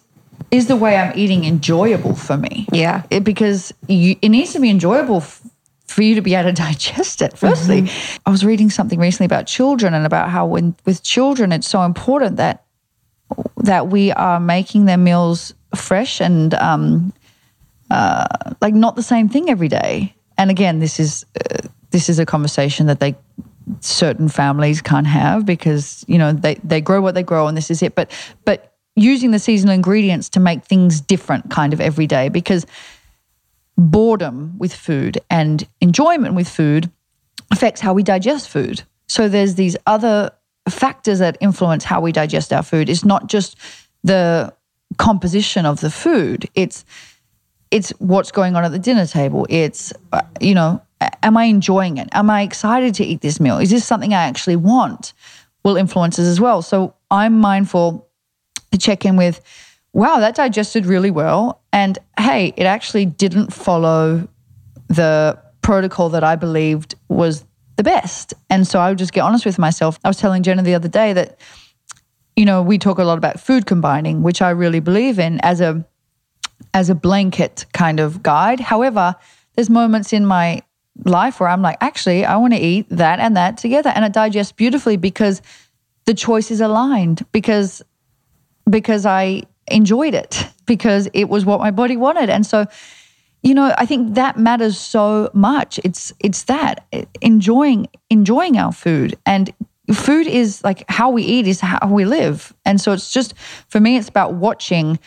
[0.51, 4.59] is the way i'm eating enjoyable for me yeah it, because you, it needs to
[4.59, 5.41] be enjoyable f-
[5.93, 7.37] for you to be able to digest it.
[7.37, 8.23] Firstly, mm-hmm.
[8.27, 11.83] I was reading something recently about children and about how when with children it's so
[11.83, 12.65] important that
[13.59, 17.13] that we are making their meals fresh and um,
[17.91, 18.27] uh,
[18.61, 20.15] like not the same thing every day.
[20.39, 23.15] And again, this is uh, this is a conversation that they
[23.81, 27.71] certain families can't have because you know they they grow what they grow and this
[27.71, 27.95] is it.
[27.95, 28.11] But
[28.45, 32.67] but using the seasonal ingredients to make things different kind of every day because
[33.77, 36.91] boredom with food and enjoyment with food
[37.51, 38.83] affects how we digest food.
[39.09, 40.31] So there's these other
[40.69, 42.89] factors that influence how we digest our food.
[42.89, 43.57] It's not just
[44.05, 44.55] the
[44.99, 46.49] composition of the food.
[46.55, 46.85] It's
[47.71, 49.47] it's what's going on at the dinner table.
[49.49, 50.83] It's uh, you know,
[51.23, 52.09] am I enjoying it?
[52.13, 53.59] Am I excited to eat this meal?
[53.59, 55.13] Is this something I actually want?
[55.65, 56.61] Will influences as well.
[56.61, 58.09] So I'm mindful
[58.73, 59.41] to check in with
[59.93, 61.63] wow, that digested really well.
[61.73, 64.29] And hey, it actually didn't follow
[64.89, 67.45] the protocol that I believed was
[67.77, 68.35] the best.
[68.51, 69.99] And so I would just get honest with myself.
[70.05, 71.39] I was telling Jenna the other day that,
[72.37, 75.61] you know, we talk a lot about food combining, which I really believe in as
[75.61, 75.87] a
[76.75, 78.61] as a blanket kind of guide.
[78.61, 79.17] However,
[79.55, 80.63] there's moments in my
[81.05, 83.91] life where I'm like, actually, I want to eat that and that together.
[83.91, 85.43] And it digests beautifully because
[86.05, 87.83] the choice is aligned because
[88.69, 92.31] because I enjoyed it because it was what my body wanted.
[92.31, 92.67] And so,
[93.43, 95.81] you know, I think that matters so much.
[95.85, 96.87] It's it's that
[97.21, 99.53] enjoying enjoying our food and
[99.93, 102.55] food is like how we eat is how we live.
[102.65, 103.35] And so it's just
[103.69, 104.99] for me it's about watching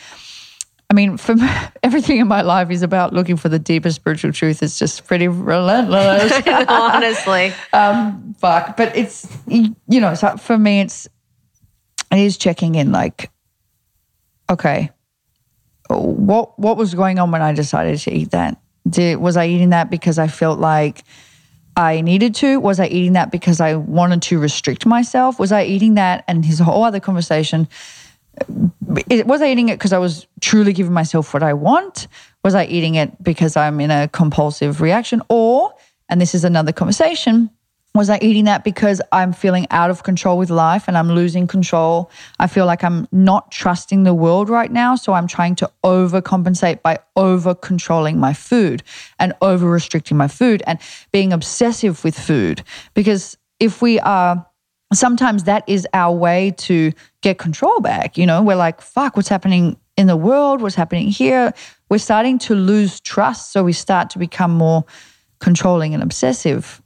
[0.88, 1.34] I mean, for
[1.82, 4.62] everything in my life is about looking for the deeper spiritual truth.
[4.62, 6.32] It's just pretty relentless,
[6.68, 7.52] honestly.
[7.72, 11.08] um, fuck, but it's you know, so for me, it's
[12.12, 12.92] it is checking in.
[12.92, 13.30] Like,
[14.50, 14.90] okay,
[15.88, 18.60] what what was going on when I decided to eat that?
[18.88, 21.04] Did was I eating that because I felt like
[21.76, 22.58] I needed to?
[22.60, 25.38] Was I eating that because I wanted to restrict myself?
[25.38, 26.24] Was I eating that?
[26.26, 27.68] And his whole other conversation.
[28.48, 32.06] Was I eating it because I was truly giving myself what I want?
[32.44, 35.22] Was I eating it because I'm in a compulsive reaction?
[35.28, 35.74] Or,
[36.08, 37.50] and this is another conversation,
[37.96, 41.46] was I eating that because I'm feeling out of control with life and I'm losing
[41.46, 42.10] control?
[42.38, 44.96] I feel like I'm not trusting the world right now.
[44.96, 48.82] So I'm trying to overcompensate by over controlling my food
[49.18, 50.78] and over restricting my food and
[51.12, 52.62] being obsessive with food.
[52.94, 54.46] Because if we are,
[54.92, 56.92] sometimes that is our way to
[57.22, 58.18] get control back.
[58.18, 60.60] You know, we're like, fuck, what's happening in the world?
[60.60, 61.52] What's happening here?
[61.88, 63.52] We're starting to lose trust.
[63.52, 64.84] So we start to become more
[65.38, 66.82] controlling and obsessive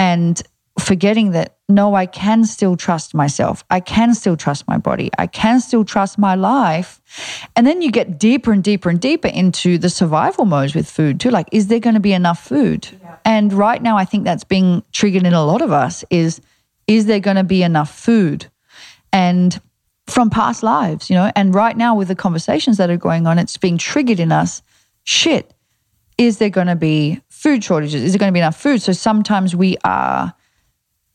[0.00, 0.42] and
[0.80, 3.64] forgetting that no, I can still trust myself.
[3.70, 5.10] I can still trust my body.
[5.18, 7.00] I can still trust my life.
[7.54, 11.20] And then you get deeper and deeper and deeper into the survival modes with food
[11.20, 11.30] too.
[11.30, 12.88] Like, is there going to be enough food?
[13.00, 13.16] Yeah.
[13.24, 16.40] And right now, I think that's being triggered in a lot of us is,
[16.86, 18.46] is there going to be enough food?
[19.12, 19.60] And
[20.06, 23.38] from past lives, you know, and right now with the conversations that are going on,
[23.38, 24.62] it's being triggered in us.
[25.04, 25.54] Shit,
[26.18, 28.02] is there going to be food shortages?
[28.02, 28.82] Is there going to be enough food?
[28.82, 30.34] So sometimes we are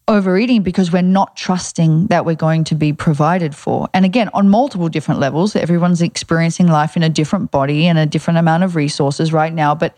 [0.08, 3.90] overeating because we're not trusting that we're going to be provided for.
[3.94, 8.06] And again, on multiple different levels, everyone's experiencing life in a different body and a
[8.06, 9.74] different amount of resources right now.
[9.74, 9.98] But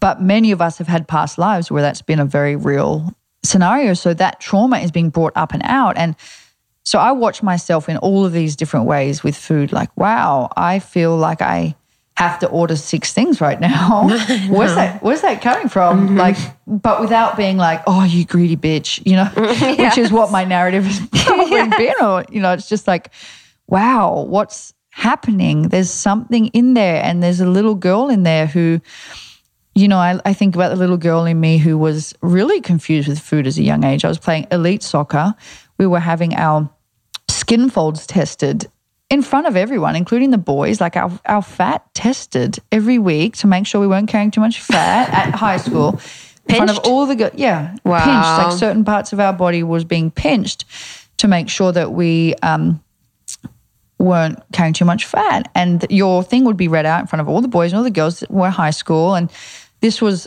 [0.00, 3.94] but many of us have had past lives where that's been a very real scenario.
[3.94, 5.98] So that trauma is being brought up and out.
[5.98, 6.16] And
[6.84, 10.78] so I watch myself in all of these different ways with food, like, wow, I
[10.78, 11.76] feel like I
[12.16, 14.02] have to order six things right now.
[14.48, 16.08] where's that where's that coming from?
[16.08, 16.18] Mm-hmm.
[16.18, 16.36] Like
[16.66, 19.96] but without being like, oh you greedy bitch, you know, yes.
[19.96, 21.94] which is what my narrative has probably been.
[22.02, 23.10] Or, you know, it's just like,
[23.66, 25.68] wow, what's happening?
[25.68, 28.80] There's something in there and there's a little girl in there who
[29.74, 33.08] you know, I, I think about the little girl in me who was really confused
[33.08, 34.04] with food as a young age.
[34.04, 35.34] I was playing elite soccer.
[35.78, 36.70] We were having our
[37.30, 38.70] skin folds tested
[39.12, 43.46] in front of everyone, including the boys, like our, our fat tested every week to
[43.46, 46.00] make sure we weren't carrying too much fat at high school.
[46.48, 47.32] In front of all the girls.
[47.34, 47.76] Yeah.
[47.84, 48.04] Wow.
[48.04, 48.48] Pinched.
[48.48, 50.64] Like certain parts of our body was being pinched
[51.18, 52.82] to make sure that we um,
[53.98, 55.50] weren't carrying too much fat.
[55.54, 57.84] And your thing would be read out in front of all the boys and all
[57.84, 59.14] the girls that were high school.
[59.14, 59.30] And
[59.80, 60.26] this was,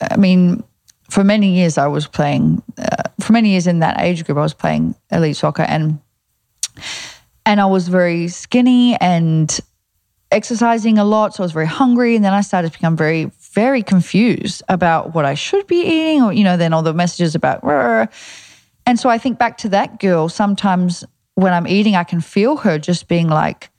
[0.00, 0.62] I mean,
[1.10, 4.42] for many years I was playing, uh, for many years in that age group, I
[4.42, 5.98] was playing elite soccer and
[7.46, 9.58] and I was very skinny and
[10.30, 11.34] exercising a lot.
[11.34, 12.16] So I was very hungry.
[12.16, 16.22] And then I started to become very, very confused about what I should be eating,
[16.22, 18.08] or, you know, then all the messages about, Rrr.
[18.86, 20.28] and so I think back to that girl.
[20.28, 23.70] Sometimes when I'm eating, I can feel her just being like,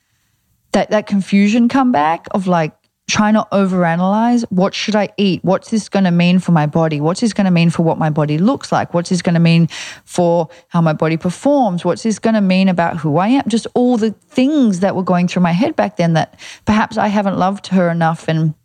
[0.71, 2.73] that, that confusion come back of like,
[3.07, 5.43] trying to overanalyze what should I eat?
[5.43, 6.99] What's this going to mean for my body?
[6.99, 8.93] What's this going to mean for what my body looks like?
[8.93, 9.67] What's this going to mean
[10.05, 11.85] for how my body performs?
[11.85, 13.43] What's this going to mean about who I am?
[13.47, 17.07] Just all the things that were going through my head back then that perhaps I
[17.07, 18.27] haven't loved her enough.
[18.27, 18.55] And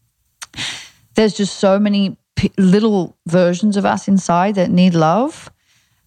[1.16, 5.50] there's just so many p- little versions of us inside that need love.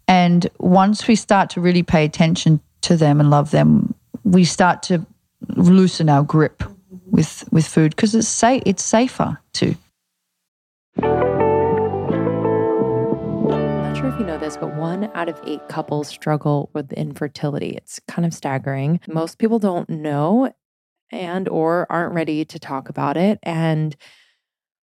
[0.07, 4.81] And once we start to really pay attention to them and love them, we start
[4.83, 5.05] to
[5.55, 6.63] loosen our grip
[7.13, 8.63] with with food because it's safe.
[8.65, 9.75] It's safer too.
[10.97, 11.05] not
[13.95, 17.69] sure if you know this, but one out of eight couples struggle with infertility.
[17.69, 18.99] It's kind of staggering.
[19.07, 20.51] Most people don't know
[21.11, 23.95] and or aren't ready to talk about it and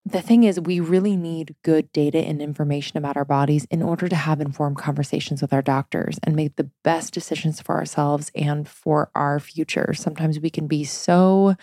[0.06, 4.08] the thing is, we really need good data and information about our bodies in order
[4.08, 8.66] to have informed conversations with our doctors and make the best decisions for ourselves and
[8.66, 9.92] for our future.
[9.92, 11.54] Sometimes we can be so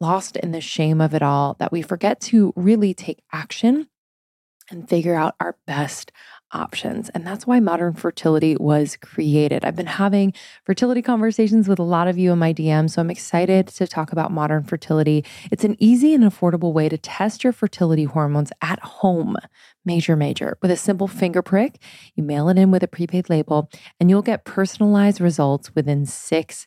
[0.00, 3.88] lost in the shame of it all that we forget to really take action
[4.70, 6.10] and figure out our best
[6.52, 7.08] options.
[7.10, 9.64] And that's why modern fertility was created.
[9.64, 10.32] I've been having
[10.64, 14.12] fertility conversations with a lot of you in my DM, so I'm excited to talk
[14.12, 15.24] about modern fertility.
[15.50, 19.36] It's an easy and affordable way to test your fertility hormones at home.
[19.84, 20.56] Major, major.
[20.62, 21.78] With a simple finger prick,
[22.14, 23.68] you mail it in with a prepaid label,
[24.00, 26.66] and you'll get personalized results within six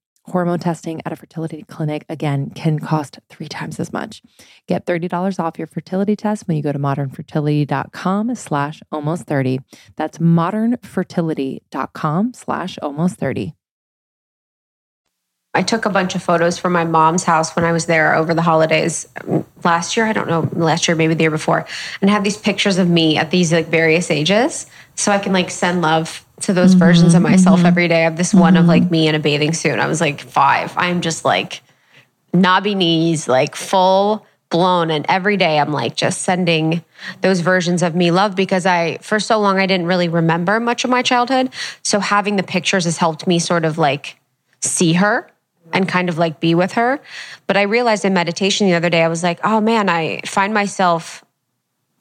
[0.25, 4.21] Hormone testing at a fertility clinic, again, can cost three times as much.
[4.67, 9.61] Get $30 off your fertility test when you go to modernfertility.com slash almost 30.
[9.95, 13.55] That's modernfertility.com slash almost 30.
[15.53, 18.33] I took a bunch of photos from my mom's house when I was there over
[18.33, 20.05] the holidays um, last year.
[20.05, 21.67] I don't know, last year, maybe the year before,
[21.99, 24.65] and have these pictures of me at these like various ages
[24.95, 27.67] so I can like send love to those mm-hmm, versions of myself mm-hmm.
[27.67, 28.01] every day.
[28.01, 28.63] I have this one mm-hmm.
[28.63, 29.79] of like me in a bathing suit.
[29.79, 30.73] I was like five.
[30.77, 31.61] I'm just like
[32.33, 34.91] knobby knees, like full blown.
[34.91, 36.83] And every day I'm like just sending
[37.21, 40.83] those versions of me love because I, for so long, I didn't really remember much
[40.83, 41.49] of my childhood.
[41.81, 44.19] So having the pictures has helped me sort of like
[44.59, 45.31] see her
[45.73, 46.99] and kind of like be with her.
[47.47, 50.53] But I realized in meditation the other day, I was like, oh man, I find
[50.53, 51.23] myself,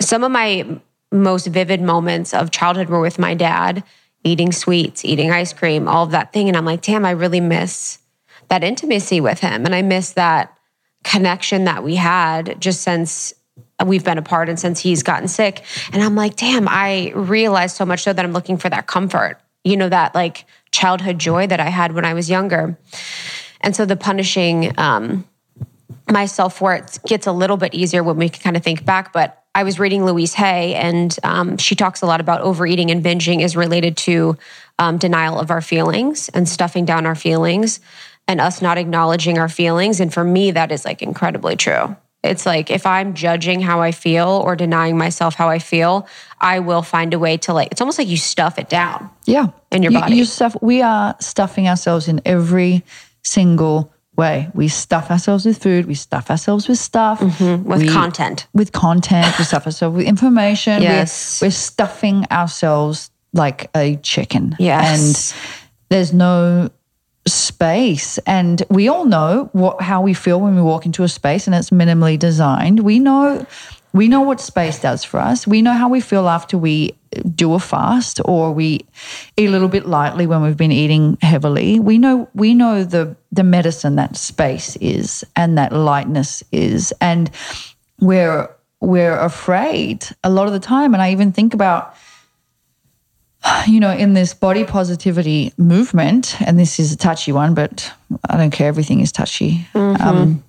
[0.00, 0.80] some of my
[1.12, 3.82] most vivid moments of childhood were with my dad
[4.24, 6.48] eating sweets, eating ice cream, all of that thing.
[6.48, 7.98] And I'm like, damn, I really miss
[8.48, 9.64] that intimacy with him.
[9.64, 10.56] And I miss that
[11.04, 13.32] connection that we had just since
[13.84, 15.62] we've been apart and since he's gotten sick.
[15.92, 19.40] And I'm like, damn, I realized so much so that I'm looking for that comfort,
[19.64, 22.78] you know, that like childhood joy that I had when I was younger.
[23.62, 25.26] And so the punishing um,
[26.08, 29.12] myself for it gets a little bit easier when we can kind of think back.
[29.12, 33.04] But I was reading Louise Hay, and um, she talks a lot about overeating and
[33.04, 34.36] binging is related to
[34.78, 37.80] um, denial of our feelings and stuffing down our feelings
[38.28, 39.98] and us not acknowledging our feelings.
[39.98, 41.96] And for me, that is like incredibly true.
[42.22, 46.06] It's like if I'm judging how I feel or denying myself how I feel,
[46.40, 49.10] I will find a way to like, it's almost like you stuff it down.
[49.24, 49.48] Yeah.
[49.72, 50.16] In your You- body.
[50.16, 52.84] You stuff, we are stuffing ourselves in every
[53.22, 54.50] single way.
[54.54, 55.86] We stuff ourselves with food.
[55.86, 57.20] We stuff ourselves with stuff.
[57.20, 57.68] Mm-hmm.
[57.68, 58.46] with We- content.
[58.52, 59.38] With content.
[59.38, 60.80] we stuff ourselves with information.
[60.80, 61.40] We're- Yes.
[61.40, 64.56] We're, stuffing ourselves like a chicken.
[64.58, 65.32] Yes.
[65.32, 65.40] And
[65.88, 66.70] there's no
[67.26, 71.46] space and we all know what how we feel when we walk into a space
[71.46, 73.44] and it's minimally designed we know
[73.92, 75.46] we know what space does for us.
[75.46, 76.94] We know how we feel after we
[77.34, 78.86] do a fast or we
[79.36, 81.80] eat a little bit lightly when we've been eating heavily.
[81.80, 86.92] We know we know the the medicine that space is and that lightness is.
[87.00, 87.30] And
[88.00, 88.48] we're
[88.80, 90.94] we're afraid a lot of the time.
[90.94, 91.96] And i even think about
[93.66, 97.90] you know, in this body positivity movement, and this is a touchy one, but
[98.28, 99.66] I don't care, everything is touchy.
[99.74, 100.44] Um,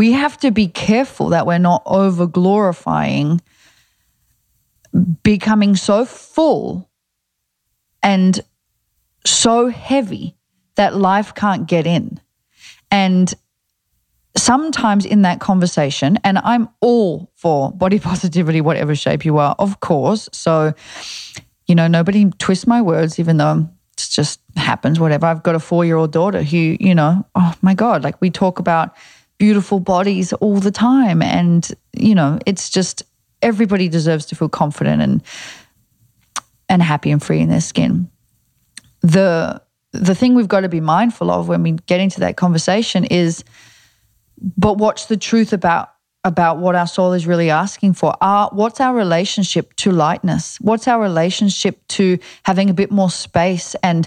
[0.00, 3.38] we have to be careful that we're not over glorifying
[5.22, 6.88] becoming so full
[8.02, 8.40] and
[9.26, 10.38] so heavy
[10.76, 12.18] that life can't get in.
[12.90, 13.34] And
[14.38, 19.80] sometimes in that conversation, and I'm all for body positivity, whatever shape you are, of
[19.80, 20.30] course.
[20.32, 20.72] So,
[21.66, 25.26] you know, nobody twists my words, even though it just happens, whatever.
[25.26, 28.30] I've got a four year old daughter who, you know, oh my God, like we
[28.30, 28.96] talk about
[29.40, 31.22] beautiful bodies all the time.
[31.22, 33.02] And, you know, it's just
[33.40, 35.22] everybody deserves to feel confident and
[36.68, 38.08] and happy and free in their skin.
[39.00, 39.60] The
[39.92, 43.42] the thing we've got to be mindful of when we get into that conversation is
[44.56, 45.90] but what's the truth about
[46.24, 48.14] about what our soul is really asking for.
[48.52, 50.58] What's our relationship to lightness?
[50.60, 54.06] What's our relationship to having a bit more space and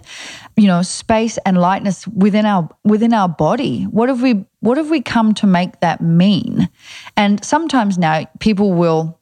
[0.55, 3.83] you know space and lightness within our within our body?
[3.83, 6.69] What have we what have we come to make that mean?
[7.17, 9.19] And sometimes now people will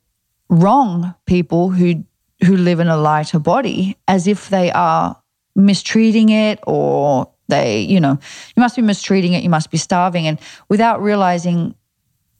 [0.50, 2.04] wrong people who
[2.44, 5.16] who live in a lighter body as if they are
[5.56, 8.18] mistreating it or they you know
[8.56, 10.28] you must be mistreating it you must be starving.
[10.28, 11.74] And without realizing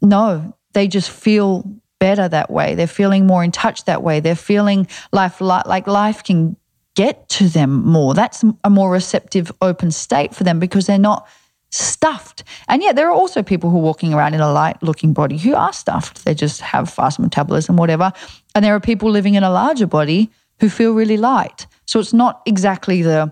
[0.02, 1.64] no they just feel
[2.00, 2.76] better that way.
[2.76, 4.20] They're feeling more in touch that way.
[4.20, 6.58] They're feeling life like life can
[6.96, 8.14] get to them more.
[8.14, 11.28] That's a more receptive open state for them because they're not
[11.70, 12.44] stuffed.
[12.68, 15.38] And yet there are also people who are walking around in a light looking body
[15.38, 16.26] who are stuffed.
[16.26, 18.12] They just have fast metabolism whatever.
[18.56, 21.68] And there are people living in a larger body who feel really light.
[21.86, 23.32] So it's not exactly the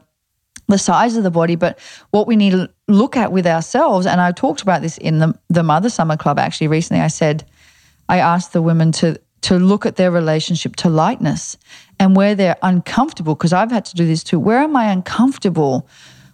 [0.69, 1.77] the size of the body, but
[2.11, 4.05] what we need to look at with ourselves.
[4.05, 7.01] And I talked about this in the, the Mother Summer Club actually recently.
[7.01, 7.43] I said,
[8.07, 11.55] I asked the women to to look at their relationship to lightness
[11.97, 14.37] and where they're uncomfortable, because I've had to do this too.
[14.37, 15.87] Where am I uncomfortable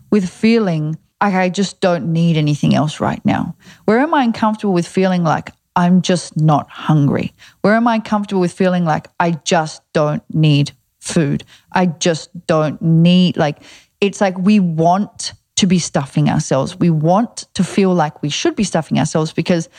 [0.09, 3.55] with feeling like I just don't need anything else right now?
[3.85, 7.33] Where am I uncomfortable with feeling like I'm just not hungry?
[7.61, 11.43] Where am I comfortable with feeling like I just don't need food?
[11.71, 13.59] I just don't need like
[14.01, 16.77] it's like we want to be stuffing ourselves.
[16.77, 19.69] We want to feel like we should be stuffing ourselves because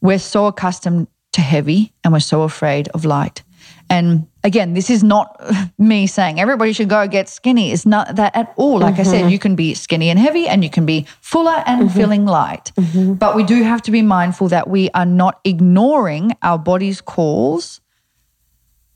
[0.00, 3.42] we're so accustomed to heavy and we're so afraid of light.
[3.88, 5.40] And again, this is not
[5.78, 7.72] me saying everybody should go get skinny.
[7.72, 8.80] It's not that at all.
[8.80, 9.28] Like I said, mm-hmm.
[9.30, 11.98] you can be skinny and heavy and you can be fuller and mm-hmm.
[11.98, 12.72] feeling light.
[12.76, 13.14] Mm-hmm.
[13.14, 17.80] But we do have to be mindful that we are not ignoring our body's calls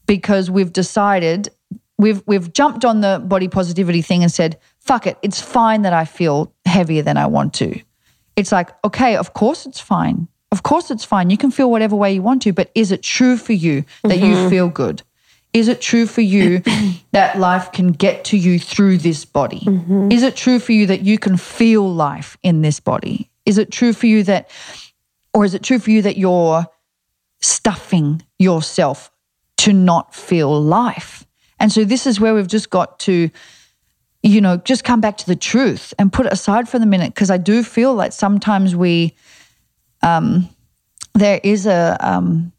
[0.06, 1.50] because we've decided
[2.00, 5.92] we've we've jumped on the body positivity thing and said, fuck it, it's fine that
[5.92, 7.80] I feel heavier than I want to.
[8.36, 10.26] It's like, okay, of course it's fine.
[10.50, 11.30] Of course it's fine.
[11.30, 14.18] You can feel whatever way you want to, but is it true for you that
[14.18, 14.48] you mm-hmm.
[14.48, 15.02] feel good?
[15.52, 16.62] Is it true for you
[17.12, 19.60] that life can get to you through this body?
[19.60, 20.10] Mm-hmm.
[20.10, 23.30] Is it true for you that you can feel life in this body?
[23.46, 24.48] Is it true for you that,
[25.34, 26.66] or is it true for you that you're
[27.40, 29.10] stuffing yourself
[29.58, 31.26] to not feel life?
[31.60, 33.30] And so this is where we've just got to,
[34.22, 37.14] you know, just come back to the truth and put it aside for the minute
[37.14, 39.14] because I do feel like sometimes we,
[40.02, 40.48] um,
[41.14, 42.52] there is a, um,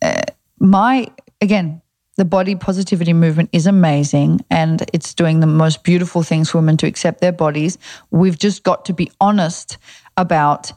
[0.00, 0.22] uh,
[0.60, 1.08] my,
[1.40, 1.82] again,
[2.16, 6.76] the body positivity movement is amazing and it's doing the most beautiful things for women
[6.78, 7.78] to accept their bodies.
[8.10, 9.78] We've just got to be honest
[10.16, 10.72] about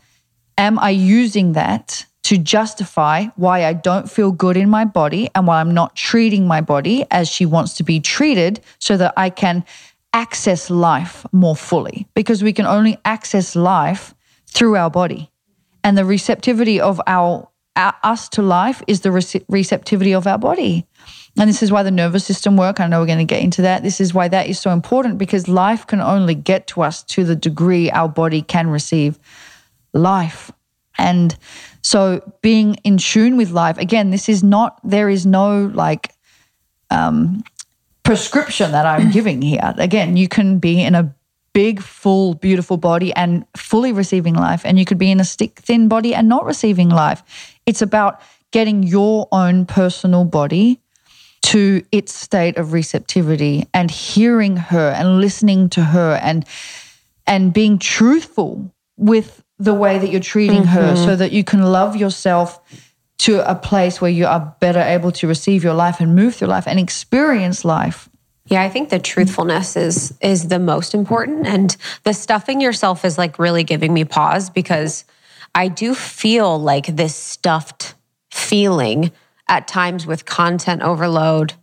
[0.58, 5.47] am I using that to justify why I don't feel good in my body and
[5.47, 9.30] why I'm not treating my body as she wants to be treated so that I
[9.30, 9.65] can
[10.13, 14.13] access life more fully because we can only access life
[14.47, 15.32] through our body.
[15.84, 20.38] And the receptivity of our, our us to life is the rece- receptivity of our
[20.38, 20.86] body.
[21.38, 22.80] And this is why the nervous system work.
[22.80, 23.84] I know we're going to get into that.
[23.84, 27.24] This is why that is so important because life can only get to us to
[27.24, 29.17] the degree our body can receive
[29.93, 30.51] life.
[30.98, 31.38] And
[31.82, 36.14] so being in tune with life, again, this is not, there is no like
[36.89, 37.44] um,
[38.04, 39.74] prescription that I'm giving here.
[39.78, 41.16] Again, you can be in a
[41.54, 45.60] big, full, beautiful body and fully receiving life, and you could be in a stick
[45.60, 47.24] thin body and not receiving life.
[47.66, 48.22] It's about
[48.52, 50.80] getting your own personal body
[51.44, 56.46] to its state of receptivity and hearing her and listening to her and
[57.26, 60.70] and being truthful with the way that you're treating mm-hmm.
[60.70, 62.59] her so that you can love yourself
[63.20, 66.47] to a place where you are better able to receive your life and move through
[66.47, 68.09] life and experience life
[68.51, 73.18] yeah, I think the truthfulness is is the most important and the stuffing yourself is
[73.18, 75.05] like really giving me pause because
[75.55, 77.95] I do feel like this stuffed
[78.30, 79.12] feeling
[79.47, 81.53] at times with content overload,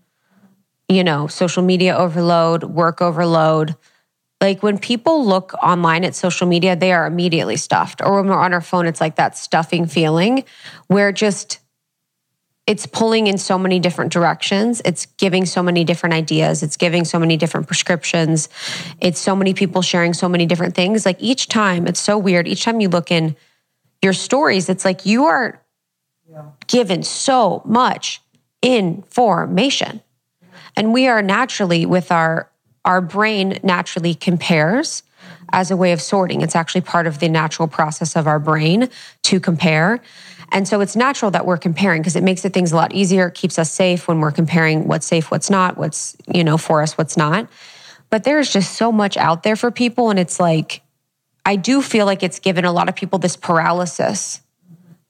[0.89, 3.77] you know, social media overload, work overload.
[4.41, 8.01] Like when people look online at social media, they are immediately stuffed.
[8.01, 10.45] Or when we're on our phone, it's like that stuffing feeling
[10.87, 11.59] where just
[12.69, 14.83] it's pulling in so many different directions.
[14.85, 16.63] It's giving so many different ideas.
[16.63, 18.51] It's giving so many different prescriptions.
[19.01, 21.07] It's so many people sharing so many different things.
[21.07, 22.47] Like each time, it's so weird.
[22.47, 23.37] Each time you look in
[24.03, 25.63] your stories, it's like you are
[26.67, 28.21] given so much
[28.61, 30.03] information.
[30.77, 32.51] And we are naturally with our
[32.89, 35.03] our brain naturally compares
[35.53, 36.41] as a way of sorting.
[36.41, 38.89] It's actually part of the natural process of our brain
[39.25, 40.01] to compare.
[40.53, 43.29] And so it's natural that we're comparing because it makes the things a lot easier.
[43.29, 46.81] It keeps us safe when we're comparing what's safe, what's not, what's, you know, for
[46.81, 47.51] us, what's not.
[48.09, 50.09] But there's just so much out there for people.
[50.09, 50.81] And it's like,
[51.45, 54.41] I do feel like it's given a lot of people this paralysis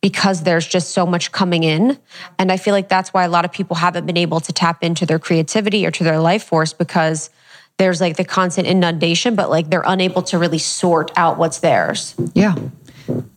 [0.00, 1.96] because there's just so much coming in.
[2.40, 4.82] And I feel like that's why a lot of people haven't been able to tap
[4.82, 7.30] into their creativity or to their life force because
[7.78, 12.14] there's like the constant inundation, but like they're unable to really sort out what's theirs.
[12.34, 12.56] Yeah,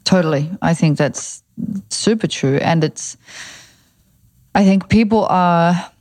[0.03, 0.49] totally.
[0.61, 1.43] I think that's
[1.89, 2.57] super true.
[2.57, 3.17] And it's,
[4.53, 5.91] I think people are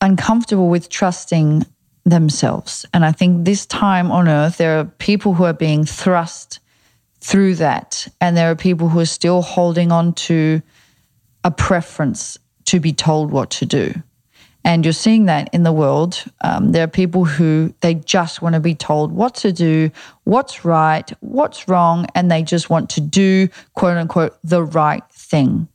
[0.00, 1.64] uncomfortable with trusting
[2.04, 2.84] themselves.
[2.92, 6.58] And I think this time on earth, there are people who are being thrust
[7.20, 8.06] through that.
[8.20, 10.60] And there are people who are still holding on to
[11.42, 12.36] a preference
[12.66, 13.94] to be told what to do.
[14.64, 16.24] And you're seeing that in the world.
[16.42, 19.90] Um, there are people who they just want to be told what to do,
[20.24, 25.68] what's right, what's wrong, and they just want to do, quote unquote, the right thing.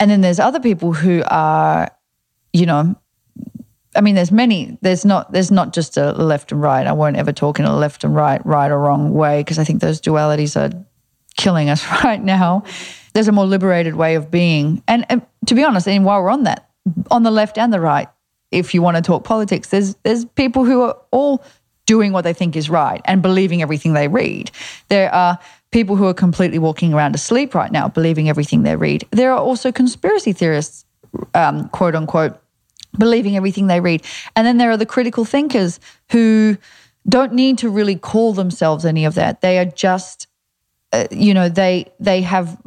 [0.00, 1.90] And then there's other people who are,
[2.52, 2.96] you know,
[3.94, 4.78] I mean, there's many.
[4.82, 5.32] There's not.
[5.32, 6.86] There's not just a left and right.
[6.86, 9.64] I won't ever talk in a left and right, right or wrong way, because I
[9.64, 10.72] think those dualities are
[11.36, 12.64] killing us right now.
[13.12, 16.30] There's a more liberated way of being, and, and to be honest, and while we're
[16.30, 16.69] on that,
[17.10, 18.08] on the left and the right,
[18.50, 21.44] if you want to talk politics, there's there's people who are all
[21.86, 24.50] doing what they think is right and believing everything they read.
[24.88, 25.38] There are
[25.72, 29.06] people who are completely walking around asleep right now, believing everything they read.
[29.10, 30.84] There are also conspiracy theorists,
[31.34, 32.40] um, quote unquote
[32.98, 34.04] believing everything they read.
[34.34, 36.56] And then there are the critical thinkers who
[37.08, 39.40] don't need to really call themselves any of that.
[39.40, 40.26] They are just,
[40.92, 42.60] uh, you know, they they have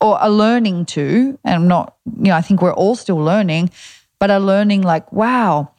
[0.00, 3.70] or are learning to, and I'm not, you know, I think we're all still learning,
[4.18, 5.70] but are learning like, wow,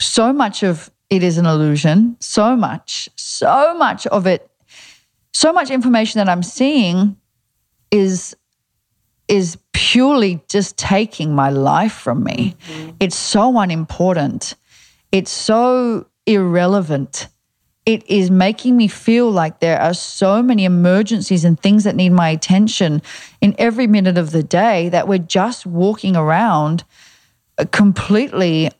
[0.00, 2.16] so much of it is an illusion.
[2.20, 4.50] So much, so much of it,
[5.32, 7.16] so much information that I'm seeing
[7.90, 8.36] is
[9.28, 12.54] is purely just taking my life from me.
[12.68, 12.90] Mm-hmm.
[13.00, 14.54] It's so unimportant.
[15.10, 17.28] It's so irrelevant.
[17.86, 22.10] It is making me feel like there are so many emergencies and things that need
[22.10, 23.00] my attention
[23.40, 26.84] in every minute of the day that we're just walking around
[27.58, 28.70] uh, completely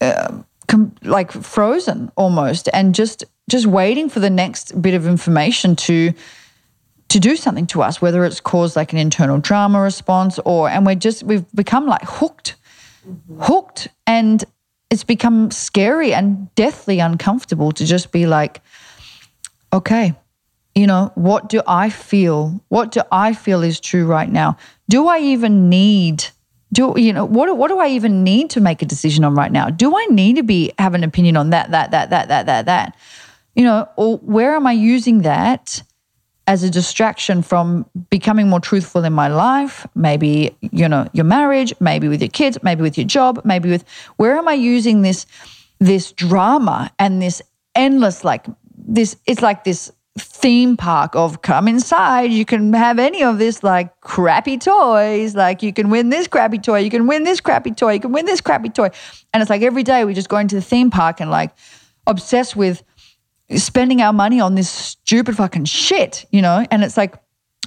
[0.00, 5.74] uh, com- like frozen almost and just just waiting for the next bit of information
[5.74, 6.14] to
[7.10, 10.86] to do something to us, whether it's caused like an internal drama response or, and
[10.86, 12.54] we're just, we've become like hooked,
[13.06, 13.42] mm-hmm.
[13.42, 13.88] hooked.
[14.06, 14.44] And
[14.90, 18.60] it's become scary and deathly uncomfortable to just be like,
[19.72, 20.14] okay,
[20.74, 22.60] you know, what do I feel?
[22.68, 24.56] What do I feel is true right now?
[24.88, 26.24] Do I even need,
[26.72, 29.52] do you know, what, what do I even need to make a decision on right
[29.52, 29.70] now?
[29.70, 32.66] Do I need to be, have an opinion on that, that, that, that, that, that,
[32.66, 32.96] that?
[33.54, 35.82] You know, or where am I using that?
[36.46, 41.72] As a distraction from becoming more truthful in my life, maybe, you know, your marriage,
[41.80, 43.84] maybe with your kids, maybe with your job, maybe with
[44.16, 45.26] where am I using this
[45.78, 47.40] this drama and this
[47.74, 53.22] endless like this it's like this theme park of come inside you can have any
[53.22, 57.24] of this like crappy toys like you can win this crappy toy you can win
[57.24, 58.90] this crappy toy you can win this crappy toy.
[59.32, 61.52] And it's like every day we just go into the theme park and like
[62.06, 62.82] obsessed with
[63.56, 67.14] spending our money on this stupid fucking shit you know and it's like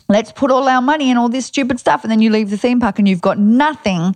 [0.09, 2.57] let's put all our money in all this stupid stuff and then you leave the
[2.57, 4.15] theme park and you've got nothing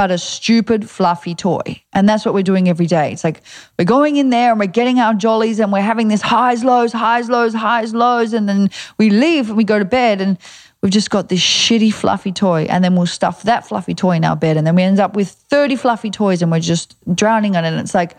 [0.00, 1.82] but a stupid, fluffy toy.
[1.92, 3.12] And that's what we're doing every day.
[3.12, 3.42] It's like
[3.78, 6.90] we're going in there and we're getting our jollies and we're having this highs, lows,
[6.90, 8.32] highs, lows, highs, lows.
[8.32, 10.38] And then we leave and we go to bed and
[10.80, 12.62] we've just got this shitty, fluffy toy.
[12.70, 14.56] And then we'll stuff that fluffy toy in our bed.
[14.56, 17.68] And then we end up with 30 fluffy toys and we're just drowning in it.
[17.68, 18.16] And it's like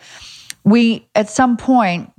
[0.64, 2.12] we, at some point,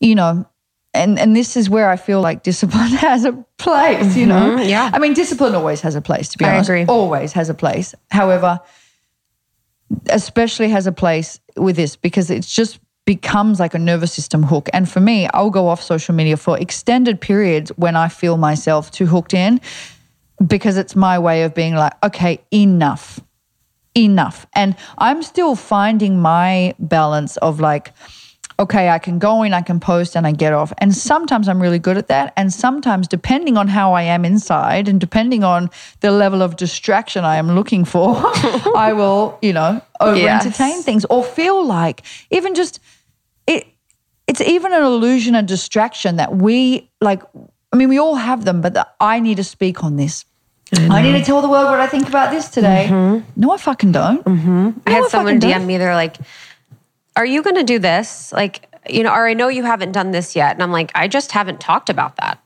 [0.00, 0.46] you know,
[0.94, 4.56] and and this is where I feel like discipline has a place, you know.
[4.56, 4.90] Mhm, yeah.
[4.92, 6.28] I mean, discipline always has a place.
[6.30, 6.84] To be I honest, agree.
[6.86, 7.94] always has a place.
[8.10, 8.60] However,
[10.10, 14.68] especially has a place with this because it's just becomes like a nervous system hook.
[14.72, 18.90] And for me, I'll go off social media for extended periods when I feel myself
[18.90, 19.60] too hooked in
[20.44, 23.20] because it's my way of being like, okay, enough
[23.96, 24.46] enough.
[24.54, 27.94] And I'm still finding my balance of like,
[28.58, 30.72] okay, I can go in, I can post, and I get off.
[30.78, 32.32] And sometimes I'm really good at that.
[32.36, 35.68] And sometimes, depending on how I am inside and depending on
[36.00, 38.16] the level of distraction I am looking for,
[38.76, 40.84] I will, you know, over entertain Yes.
[40.84, 42.80] things or feel like even just
[43.46, 43.66] it.
[44.26, 47.22] It's even an illusion, a distraction that we like.
[47.72, 50.24] I mean, we all have them, but the, I need to speak on this.
[50.72, 52.88] I, need to tell the world what I think about this today.
[52.90, 53.40] Mm-hmm.
[53.40, 54.24] No, I fucking don't.
[54.24, 54.70] Mm-hmm.
[54.84, 55.66] I No, had I someone DM don't.
[55.68, 55.78] me.
[55.78, 56.16] They're like,
[57.16, 58.32] "Are you going to do this?
[58.32, 61.08] Like, you know, or I know you haven't done this yet." And I'm like, "I
[61.08, 62.38] just haven't talked about that."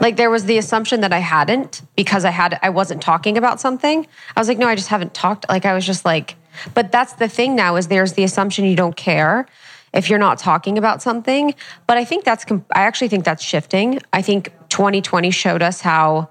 [0.00, 3.60] Like there was the assumption that I hadn't because I had I wasn't talking about
[3.60, 4.06] something.
[4.36, 6.36] I was like, "No, I just haven't talked." Like I was just like,
[6.74, 9.46] but that's the thing now is there's the assumption you don't care
[9.92, 11.54] if you're not talking about something.
[11.86, 14.00] But I think that's I actually think that's shifting.
[14.12, 16.30] I think 2020 showed us how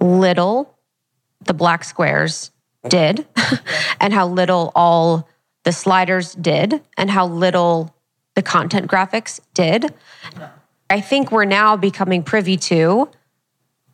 [0.00, 0.76] little
[1.44, 2.50] the black squares
[2.88, 3.26] did
[4.00, 5.28] and how little all
[5.66, 7.92] the sliders did and how little
[8.36, 9.92] the content graphics did.
[10.88, 13.10] I think we're now becoming privy to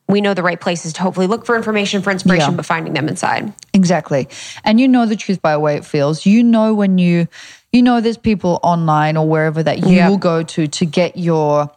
[0.09, 2.57] we know the right places to hopefully look for information for inspiration Yeah.
[2.57, 3.55] but finding them inside.
[3.73, 4.29] Exactly.
[4.65, 6.27] And you know the truth by the way it feels.
[6.27, 7.27] You know when you
[7.73, 10.11] you know there's people online or wherever that you Yeah.
[10.11, 11.71] will go to to get your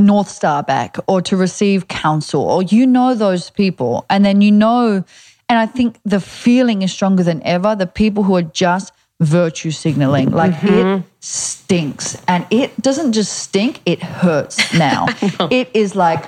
[0.00, 4.50] North Star back or to receive counsel or you know those people and then you
[4.50, 5.04] know
[5.48, 7.74] and I think the feeling is stronger than ever.
[7.74, 12.22] The people who are just virtue signaling like it stinks.
[12.28, 15.06] And it doesn't just stink it hurts now.
[15.50, 16.24] It is like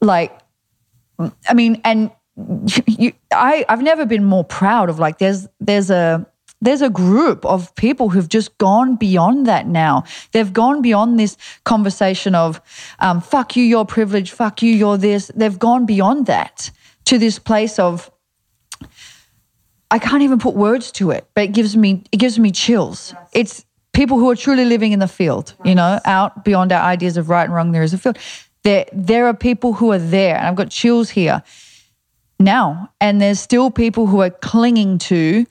[0.00, 0.38] like
[1.48, 2.10] I mean, and
[2.86, 6.26] you, I, I've never been more proud of like there's there's a
[6.60, 10.04] there's a group of people who've just gone beyond that now.
[10.32, 12.60] They've gone beyond this conversation of
[13.00, 16.70] um, "fuck you, you're privileged," "fuck you, you're this." They've gone beyond that
[17.06, 18.10] to this place of
[19.90, 23.14] I can't even put words to it, but it gives me it gives me chills.
[23.32, 27.16] It's people who are truly living in the field, you know, out beyond our ideas
[27.16, 27.72] of right and wrong.
[27.72, 28.18] There is a field.
[28.64, 31.42] There there are people who are there, and I've got chills here
[32.38, 32.92] now.
[33.00, 35.46] And there's still people who are clinging to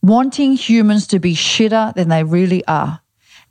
[0.00, 3.00] wanting humans to be shitter than they really are,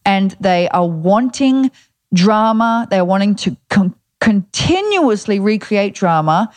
[0.06, 1.72] and they are wanting
[2.14, 2.88] drama.
[2.90, 6.54] They're wanting to con- continuously recreate drama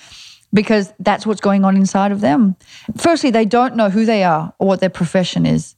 [0.55, 2.57] because that's what's going on inside of them.
[2.97, 5.76] Firstly, they don't know who they are or what their profession is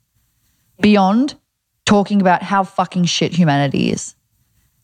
[0.81, 1.35] beyond
[1.87, 4.15] talking about how fucking shit humanity is.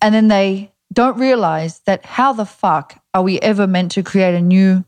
[0.00, 4.34] And then they don't realize that how the fuck are we ever meant to create
[4.34, 4.84] a new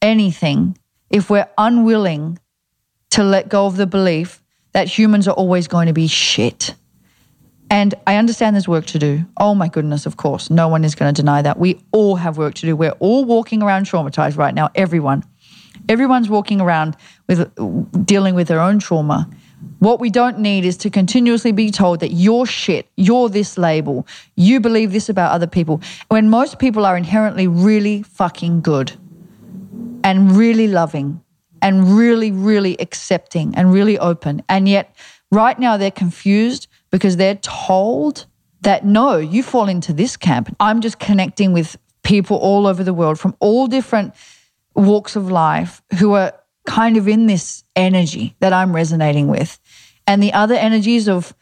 [0.00, 0.78] anything
[1.10, 2.38] if we're unwilling
[3.10, 6.74] to let go of the belief that humans are always going to be shit.
[7.70, 9.24] And I understand there's work to do.
[9.38, 10.50] Oh my goodness, of course.
[10.50, 11.58] No one is going to deny that.
[11.58, 12.76] We all have work to do.
[12.76, 14.70] We're all walking around traumatized right now.
[14.74, 15.24] Everyone.
[15.88, 16.96] Everyone's walking around
[17.26, 19.28] with dealing with their own trauma.
[19.78, 24.06] What we don't need is to continuously be told that you're shit, you're this label,
[24.36, 28.92] you believe this about other people, when most people are inherently really fucking good
[30.04, 31.22] and really loving
[31.60, 34.42] and really, really accepting and really open.
[34.48, 34.94] And yet,
[35.30, 38.26] right now, they're confused because they're told
[38.60, 40.54] that no, you fall into this camp.
[40.60, 44.14] I'm just connecting with people all over the world from all different
[44.76, 46.32] walks of life who are
[46.68, 49.58] kind of in this energy that I'm resonating with.
[50.06, 51.34] And the other energies of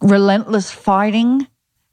[0.00, 1.48] relentless fighting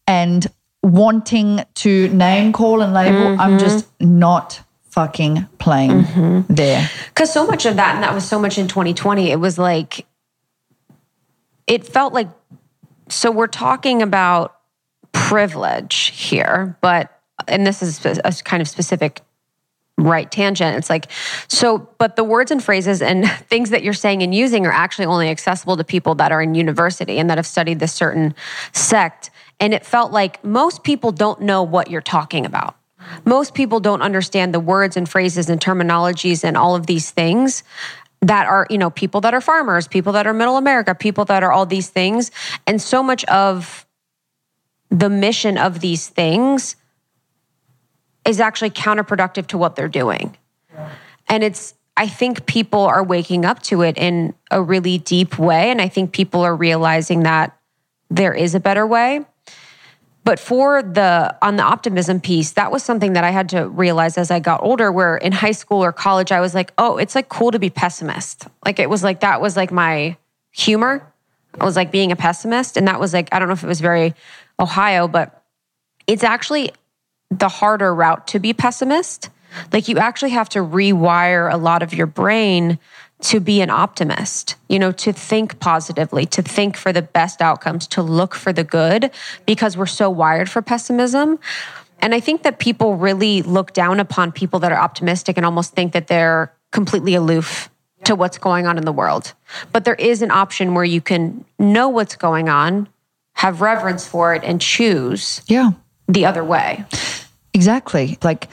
[0.05, 0.45] and
[0.83, 3.57] wanting to name call and label, I'm mm-hmm.
[3.57, 6.53] just not fucking playing mm-hmm.
[6.53, 6.87] there.
[7.07, 10.05] Because so much of that, and that was so much in 2020, it was like
[11.67, 12.29] it felt like
[13.09, 14.57] so we're talking about
[15.11, 17.11] privilege here, but
[17.47, 19.21] and this is a kind of specific
[19.97, 20.77] right tangent.
[20.77, 21.09] It's like,
[21.47, 25.05] so, but the words and phrases and things that you're saying and using are actually
[25.05, 28.35] only accessible to people that are in university and that have studied this certain
[28.73, 29.29] sect.
[29.59, 32.75] And it felt like most people don't know what you're talking about.
[33.23, 37.63] Most people don't understand the words and phrases and terminologies and all of these things
[38.21, 41.43] that are, you know, people that are farmers, people that are middle America, people that
[41.43, 42.31] are all these things.
[42.65, 43.85] And so much of
[44.89, 46.75] the mission of these things
[48.25, 50.35] is actually counterproductive to what they're doing.
[50.73, 50.89] Yeah.
[51.27, 55.69] And it's, I think people are waking up to it in a really deep way.
[55.69, 57.57] And I think people are realizing that
[58.09, 59.25] there is a better way.
[60.25, 64.17] But for the on the optimism piece, that was something that I had to realize
[64.17, 67.13] as I got older where in high school or college I was like, "Oh, it's
[67.13, 70.17] like cool to be pessimist." Like it was like that was like my
[70.51, 71.05] humor.
[71.61, 73.67] I was like being a pessimist and that was like I don't know if it
[73.67, 74.15] was very
[74.59, 75.43] Ohio, but
[76.07, 76.71] it's actually
[77.29, 79.29] the harder route to be pessimist.
[79.71, 82.79] Like you actually have to rewire a lot of your brain
[83.21, 87.87] to be an optimist, you know, to think positively, to think for the best outcomes,
[87.87, 89.09] to look for the good,
[89.45, 91.39] because we're so wired for pessimism.
[91.99, 95.73] And I think that people really look down upon people that are optimistic and almost
[95.73, 97.69] think that they're completely aloof
[98.03, 99.33] to what's going on in the world.
[99.71, 102.89] But there is an option where you can know what's going on,
[103.33, 105.71] have reverence for it, and choose yeah.
[106.07, 106.85] the other way.
[107.53, 108.17] Exactly.
[108.21, 108.49] Like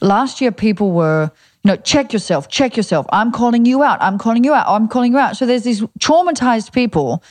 [0.00, 1.32] last year, people were
[1.64, 3.06] know, check yourself, check yourself.
[3.12, 4.00] I'm calling you out.
[4.00, 4.66] I'm calling you out.
[4.66, 5.36] I'm calling you out.
[5.36, 7.22] So there's these traumatized people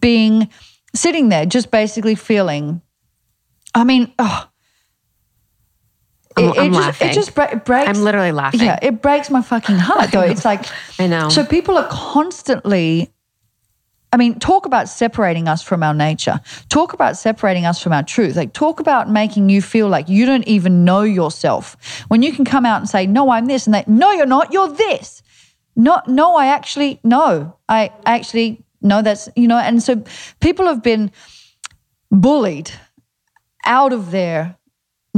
[0.00, 0.50] being
[0.94, 2.82] sitting there, just basically feeling.
[3.74, 4.48] I mean, oh,
[6.36, 7.08] I'm, it, I'm just, laughing.
[7.08, 7.66] It just breaks.
[7.70, 8.60] I'm literally laughing.
[8.60, 10.10] Yeah, it breaks my fucking heart.
[10.10, 10.66] Though it's like
[10.98, 11.28] I know.
[11.28, 13.12] So people are constantly
[14.10, 16.40] I mean, talk about separating us from our nature.
[16.70, 18.36] Talk about separating us from our truth.
[18.36, 21.76] Like, talk about making you feel like you don't even know yourself.
[22.08, 24.52] When you can come out and say, No, I'm this, and they, No, you're not,
[24.52, 25.22] you're this.
[25.76, 30.02] No, no, I actually, no, I actually, no, that's, you know, and so
[30.40, 31.12] people have been
[32.10, 32.72] bullied
[33.64, 34.57] out of their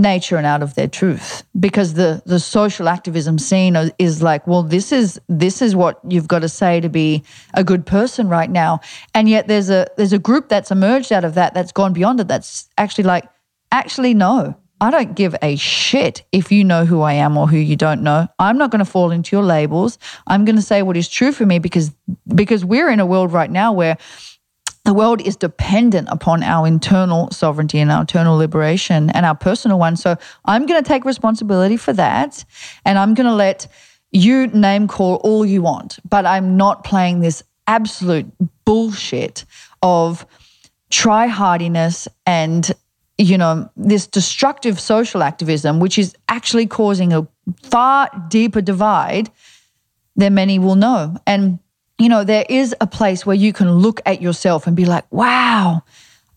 [0.00, 4.62] nature and out of their truth because the the social activism scene is like well
[4.62, 7.22] this is this is what you've got to say to be
[7.54, 8.80] a good person right now
[9.14, 12.20] and yet there's a there's a group that's emerged out of that that's gone beyond
[12.20, 13.28] it that's actually like
[13.72, 17.58] actually no I don't give a shit if you know who I am or who
[17.58, 18.26] you don't know.
[18.38, 19.98] I'm not going to fall into your labels.
[20.26, 21.92] I'm going to say what is true for me because
[22.34, 23.98] because we're in a world right now where
[24.90, 29.78] the world is dependent upon our internal sovereignty and our internal liberation and our personal
[29.78, 29.94] one.
[29.94, 32.44] So I'm going to take responsibility for that.
[32.84, 33.68] And I'm going to let
[34.10, 36.00] you name call all you want.
[36.08, 38.26] But I'm not playing this absolute
[38.64, 39.44] bullshit
[39.80, 40.26] of
[40.90, 42.72] try hardiness and
[43.16, 47.28] you know this destructive social activism which is actually causing a
[47.62, 49.30] far deeper divide
[50.16, 51.60] than many will know and
[52.00, 55.04] you know, there is a place where you can look at yourself and be like,
[55.12, 55.82] wow,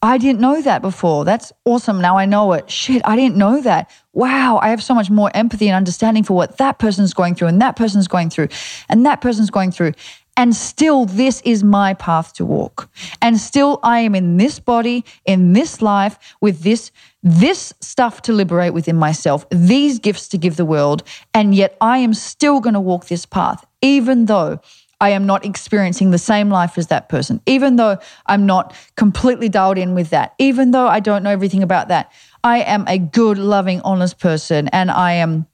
[0.01, 1.23] I didn't know that before.
[1.23, 2.01] That's awesome.
[2.01, 2.69] Now I know it.
[2.69, 3.89] Shit, I didn't know that.
[4.11, 7.47] Wow, I have so much more empathy and understanding for what that person's going through
[7.47, 8.49] and that person's going through
[8.89, 9.93] and that person's going through.
[10.35, 12.89] And still, this is my path to walk.
[13.21, 16.91] And still, I am in this body, in this life, with this,
[17.21, 21.03] this stuff to liberate within myself, these gifts to give the world.
[21.35, 24.59] And yet, I am still going to walk this path, even though
[25.03, 29.49] I am not experiencing the same life as that person, even though I'm not completely
[29.49, 32.09] dialed in with that, even though I don't know everything about that.
[32.41, 35.45] I am a good, loving, honest person, and I am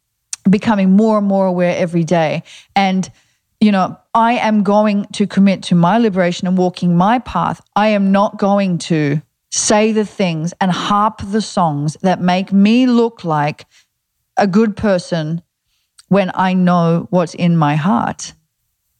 [0.47, 2.43] becoming more and more aware every day.
[2.75, 3.09] And,
[3.59, 7.59] you know, I am going to commit to my liberation and walking my path.
[7.75, 9.19] I am not going to
[9.49, 13.65] say the things and harp the songs that make me look like
[14.37, 15.41] a good person
[16.07, 18.33] when I know what's in my heart.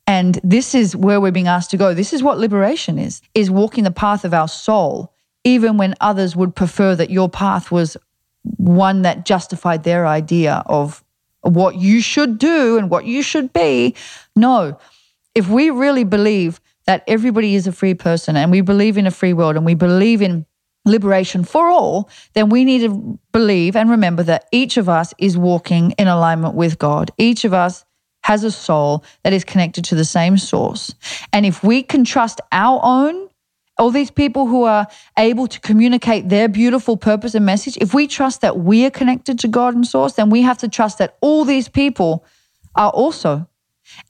[0.10, 1.94] And this is where we're being asked to go.
[1.94, 5.14] This is what liberation is, is walking the path of our soul,
[5.44, 7.96] even when others would prefer that your path was
[8.58, 11.04] one that justified their idea of
[11.42, 13.94] what you should do and what you should be.
[14.36, 14.80] No,
[15.36, 19.12] if we really believe that everybody is a free person and we believe in a
[19.12, 20.44] free world and we believe in
[20.86, 25.38] liberation for all, then we need to believe and remember that each of us is
[25.38, 27.12] walking in alignment with God.
[27.20, 27.86] Each of us
[28.30, 30.94] has a soul that is connected to the same source.
[31.34, 33.28] And if we can trust our own,
[33.80, 34.86] all these people who are
[35.18, 39.40] able to communicate their beautiful purpose and message, if we trust that we are connected
[39.40, 42.24] to God and source, then we have to trust that all these people
[42.76, 43.48] are also.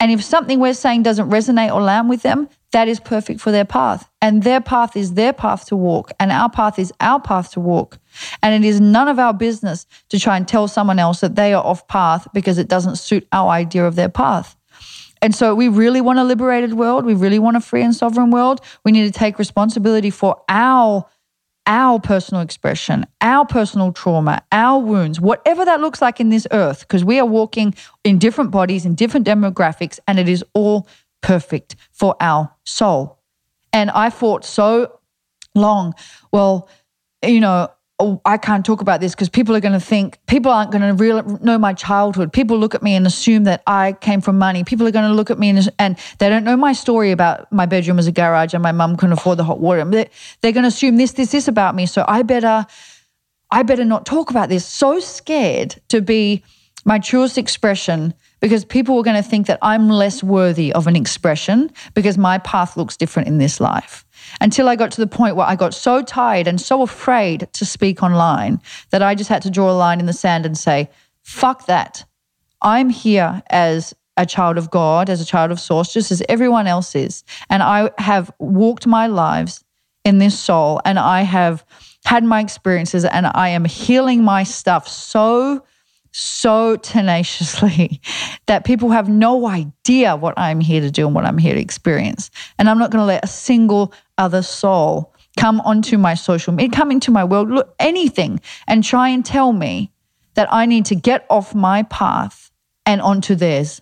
[0.01, 3.51] And if something we're saying doesn't resonate or land with them, that is perfect for
[3.51, 4.09] their path.
[4.21, 7.61] And their path is their path to walk, and our path is our path to
[7.61, 7.99] walk.
[8.41, 11.53] And it is none of our business to try and tell someone else that they
[11.53, 14.55] are off path because it doesn't suit our idea of their path.
[15.21, 17.05] And so we really want a liberated world.
[17.05, 18.61] We really want a free and sovereign world.
[18.85, 21.05] We need to take responsibility for our
[21.69, 26.79] our personal expression, our personal trauma, our wounds, whatever that looks like in this earth,
[26.79, 30.87] because we are walking in different bodies, in different demographics, and it is all
[31.21, 33.19] perfect for our soul.
[33.71, 34.99] And I fought so
[35.53, 35.93] long.
[36.31, 36.67] Well,
[37.23, 37.69] you know,
[37.99, 40.81] oh, I can't talk about this because people are going to think, people aren't going
[40.81, 42.31] to real, know my childhood.
[42.31, 44.63] People look at me and assume that I came from money.
[44.63, 47.51] People are going to look at me and, and they don't know my story about
[47.51, 49.83] my bedroom as a garage and my mum couldn't afford the hot water.
[49.83, 50.09] They're,
[50.41, 51.85] they're going to assume this, this, this about me.
[51.85, 52.65] So I better,
[53.51, 54.65] I better not talk about this.
[54.65, 56.43] So scared to be
[56.85, 60.95] my truest expression because people were going to think that I'm less worthy of an
[60.95, 64.05] expression because my path looks different in this life.
[64.41, 67.65] Until I got to the point where I got so tired and so afraid to
[67.65, 68.61] speak online
[68.91, 70.89] that I just had to draw a line in the sand and say,
[71.21, 72.05] fuck that.
[72.61, 76.67] I'm here as a child of God, as a child of source, just as everyone
[76.67, 77.23] else is.
[77.49, 79.63] And I have walked my lives
[80.03, 81.65] in this soul and I have
[82.05, 85.63] had my experiences and I am healing my stuff so
[86.11, 88.01] so tenaciously
[88.47, 91.61] that people have no idea what I'm here to do and what I'm here to
[91.61, 92.31] experience.
[92.57, 96.75] And I'm not going to let a single other soul come onto my social media,
[96.75, 99.91] come into my world, look anything, and try and tell me
[100.33, 102.51] that I need to get off my path
[102.85, 103.81] and onto theirs.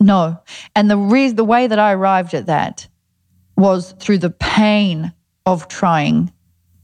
[0.00, 0.40] No.
[0.74, 2.88] And the reason, the way that I arrived at that
[3.56, 5.12] was through the pain
[5.44, 6.32] of trying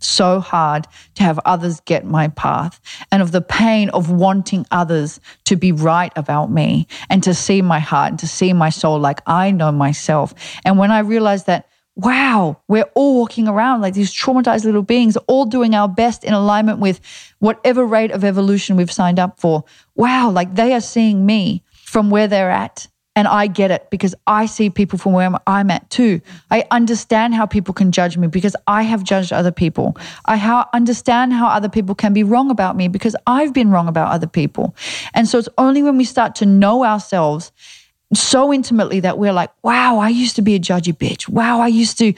[0.05, 5.20] so hard to have others get my path and of the pain of wanting others
[5.44, 8.98] to be right about me and to see my heart and to see my soul
[8.98, 10.35] like I know myself.
[10.64, 15.16] And when I realized that, wow, we're all walking around like these traumatized little beings,
[15.28, 17.01] all doing our best in alignment with
[17.39, 19.64] whatever rate of evolution we've signed up for.
[19.94, 24.15] Wow, like they are seeing me from where they're at and I get it because
[24.27, 26.20] I see people from where I'm at too.
[26.51, 29.97] I understand how people can judge me because I have judged other people.
[30.27, 34.11] I understand how other people can be wrong about me because I've been wrong about
[34.11, 34.74] other people.
[35.15, 37.53] And so it's only when we start to know ourselves
[38.12, 41.28] so intimately that we're like, wow, I used to be a judgy bitch.
[41.28, 42.15] Wow, I used to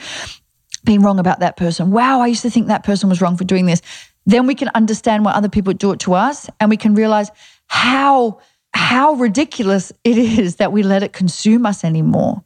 [0.83, 1.91] be wrong about that person.
[1.91, 3.81] Wow, I used to think that person was wrong for doing this.
[4.25, 7.31] Then we can understand why other people do it to us and we can realize
[7.67, 8.39] how
[8.77, 12.43] how ridiculous it is that we let it consume us anymore.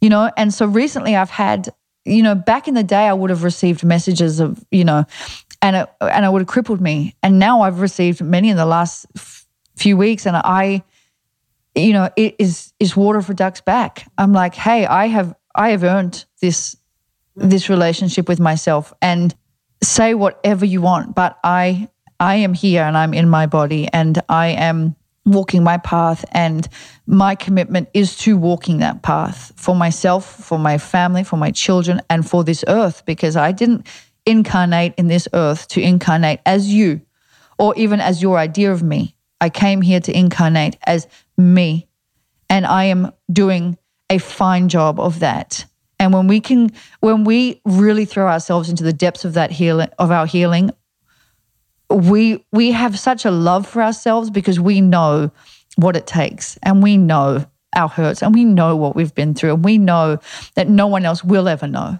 [0.00, 1.68] You know, and so recently I've had,
[2.04, 5.04] you know, back in the day I would have received messages of, you know,
[5.60, 7.14] and it, and it would have crippled me.
[7.22, 9.06] And now I've received many in the last
[9.76, 10.82] few weeks and I
[11.74, 14.10] you know, it is is water for ducks back.
[14.18, 16.76] I'm like, "Hey, I have I have earned this
[17.36, 19.32] this relationship with myself and
[19.82, 21.88] say whatever you want, but I
[22.18, 24.96] I am here and I'm in my body and I am
[25.28, 26.68] walking my path and
[27.06, 32.00] my commitment is to walking that path for myself for my family for my children
[32.08, 33.86] and for this earth because i didn't
[34.28, 37.00] incarnate in this earth to incarnate as you
[37.58, 39.16] or even as your idea of me.
[39.40, 41.06] I came here to incarnate as
[41.36, 41.88] me
[42.50, 43.78] and i am doing
[44.10, 45.66] a fine job of that.
[46.00, 49.88] And when we can when we really throw ourselves into the depths of that healing
[49.98, 50.70] of our healing
[51.90, 55.30] we we have such a love for ourselves because we know
[55.76, 57.44] what it takes and we know
[57.76, 60.18] our hurts and we know what we've been through and we know
[60.54, 61.98] that no one else will ever know.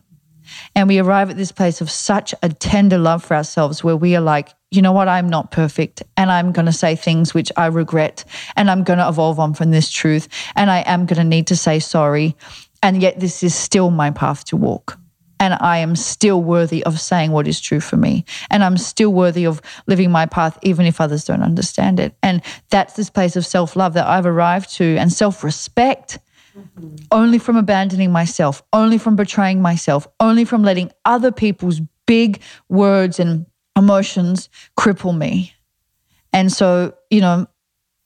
[0.75, 4.17] And we arrive at this place of such a tender love for ourselves where we
[4.17, 7.53] are like, you know what, I'm not perfect and I'm going to say things which
[7.57, 8.25] I regret
[8.57, 11.47] and I'm going to evolve on from this truth and I am going to need
[11.49, 12.35] to say sorry.
[12.83, 14.99] And yet, this is still my path to walk
[15.41, 18.25] and I am still worthy of saying what is true for me.
[18.51, 22.15] And I'm still worthy of living my path, even if others don't understand it.
[22.23, 26.19] And that's this place of self love that I've arrived to and self respect.
[26.57, 26.97] Mm-hmm.
[27.13, 33.21] Only from abandoning myself, only from betraying myself, only from letting other people's big words
[33.21, 33.47] and
[33.77, 35.55] emotions cripple me.
[36.33, 37.47] And so, you know,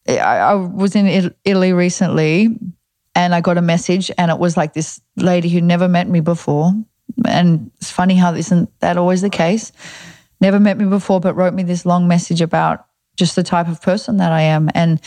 [0.07, 2.59] I, I was in Italy recently
[3.15, 6.21] and I got a message, and it was like this lady who never met me
[6.21, 6.73] before
[7.26, 9.72] and it's funny how isn't that always the case.
[10.40, 12.86] Never met me before, but wrote me this long message about
[13.16, 14.70] just the type of person that I am.
[14.74, 15.01] And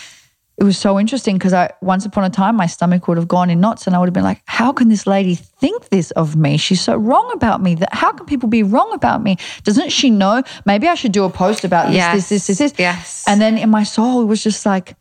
[0.58, 3.50] it was so interesting because I once upon a time my stomach would have gone
[3.50, 6.38] in knots and I would have been like, how can this lady think this of
[6.38, 6.56] me?
[6.56, 7.76] She's so wrong about me.
[7.76, 9.38] That how can people be wrong about me?
[9.64, 10.44] Doesn't she know?
[10.66, 12.14] Maybe I should do a post about this, yes.
[12.14, 12.80] this, this, this, this.
[12.80, 13.26] Yes.
[13.28, 14.96] And then in my soul, it was just like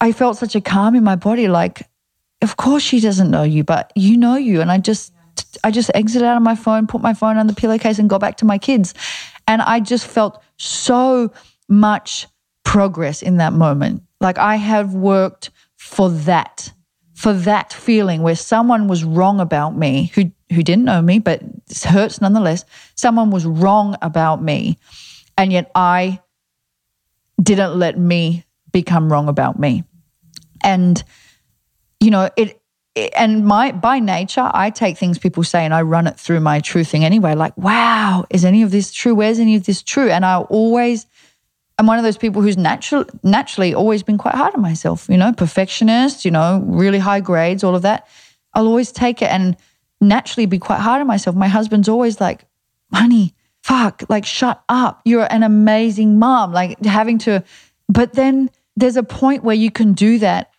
[0.00, 1.88] I felt such a calm in my body, like
[2.42, 4.60] of course she doesn't know you, but you know you.
[4.60, 5.12] And I just,
[5.62, 8.20] I just exited out of my phone, put my phone on the pillowcase and got
[8.20, 8.94] back to my kids.
[9.46, 11.32] And I just felt so
[11.68, 12.26] much
[12.64, 14.02] progress in that moment.
[14.20, 16.72] Like I have worked for that,
[17.14, 21.42] for that feeling where someone was wrong about me who, who didn't know me, but
[21.84, 22.64] hurts nonetheless.
[22.94, 24.78] Someone was wrong about me.
[25.36, 26.20] And yet I
[27.42, 29.84] didn't let me become wrong about me.
[30.62, 31.02] And,
[32.00, 32.60] you know, it,
[32.96, 36.60] and my by nature, I take things people say and I run it through my
[36.60, 37.34] true thing anyway.
[37.34, 39.14] Like, wow, is any of this true?
[39.14, 40.10] Where's any of this true?
[40.10, 41.06] And I always
[41.78, 45.16] I'm one of those people who's natural naturally always been quite hard on myself, you
[45.16, 48.06] know, perfectionist, you know, really high grades, all of that.
[48.52, 49.56] I'll always take it and
[50.00, 51.34] naturally be quite hard on myself.
[51.34, 52.44] My husband's always like,
[52.92, 53.34] honey,
[53.64, 55.00] fuck, like shut up.
[55.04, 56.52] You're an amazing mom.
[56.52, 57.42] Like having to,
[57.88, 60.53] but then there's a point where you can do that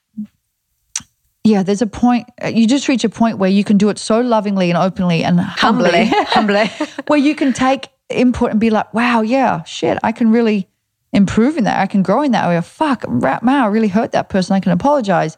[1.45, 3.99] yeah, there's a point, uh, you just reach a point where you can do it
[3.99, 6.65] so lovingly and openly and humbly, humbly,
[7.07, 10.67] where you can take input and be like, wow, yeah, shit, I can really
[11.13, 11.79] improve in that.
[11.79, 12.63] I can grow in that area.
[12.63, 14.55] Fuck, wow, I really hurt that person.
[14.55, 15.37] I can apologize.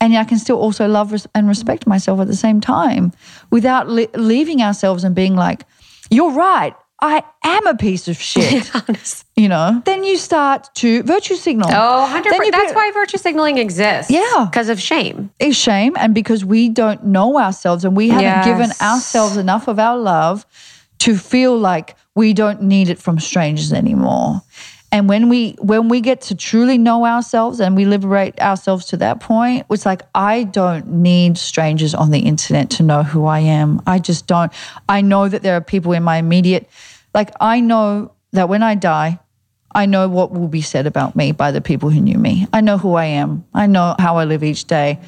[0.00, 3.10] And I can still also love and respect myself at the same time
[3.50, 5.64] without leaving ourselves and being like,
[6.08, 6.76] you're right.
[7.00, 8.70] I am a piece of shit.
[9.36, 11.68] you know, then you start to virtue signal.
[11.70, 12.50] Oh, 100%.
[12.50, 14.10] That's why virtue signaling exists.
[14.10, 14.48] Yeah.
[14.50, 15.30] Because of shame.
[15.38, 15.94] It's shame.
[15.96, 18.46] And because we don't know ourselves and we haven't yes.
[18.46, 20.44] given ourselves enough of our love
[20.98, 24.42] to feel like we don't need it from strangers anymore.
[24.90, 28.96] And when we when we get to truly know ourselves and we liberate ourselves to
[28.98, 33.40] that point, it's like I don't need strangers on the internet to know who I
[33.40, 33.82] am.
[33.86, 34.50] I just don't.
[34.88, 36.68] I know that there are people in my immediate
[37.14, 39.18] like I know that when I die,
[39.74, 42.46] I know what will be said about me by the people who knew me.
[42.52, 43.44] I know who I am.
[43.54, 45.00] I know how I live each day.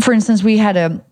[0.00, 1.04] For instance, we had a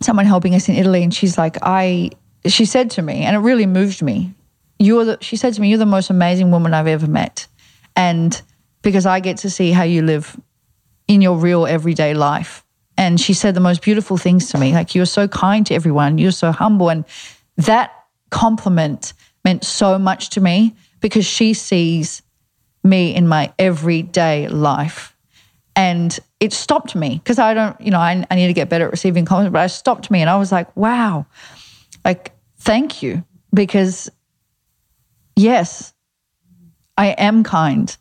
[0.00, 2.10] someone helping us in Italy and she's like, I
[2.46, 4.34] she said to me, and it really moved me.
[4.78, 7.46] You're the she said to me, You're the most amazing woman I've ever met.
[7.96, 8.40] And
[8.82, 10.38] because I get to see how you live
[11.08, 12.64] in your real everyday life.
[12.96, 16.18] And she said the most beautiful things to me, like, you're so kind to everyone,
[16.18, 16.90] you're so humble.
[16.90, 17.04] And
[17.56, 17.92] that
[18.30, 19.14] compliment
[19.44, 22.22] meant so much to me because she sees
[22.82, 25.16] me in my everyday life.
[25.76, 28.86] And it stopped me because I don't, you know, I, I need to get better
[28.86, 31.26] at receiving compliments, but I stopped me and I was like, wow,
[32.04, 33.24] like, thank you.
[33.52, 34.10] Because
[35.36, 35.93] yes,
[36.96, 37.96] I am kind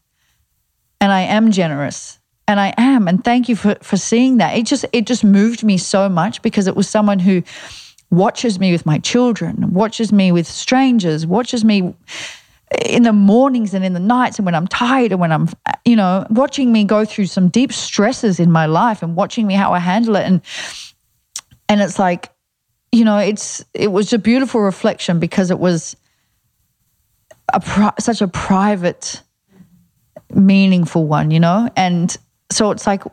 [1.01, 3.07] and I am generous and I am.
[3.07, 4.57] And thank you for, for seeing that.
[4.57, 7.43] It just, it just moved me so much because it was someone who
[8.11, 11.95] watches me with my children, watches me with strangers, watches me
[12.85, 15.49] in the mornings and in the nights and when I'm tired and when I'm,
[15.85, 19.53] you know, watching me go through some deep stresses in my life and watching me
[19.53, 20.23] how I handle it.
[20.23, 20.41] And,
[21.69, 22.31] and it's like,
[22.91, 25.95] you know, it's, it was a beautiful reflection because it was,
[27.53, 29.21] a pri- such a private,
[30.33, 31.69] meaningful one, you know?
[31.75, 32.15] And
[32.51, 33.03] so it's like,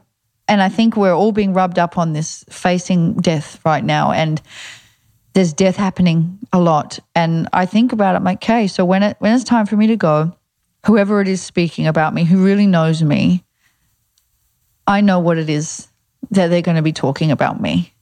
[0.49, 4.11] and I think we're all being rubbed up on this facing death right now.
[4.12, 4.43] And
[5.33, 6.99] there's death happening a lot.
[7.15, 9.77] And I think about it, I'm like, okay, so when it when it's time for
[9.77, 10.37] me to go,
[10.87, 13.45] whoever it is speaking about me, who really knows me,
[14.87, 15.89] I know what it is
[16.33, 17.95] that they're going to be talking about me.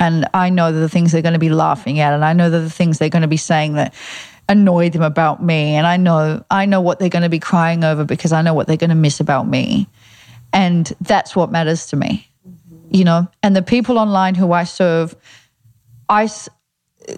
[0.00, 2.70] And I know the things they're going to be laughing at, and I know the
[2.70, 3.92] things they're going to be saying that
[4.48, 7.84] annoy them about me and I know I know what they're going to be crying
[7.84, 9.86] over because I know what they're going to miss about me.
[10.52, 12.26] And that's what matters to me.
[12.48, 12.94] Mm-hmm.
[12.94, 15.14] You know, and the people online who I serve
[16.08, 16.28] I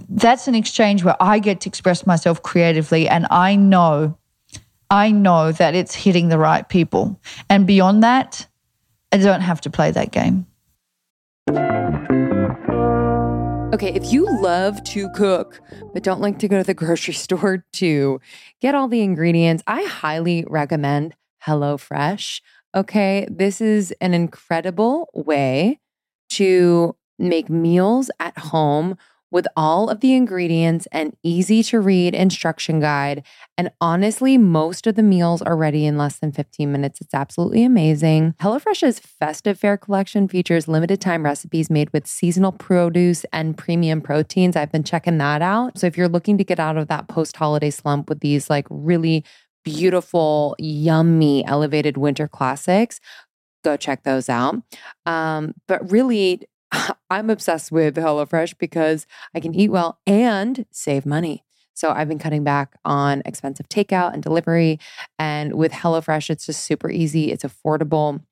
[0.08, 4.16] that's an exchange where I get to express myself creatively and I know
[4.90, 7.20] I know that it's hitting the right people.
[7.48, 8.48] And beyond that,
[9.12, 10.46] I don't have to play that game.
[13.72, 15.60] Okay, if you love to cook,
[15.94, 18.20] but don't like to go to the grocery store to
[18.60, 21.14] get all the ingredients, I highly recommend
[21.46, 22.40] HelloFresh.
[22.74, 25.78] Okay, this is an incredible way
[26.30, 28.98] to make meals at home
[29.30, 33.24] with all of the ingredients and easy to read instruction guide.
[33.56, 37.00] And honestly, most of the meals are ready in less than 15 minutes.
[37.00, 38.34] It's absolutely amazing.
[38.40, 44.56] HelloFresh's festive fare collection features limited time recipes made with seasonal produce and premium proteins.
[44.56, 45.78] I've been checking that out.
[45.78, 48.66] So if you're looking to get out of that post holiday slump with these like
[48.70, 49.24] really
[49.64, 52.98] beautiful, yummy, elevated winter classics,
[53.62, 54.56] go check those out.
[55.06, 56.42] Um, but really,
[57.10, 61.44] I'm obsessed with HelloFresh because I can eat well and save money.
[61.74, 64.78] So I've been cutting back on expensive takeout and delivery.
[65.18, 68.22] And with HelloFresh, it's just super easy, it's affordable.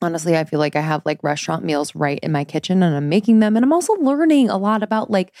[0.00, 3.08] honestly, I feel like I have like restaurant meals right in my kitchen and I'm
[3.08, 3.56] making them.
[3.56, 5.32] And I'm also learning a lot about like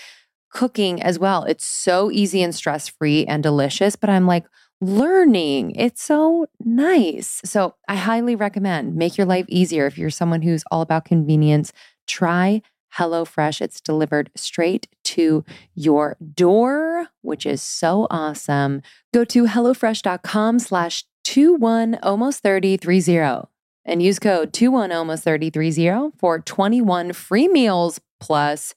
[0.50, 1.44] cooking as well.
[1.44, 4.44] It's so easy and stress free and delicious, but I'm like,
[4.82, 5.76] learning.
[5.76, 7.40] It's so nice.
[7.44, 11.72] So, I highly recommend make your life easier if you're someone who's all about convenience.
[12.12, 12.60] Try
[12.98, 13.62] HelloFresh.
[13.62, 18.82] It's delivered straight to your door, which is so awesome.
[19.14, 23.48] Go to HelloFresh.com slash 21 almost 3030
[23.86, 28.74] and use code 21 almost 3030 for 21 free meals plus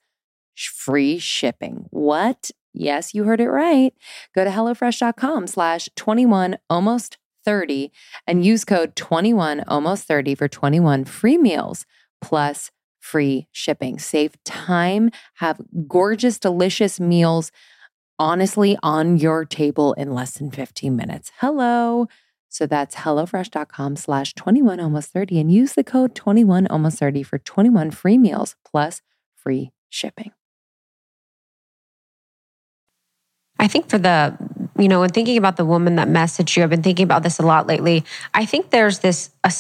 [0.55, 1.87] free shipping.
[1.89, 2.51] What?
[2.73, 3.93] Yes, you heard it right.
[4.33, 7.91] Go to HelloFresh.com slash 21 almost 30
[8.25, 11.85] and use code 21 almost 30 for 21 free meals
[12.21, 12.71] plus
[13.05, 13.99] free shipping.
[13.99, 17.51] Save time, have gorgeous, delicious meals,
[18.17, 21.31] honestly, on your table in less than 15 minutes.
[21.37, 22.07] Hello.
[22.49, 27.37] So that's HelloFresh.com slash 21 almost 30 and use the code 21 almost 30 for
[27.37, 29.01] 21 free meals plus
[29.35, 30.31] free shipping.
[33.59, 34.35] I think for the,
[34.79, 37.37] you know, when thinking about the woman that messaged you, I've been thinking about this
[37.37, 38.03] a lot lately.
[38.33, 39.53] I think there's this, a,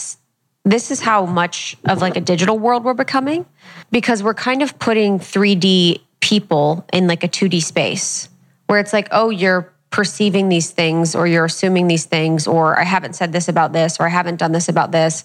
[0.65, 3.45] this is how much of like a digital world we're becoming
[3.91, 8.27] because we're kind of putting 3D people in like a 2D space
[8.65, 12.83] where it's like, oh, you're perceiving these things or you're assuming these things or I
[12.83, 15.23] haven't said this about this or I haven't done this about this.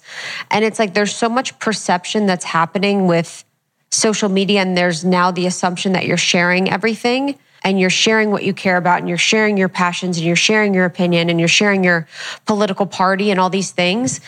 [0.51, 3.43] And it's like there's so much perception that's happening with
[3.91, 8.43] social media and there's now the assumption that you're sharing everything and you're sharing what
[8.43, 11.49] you care about and you're sharing your passions and you're sharing your opinion and you're
[11.49, 12.07] sharing your
[12.47, 14.21] political party and all these things.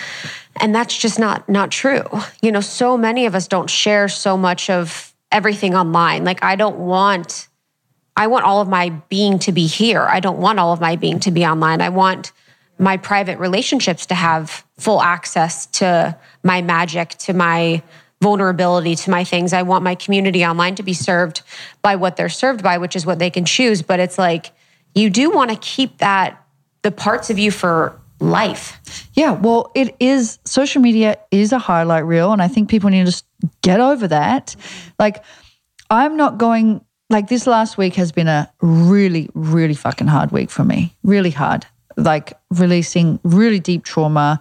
[0.61, 2.05] And that's just not not true.
[2.43, 6.25] You know so many of us don't share so much of everything online.
[6.25, 7.49] Like i don't want
[8.17, 10.03] i want all of my being to be here.
[10.03, 11.81] I don't want all of my being to be online.
[11.81, 12.33] I want
[12.79, 17.83] my private relationships to have full access to my magic to my
[18.23, 19.53] vulnerability to my things.
[19.53, 21.43] I want my community online to be served
[21.83, 23.83] by what they're served by, which is what they can choose.
[23.83, 24.53] But it's like
[24.95, 26.43] you do want to keep that,
[26.83, 28.81] the parts of you for life.
[29.15, 33.01] Yeah, well, it is social media is a highlight reel, and I think people need
[33.01, 33.27] to just
[33.61, 34.55] get over that.
[34.99, 35.25] Like,
[35.91, 36.85] I'm not going.
[37.11, 40.97] Like this last week has been a really, really fucking hard week for me.
[41.03, 41.67] Really hard.
[41.99, 44.41] Like releasing really deep trauma,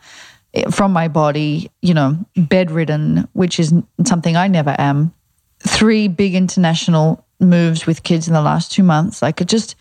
[0.70, 3.74] from my body, you know, bedridden, which is
[4.06, 5.14] something I never am.
[5.60, 9.22] Three big international moves with kids in the last two months.
[9.22, 9.76] Like it just,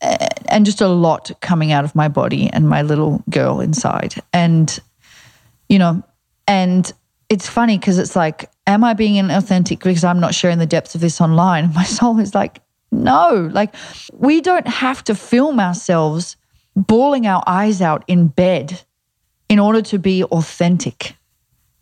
[0.00, 4.14] eh, and just a lot coming out of my body and my little girl inside.
[4.32, 4.78] And,
[5.68, 6.02] you know,
[6.46, 6.92] and
[7.28, 10.94] it's funny because it's like, am I being inauthentic because I'm not sharing the depths
[10.94, 11.72] of this online?
[11.74, 12.60] My soul is like,
[12.90, 13.74] no, like
[14.12, 16.36] we don't have to film ourselves
[16.74, 18.82] bawling our eyes out in bed
[19.48, 21.14] in order to be authentic.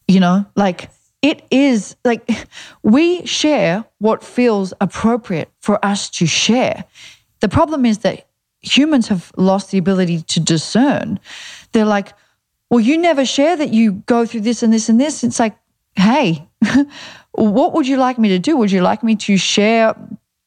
[0.08, 0.90] You know, like
[1.22, 2.46] it is like
[2.82, 6.84] we share what feels appropriate for us to share.
[7.40, 8.26] The problem is that
[8.60, 11.18] humans have lost the ability to discern.
[11.72, 12.12] They're like,
[12.70, 15.22] well, you never share that you go through this and this and this.
[15.22, 15.56] It's like,
[15.94, 16.46] hey,
[17.32, 18.56] what would you like me to do?
[18.56, 19.94] Would you like me to share?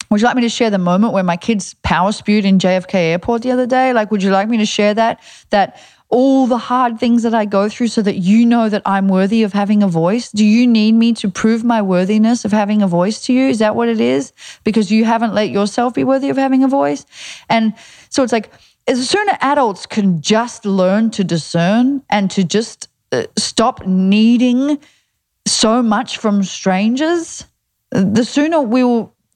[0.10, 2.96] Would you like me to share the moment where my kids power spewed in JFK
[2.96, 3.94] airport the other day?
[3.94, 5.22] Like, would you like me to share that?
[5.52, 9.08] That all the hard things that I go through so that you know that I'm
[9.08, 10.32] worthy of having a voice?
[10.32, 13.48] Do you need me to prove my worthiness of having a voice to you?
[13.48, 14.34] Is that what it is?
[14.64, 17.06] Because you haven't let yourself be worthy of having a voice?
[17.48, 17.76] And
[18.10, 18.52] so it's like,
[18.88, 24.80] as soon as adults can just learn to discern and to just uh, stop needing
[25.46, 27.46] so much from strangers,
[27.92, 28.84] the sooner we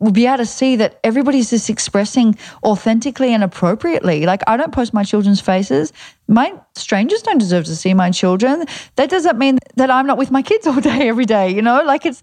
[0.03, 4.25] will be able to see that everybody's just expressing authentically and appropriately.
[4.25, 5.93] Like I don't post my children's faces.
[6.27, 8.65] My strangers don't deserve to see my children.
[8.97, 11.81] That doesn't mean that I'm not with my kids all day, every day, you know?
[11.83, 12.21] Like it's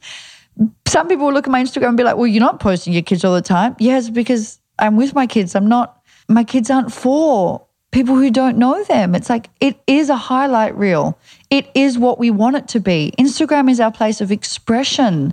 [0.87, 3.03] some people will look at my Instagram and be like, well, you're not posting your
[3.03, 3.75] kids all the time.
[3.79, 5.55] Yes, because I'm with my kids.
[5.55, 9.15] I'm not, my kids aren't for people who don't know them.
[9.15, 11.19] It's like, it is a highlight reel.
[11.49, 13.15] It is what we want it to be.
[13.19, 15.33] Instagram is our place of expression.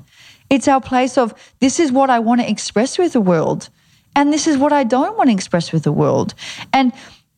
[0.50, 3.70] It's our place of this is what I want to express with the world.
[4.16, 6.34] And this is what I don't want to express with the world.
[6.74, 6.92] And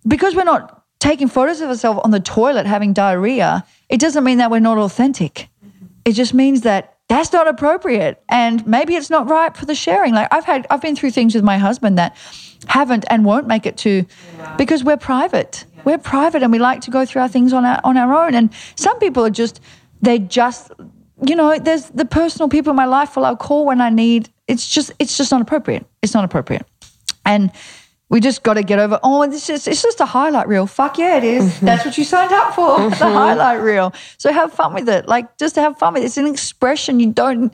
[0.07, 4.37] because we're not taking photos of ourselves on the toilet having diarrhea, it doesn't mean
[4.37, 5.49] that we're not authentic.
[6.05, 10.13] It just means that that's not appropriate and maybe it's not right for the sharing.
[10.13, 12.15] Like I've had I've been through things with my husband that
[12.67, 14.05] haven't and won't make it to
[14.57, 15.65] because we're private.
[15.85, 18.35] We're private and we like to go through our things on our on our own.
[18.35, 19.59] And some people are just
[20.01, 20.71] they just
[21.25, 24.29] you know, there's the personal people in my life will I'll call when I need.
[24.47, 25.85] It's just it's just not appropriate.
[26.01, 26.65] It's not appropriate.
[27.25, 27.51] And
[28.11, 28.99] We just got to get over.
[29.03, 30.65] Oh, this is it's just a highlight reel.
[30.65, 31.43] Fuck yeah, it is.
[31.45, 31.65] Mm-hmm.
[31.67, 32.89] That's what you signed up for.
[32.89, 33.93] The highlight reel.
[34.17, 35.07] So have fun with it.
[35.07, 36.07] Like just have fun with it.
[36.07, 36.99] It's an expression.
[36.99, 37.53] You don't.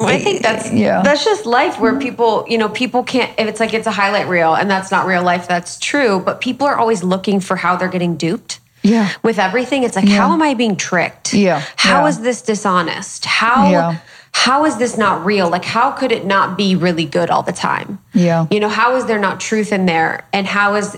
[0.00, 1.02] I think that's yeah.
[1.02, 4.26] that's just life where people, you know, people can't if it's like it's a highlight
[4.26, 6.18] reel and that's not real life, that's true.
[6.18, 8.58] But people are always looking for how they're getting duped.
[8.82, 9.10] Yeah.
[9.22, 9.84] With everything.
[9.84, 11.34] It's like, how am I being tricked?
[11.34, 11.62] Yeah.
[11.76, 12.08] How Yeah.
[12.08, 13.24] is this dishonest?
[13.24, 13.96] How Yeah.
[14.32, 15.48] how is this not real?
[15.50, 17.98] Like how could it not be really good all the time?
[18.14, 18.46] Yeah.
[18.50, 20.24] You know, how is there not truth in there?
[20.32, 20.96] And how is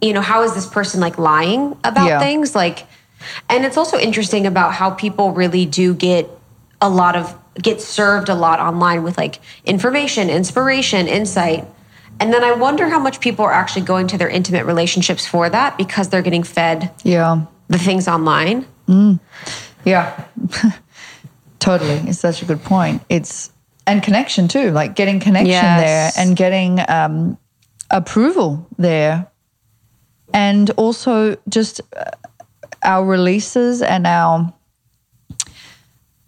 [0.00, 2.20] you know, how is this person like lying about Yeah.
[2.20, 2.54] things?
[2.54, 2.86] Like
[3.48, 6.30] and it's also interesting about how people really do get
[6.80, 11.66] a lot of get served a lot online with like information, inspiration, insight.
[12.20, 15.48] And then I wonder how much people are actually going to their intimate relationships for
[15.48, 17.46] that because they're getting fed Yeah.
[17.68, 18.66] the things online.
[19.86, 20.24] Yeah.
[21.58, 21.94] totally.
[22.08, 23.02] It's such a good point.
[23.08, 23.50] It's
[23.86, 26.14] and connection too, like getting connection Yes.
[26.14, 27.38] there and getting um,
[27.90, 29.26] approval there.
[30.34, 32.10] And also just uh,
[32.82, 34.52] our releases and our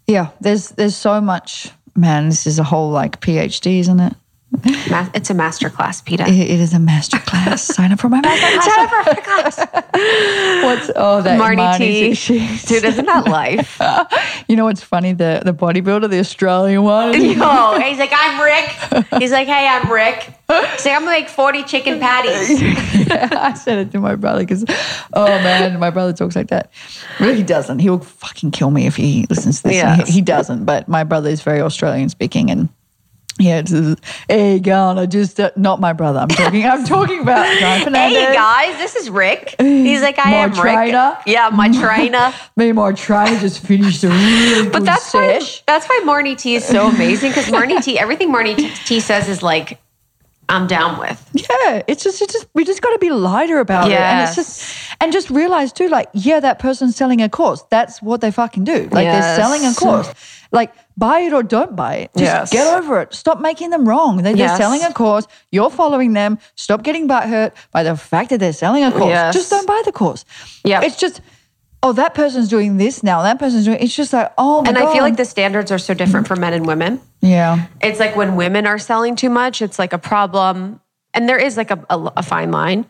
[0.07, 4.13] yeah, there's there's so much man, this is a whole like PhD, isn't it?
[4.55, 6.23] It's a masterclass, Peta.
[6.27, 7.63] It, it is a master class.
[7.63, 8.65] Sign up for my master class.
[8.75, 10.63] Sign up for a class.
[10.63, 12.65] What's oh that Marnie T.
[12.67, 13.79] Dude, isn't that life?
[14.47, 15.13] you know what's funny?
[15.13, 17.13] The the bodybuilder, the Australian one.
[17.13, 17.19] Yo,
[17.79, 19.11] he's like, I'm Rick.
[19.19, 20.23] He's like, hey, I'm Rick.
[20.23, 22.59] He's like, I'm gonna make 40 chicken patties.
[23.11, 24.65] I said it to my brother because,
[25.13, 26.71] oh man, my brother talks like that.
[27.19, 27.79] Really, he doesn't.
[27.79, 29.77] He will fucking kill me if he listens to this.
[29.77, 30.07] Yes.
[30.07, 30.65] He, he doesn't.
[30.65, 32.69] But my brother is very Australian speaking, and
[33.39, 36.19] yeah, it's, hey, gon, I just uh, not my brother.
[36.19, 36.65] I'm talking.
[36.65, 38.19] I'm talking about John Fernandez.
[38.19, 39.55] Hey guys, this is Rick.
[39.59, 41.15] He's like, I My am trainer.
[41.17, 41.27] Rick.
[41.27, 42.33] Yeah, my trainer.
[42.55, 46.37] Me and my trainer just finished a really But good that's why that's why Marnie
[46.37, 48.55] T is so amazing because Marnie T, everything Marnie
[48.85, 49.79] T says is like,
[50.53, 51.19] I'm down with.
[51.33, 54.35] Yeah, it's just, it's just, we just got to be lighter about it, and it's
[54.35, 57.63] just, and just realize too, like, yeah, that person's selling a course.
[57.69, 58.87] That's what they fucking do.
[58.91, 59.25] Like, Yes.
[59.25, 60.13] they're selling a course.
[60.51, 62.11] Like, buy it or don't buy it.
[62.15, 62.51] Just Yes.
[62.51, 63.13] get over it.
[63.13, 64.17] Stop making them wrong.
[64.17, 64.57] They're, Yes.
[64.57, 65.25] selling a course.
[65.51, 66.37] You're following them.
[66.55, 69.09] Stop getting butthurt by the fact that they're selling a course.
[69.09, 69.33] Yes.
[69.33, 70.23] Just don't buy the course.
[70.63, 71.21] Yeah, it's just,
[71.81, 73.23] oh, that person's doing this now.
[73.23, 73.79] That person's doing.
[73.79, 74.89] It's just like, oh my And god.
[74.89, 77.01] I feel like the standards are so different for men and women.
[77.23, 77.67] Yeah.
[77.81, 80.79] It's like when women are selling too much, it's like a problem.
[81.13, 82.85] And there is like a, a, a fine line.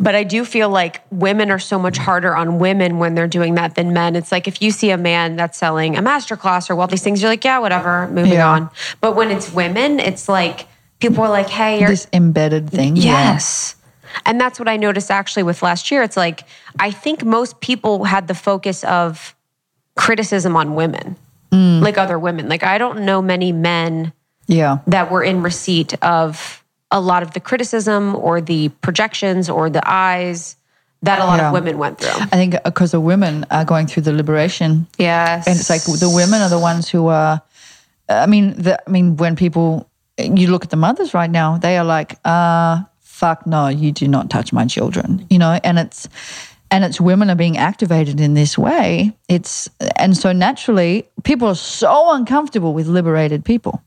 [0.00, 3.54] But I do feel like women are so much harder on women when they're doing
[3.56, 4.14] that than men.
[4.14, 7.20] It's like if you see a man that's selling a masterclass or all these things,
[7.20, 8.48] you're like, yeah, whatever, moving Yeah.
[8.48, 8.70] on.
[9.00, 10.68] But when it's women, it's like
[11.00, 12.94] people are like, hey, you're, This embedded thing.
[12.96, 13.32] yeah.
[13.32, 13.74] Yes.
[14.24, 16.02] And that's what I noticed actually with last year.
[16.02, 16.44] It's like,
[16.78, 19.34] I think most people had the focus of
[19.96, 21.16] criticism on women,
[21.50, 21.80] Mm.
[21.82, 22.48] like other women.
[22.48, 24.12] Like, I don't know many men
[24.46, 24.78] Yeah.
[24.86, 29.82] that were in receipt of a lot of the criticism or the projections or the
[29.84, 30.56] eyes
[31.02, 31.46] that a lot Yeah.
[31.48, 32.22] of women went through.
[32.32, 35.46] I think because the women are going through the liberation Yes.
[35.46, 37.40] and it's like the women are the ones who are
[38.10, 39.86] i mean the, i mean when people
[40.18, 44.08] you look at the mothers right now they are like uh fuck no you do
[44.08, 46.08] not touch my children you know and it's
[46.70, 51.54] and it's women are being activated in this way it's and so naturally people are
[51.54, 53.82] so uncomfortable with liberated people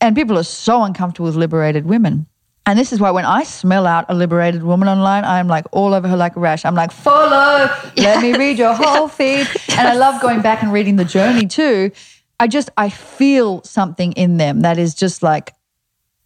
[0.00, 2.26] and people are so uncomfortable with liberated women
[2.68, 5.94] and this is why when I smell out a liberated woman online, I'm like all
[5.94, 6.64] over her like a rash.
[6.64, 9.46] I'm like, follow, let me read your whole feed.
[9.70, 11.92] And I love going back and reading the journey too.
[12.40, 15.54] I just, I feel something in them that is just like,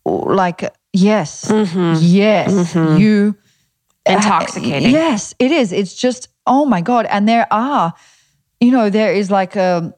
[0.07, 1.99] like, yes, mm-hmm.
[2.01, 2.99] yes, mm-hmm.
[2.99, 3.37] you.
[4.09, 4.91] Uh, Intoxicating.
[4.91, 5.73] Yes, it is.
[5.73, 7.07] It's just, oh my God.
[7.07, 7.93] And there are,
[8.61, 9.95] you know, there is like a,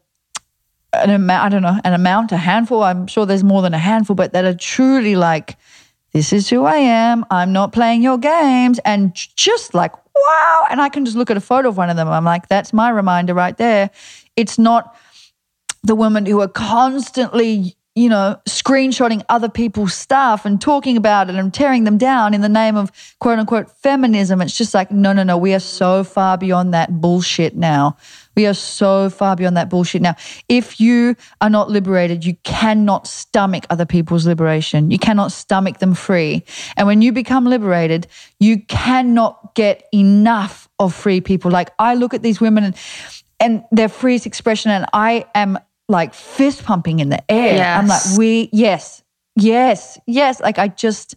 [0.92, 2.82] an amount, I don't know, an amount, a handful.
[2.82, 5.56] I'm sure there's more than a handful, but that are truly like,
[6.12, 7.24] this is who I am.
[7.30, 8.78] I'm not playing your games.
[8.84, 10.66] And just like, wow.
[10.70, 12.08] And I can just look at a photo of one of them.
[12.08, 13.90] I'm like, that's my reminder right there.
[14.36, 14.94] It's not
[15.82, 21.36] the women who are constantly, you know, screenshotting other people's stuff and talking about it
[21.36, 24.40] and tearing them down in the name of quote unquote feminism.
[24.40, 25.36] It's just like, no, no, no.
[25.36, 27.98] We are so far beyond that bullshit now.
[28.35, 30.16] We are so far beyond that bullshit now.
[30.48, 34.90] If you are not liberated, you cannot stomach other people's liberation.
[34.90, 36.44] You cannot stomach them free.
[36.78, 38.06] And when you become liberated,
[38.40, 41.51] you cannot get enough of free people.
[41.51, 42.77] Like I look at these women and,
[43.39, 47.64] and their freest expression, and I am like fist pumping in the air.
[47.64, 49.02] I'm like, we, yes,
[49.36, 50.40] yes, yes.
[50.40, 51.14] Like I just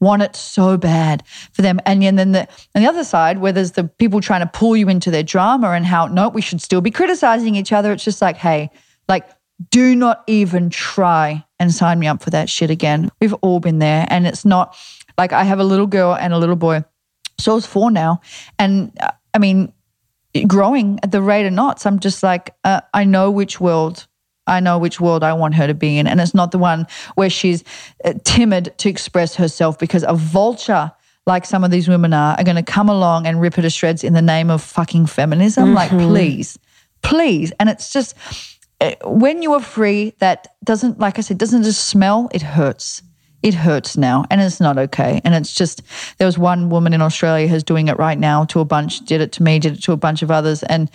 [0.00, 1.22] want it so bad
[1.52, 1.80] for them.
[1.86, 4.76] And, and then the on the other side, where there's the people trying to pull
[4.76, 7.92] you into their drama and how no, we should still be criticizing each other.
[7.92, 8.70] It's just like, hey,
[9.08, 9.28] like,
[9.70, 13.10] do not even try and sign me up for that shit again.
[13.20, 14.76] We've all been there, and it's not.
[15.18, 16.84] Like I have a little girl and a little boy.
[17.38, 18.20] So is four now.
[18.58, 19.72] And uh, I mean,
[20.44, 24.06] growing at the rate of knots, I'm just like, uh, I know which world
[24.48, 26.06] I know which world I want her to be in.
[26.06, 26.86] And it's not the one
[27.16, 27.64] where she's
[28.04, 30.92] uh, timid to express herself because a vulture
[31.26, 33.70] like some of these women are are going to come along and rip her to
[33.70, 35.74] shreds in the name of fucking feminism.
[35.74, 36.58] Like, please,
[37.02, 37.52] please.
[37.58, 38.14] And it's just
[38.80, 43.02] uh, when you are free, that doesn't, like I said, doesn't just smell, it hurts.
[43.46, 45.20] It hurts now and it's not okay.
[45.24, 45.82] And it's just,
[46.18, 49.20] there was one woman in Australia who's doing it right now to a bunch, did
[49.20, 50.64] it to me, did it to a bunch of others.
[50.64, 50.90] And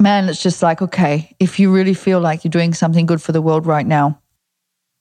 [0.00, 3.32] man, it's just like, okay, if you really feel like you're doing something good for
[3.32, 4.18] the world right now,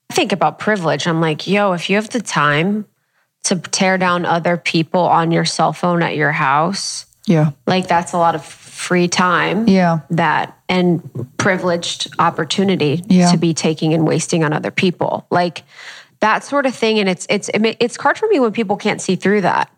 [0.10, 1.08] I think about privilege.
[1.08, 2.86] I'm like, yo, if you have the time
[3.46, 8.12] to tear down other people on your cell phone at your house, yeah, like that's
[8.12, 9.70] a lot of free time.
[9.70, 11.02] yeah, That and
[11.38, 13.32] privileged opportunity Yeah.
[13.32, 15.28] to be taking and wasting on other people.
[15.32, 15.64] Like
[16.22, 16.98] that sort of thing.
[17.00, 19.72] And it's it's it's hard for me when people can't see through that.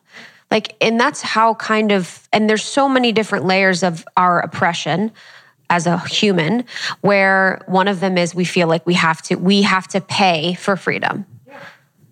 [0.52, 5.12] Like, and that's how kind of, and there's so many different layers of our oppression
[5.72, 6.66] as a human,
[7.02, 10.54] where one of them is we feel like we have to, we have to pay
[10.54, 11.26] for freedom.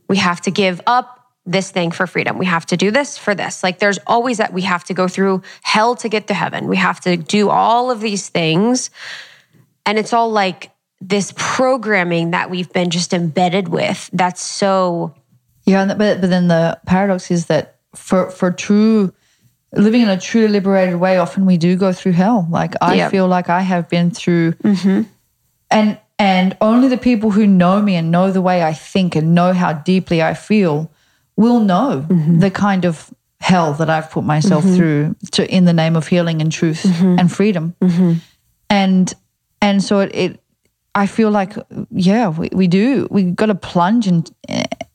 [0.07, 2.39] We have to give up this thing for freedom.
[2.39, 3.61] We have to do this for this.
[3.61, 6.67] Like there's always that we have to go through hell to get to heaven.
[6.67, 8.89] We have to do all of these things.
[9.85, 10.70] And it's all like
[11.01, 15.13] this programming that we've been just embedded with that's so
[15.65, 15.85] yeah.
[15.85, 19.13] But, but then the paradox is that for, for true,
[19.73, 22.47] living in a truly liberated way, often we do go through hell.
[22.49, 23.09] Like I Yeah.
[23.09, 25.03] feel like I have been through, mm-hmm.
[25.69, 29.33] and, and only the people who know me and know the way I think and
[29.33, 30.91] know how deeply I feel
[31.35, 32.39] will know mm-hmm.
[32.39, 34.75] the kind of hell that I've put myself mm-hmm.
[34.75, 37.75] through to in the name of healing and truth and freedom.
[38.69, 39.13] And
[39.61, 40.40] and so it, it
[40.93, 41.53] I feel like
[41.89, 43.07] yeah, we, we do.
[43.09, 44.29] We got to plunge and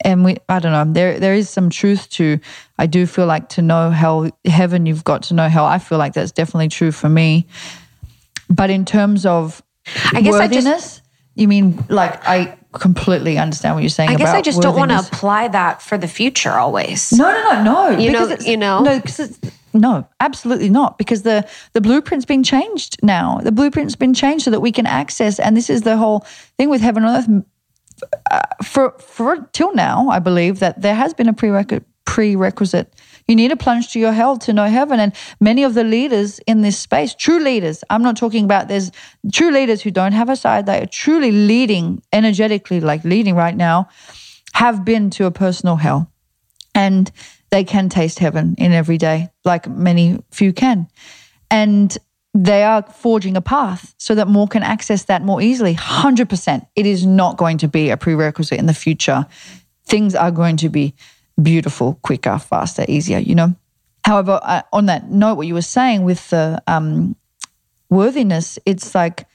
[0.04, 0.92] and we I don't know.
[0.92, 2.38] There there is some truth to
[2.78, 5.64] I do feel like to know hell heaven you've got to know hell.
[5.64, 7.46] I feel like that's definitely true for me.
[8.50, 9.62] But in terms of
[10.12, 11.02] I guess I just- worthiness,
[11.34, 14.10] you mean like I completely understand what you're saying.
[14.10, 17.10] I guess I just don't want to apply that for the future always.
[17.12, 17.98] No, no, no, no.
[17.98, 18.82] You because know- it's, you know?
[18.82, 19.40] no, because it's
[19.76, 20.98] no, absolutely not.
[20.98, 23.38] Because the the blueprint's been changed now.
[23.42, 26.20] The blueprint's been changed so that we can access, and this is the whole
[26.58, 27.44] thing with heaven and earth.
[28.30, 31.86] Uh, for for till now, I believe that there has been a prerequisite.
[32.04, 32.94] Prerequisite.
[33.26, 36.38] You need a plunge to your hell to know heaven, and many of the leaders
[36.46, 37.82] in this space, true leaders.
[37.90, 38.92] I'm not talking about there's
[39.32, 40.66] true leaders who don't have a side.
[40.66, 43.88] They are truly leading energetically, like leading right now,
[44.54, 46.10] have been to a personal hell
[46.76, 47.10] and
[47.50, 50.88] they can taste heaven in every day, like many few can.
[51.50, 51.96] And
[52.34, 55.74] they are forging a path so that more can access that more easily.
[55.74, 56.66] 100%.
[56.76, 59.26] It is not going to be a prerequisite in the future.
[59.86, 60.94] Things are going to be
[61.40, 63.54] beautiful, quicker, faster, easier, you know?
[64.04, 67.16] However, uh, on that note, what you were saying with the um,
[67.88, 69.26] worthiness, it's like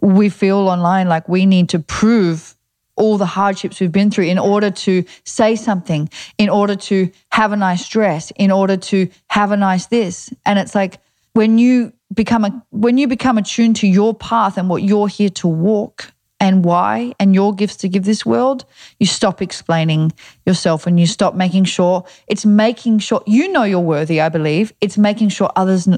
[0.00, 2.54] we feel online like we need to prove
[2.98, 7.52] all the hardships we've been through in order to say something, in order to have
[7.52, 10.32] a nice dress, in order to have a nice this.
[10.44, 10.98] And it's like
[11.32, 15.30] when you become a when you become attuned to your path and what you're here
[15.30, 18.64] to walk and why and your gifts to give this world,
[18.98, 20.12] you stop explaining
[20.46, 24.72] yourself and you stop making sure it's making sure you know you're worthy, I believe.
[24.80, 25.88] It's making sure others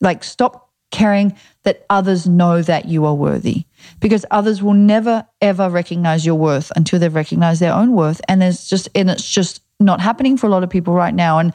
[0.00, 3.64] like stop caring that others know that you are worthy
[4.00, 8.20] because others will never ever recognize your worth until they've recognized their own worth.
[8.28, 11.38] And there's just and it's just not happening for a lot of people right now.
[11.38, 11.52] And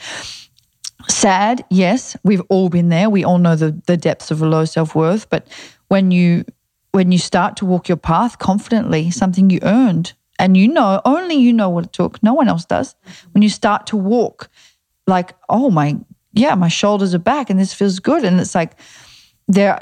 [1.07, 3.09] sad yes we've all been there.
[3.09, 5.29] We all know the the depths of a low self-worth.
[5.29, 5.47] But
[5.87, 6.45] when you
[6.91, 11.35] when you start to walk your path confidently something you earned and you know only
[11.35, 12.95] you know what it took no one else does.
[13.31, 14.49] When you start to walk
[15.07, 15.97] like oh my
[16.33, 18.23] yeah my shoulders are back and this feels good.
[18.23, 18.73] And it's like
[19.47, 19.79] there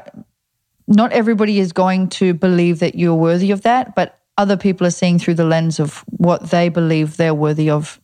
[0.88, 4.92] not everybody is going to believe that you're worthy of that but other people are
[4.92, 8.00] seeing through the lens of what they believe they're worthy of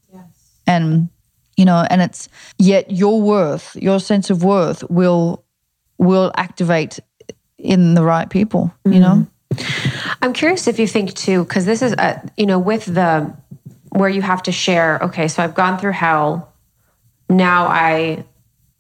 [0.66, 1.10] and
[1.58, 5.44] you know and it's yet your worth your sense of worth will
[5.98, 7.00] will activate
[7.58, 9.02] in the right people you mm-hmm.
[9.02, 9.28] know
[10.22, 13.34] I'm curious if you think too, because this is, a, you know, with the
[13.90, 15.00] where you have to share.
[15.00, 16.52] Okay, so I've gone through hell.
[17.30, 18.26] Now I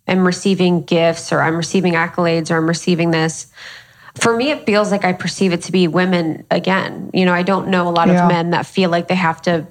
[0.07, 3.51] am receiving gifts, or I'm receiving accolades, or I'm receiving this.
[4.15, 7.10] For me, it feels like I perceive it to be women again.
[7.14, 8.23] You know, I don't know a lot Yeah.
[8.23, 9.65] of men that feel like they have to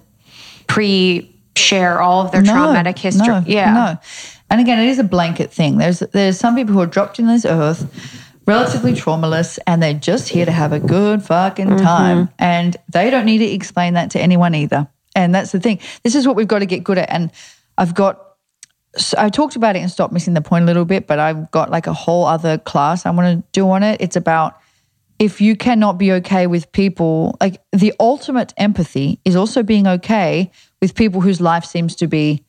[0.66, 3.26] pre-share all of their No, traumatic history.
[3.28, 3.98] no, yeah, no
[4.50, 7.26] and again it is a blanket thing there's there's some people who are dropped in
[7.26, 7.86] this earth
[8.46, 11.84] relatively traumaless and they're just here to have a good fucking Mm-hmm.
[11.84, 15.78] time and they don't need to explain that to anyone either And that's the thing.
[16.04, 17.10] This is what we've got to get good at.
[17.10, 17.30] And
[17.76, 18.31] I've got,
[18.96, 21.50] so I talked about it and stopped missing the point a little bit, but I've
[21.50, 24.00] got like a whole other class I want to do on it.
[24.00, 24.58] It's about
[25.18, 30.50] if you cannot be okay with people, like the ultimate empathy is also being okay
[30.80, 32.44] with people whose life seems to be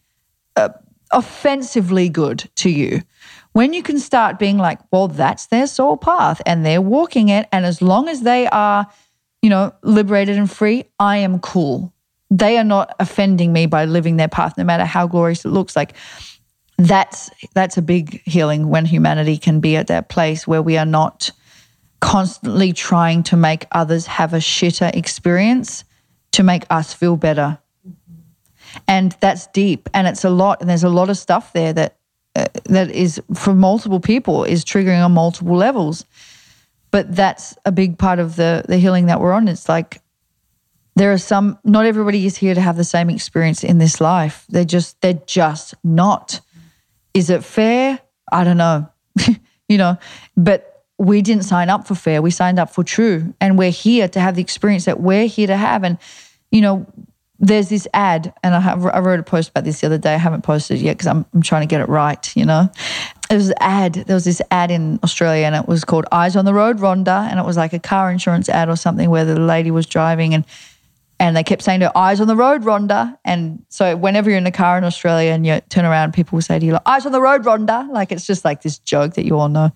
[0.56, 0.70] uh,
[1.12, 3.02] offensively good to you.
[3.54, 7.48] When you can start being like, well, that's their soul path and they're walking it.
[7.52, 8.88] And as long as they are,
[9.44, 11.94] you know, liberated and free, I am cool.
[12.32, 15.76] They are not offending me by living their path, no matter how glorious it looks
[15.76, 15.94] like.
[16.84, 20.86] That's that's a big healing when humanity can be at that place where we are
[20.86, 21.32] not
[22.02, 25.86] constantly trying to make others have a shitter experience
[26.34, 27.58] to make us feel better.
[28.86, 31.96] And that's deep and it's a lot and there's a lot of stuff there that
[32.36, 36.06] uh, that is for multiple people is triggering on multiple levels.
[36.92, 39.48] But that's a big part of the the healing that we're on.
[39.48, 40.02] It's like
[40.98, 44.46] there are some not everybody is here to have the same experience in this life.
[44.50, 46.42] They're just they're just not.
[47.14, 48.00] Is it fair?
[48.32, 48.90] I don't know.
[49.70, 49.98] you know,
[50.36, 52.22] but we didn't sign up for fair.
[52.22, 53.34] We signed up for true.
[53.42, 55.84] And we're here to have the experience that we're here to have.
[55.84, 55.98] And,
[56.52, 56.86] you know,
[57.40, 60.14] there's this ad, and I, have, I wrote a post about this the other day.
[60.14, 62.72] I haven't posted it yet because I'm, I'm trying to get it right, you know.
[63.30, 66.38] It was an ad, there was this ad in Australia, and it was called Eyes
[66.38, 69.26] on the Road Rhonda, and it was like a car insurance ad or something where
[69.26, 70.46] the lady was driving and
[71.24, 73.18] and they kept saying to her, eyes on the road, Rhonda.
[73.24, 76.42] And so whenever you're in a car in Australia and you turn around, people will
[76.42, 77.90] say to you, like, eyes on the road, Rhonda.
[77.90, 79.72] Like it's just like this joke that you all know.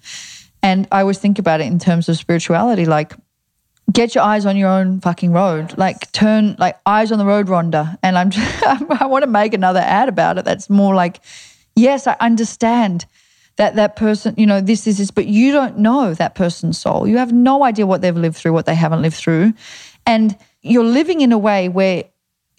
[0.61, 3.13] And I always think about it in terms of spirituality, like
[3.89, 5.77] get your eyes on your own fucking road.
[5.77, 7.97] Like turn like eyes on the road, Rhonda.
[8.03, 8.63] And I'm just,
[9.01, 10.43] I want to make another ad about it.
[10.43, 11.21] That's more like,
[11.77, 13.05] yes, I understand
[13.55, 17.07] that that person, you know, this is this, but you don't know that person's soul.
[17.07, 19.53] You have no idea what they've lived through, what they haven't lived through.
[20.05, 20.37] And
[20.67, 22.03] you're living in a way where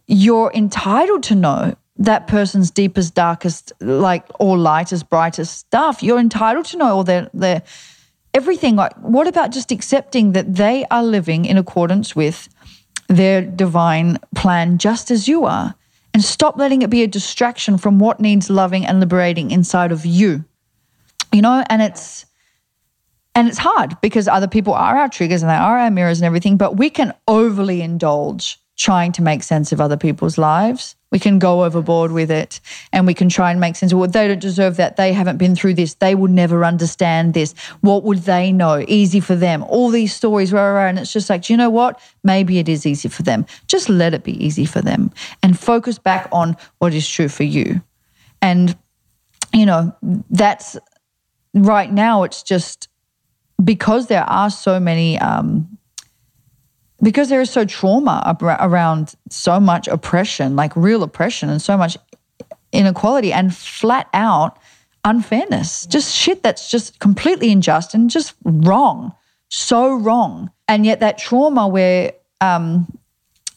[0.07, 6.03] you're entitled to know that person's deepest, darkest, like or lightest, brightest stuff.
[6.03, 7.63] You're entitled to know all their their
[8.35, 8.77] everything.
[8.77, 12.49] Like, what about just accepting that they are living in accordance with
[13.09, 15.75] their divine plan, just as you are,
[16.15, 20.07] and stop letting it be a distraction from what needs loving and liberating inside of
[20.07, 20.45] you.
[21.33, 22.27] You know, and it's
[23.35, 26.27] and it's hard because other people are our triggers and they are our mirrors and
[26.27, 30.95] everything, but we can overly indulge trying to make sense of other people's lives.
[31.11, 32.61] We can go overboard with it
[32.93, 34.97] and we can try and make sense of well, they don't deserve that.
[34.97, 35.95] They haven't been through this.
[35.95, 37.55] They would never understand this.
[37.81, 38.85] What would they know?
[38.87, 39.65] Easy for them.
[39.65, 40.87] All these stories, rah, rah.
[40.87, 42.01] and it's just like, do you know what?
[42.23, 43.47] Maybe it is easy for them.
[43.67, 45.11] Just let it be easy for them
[45.43, 47.83] and focus back on what is true for you.
[48.41, 48.77] And,
[49.53, 49.97] you know,
[50.31, 50.77] that's
[51.55, 52.88] right now, it's just
[53.63, 55.79] because there are so many um,
[57.03, 61.97] because there is so trauma around so much oppression, like real oppression, and so much
[62.73, 64.59] inequality and flat out
[65.05, 69.13] unfairness, just shit that's just completely unjust and just wrong,
[69.49, 70.51] so wrong.
[70.67, 72.87] And yet that trauma, where um,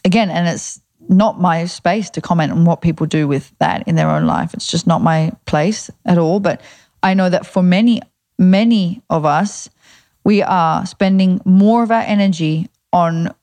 [0.06, 0.80] again, and it's
[1.10, 4.54] not my space to comment on what people do with that in their own life.
[4.54, 6.40] It's just not my place at all.
[6.40, 6.62] But
[7.04, 8.02] I know that for many,
[8.42, 9.70] many of us,
[10.24, 13.34] we are spending more of our energy on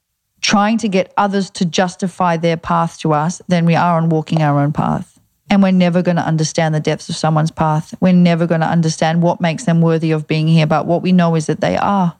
[0.40, 4.42] trying to get others to justify their path to us than we are on walking
[4.42, 5.18] our own path.
[5.50, 7.94] And we're never going to understand the depths of someone's path.
[8.00, 10.66] We're never going to understand what makes them worthy of being here.
[10.66, 12.14] But what we know is that they are.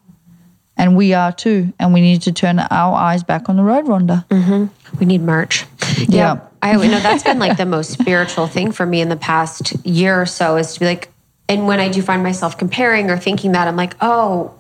[0.79, 1.75] And we are too.
[1.79, 4.27] And we need to turn our eyes back on the road, Rhonda.
[4.29, 4.99] Mm-hmm.
[4.99, 5.67] We need merch.
[6.09, 6.41] Yeah.
[6.63, 10.21] I know that's been like the most spiritual thing for me in the past year
[10.21, 11.11] or so is to be like,
[11.49, 14.55] and when I do find myself comparing or thinking that, I'm like, oh,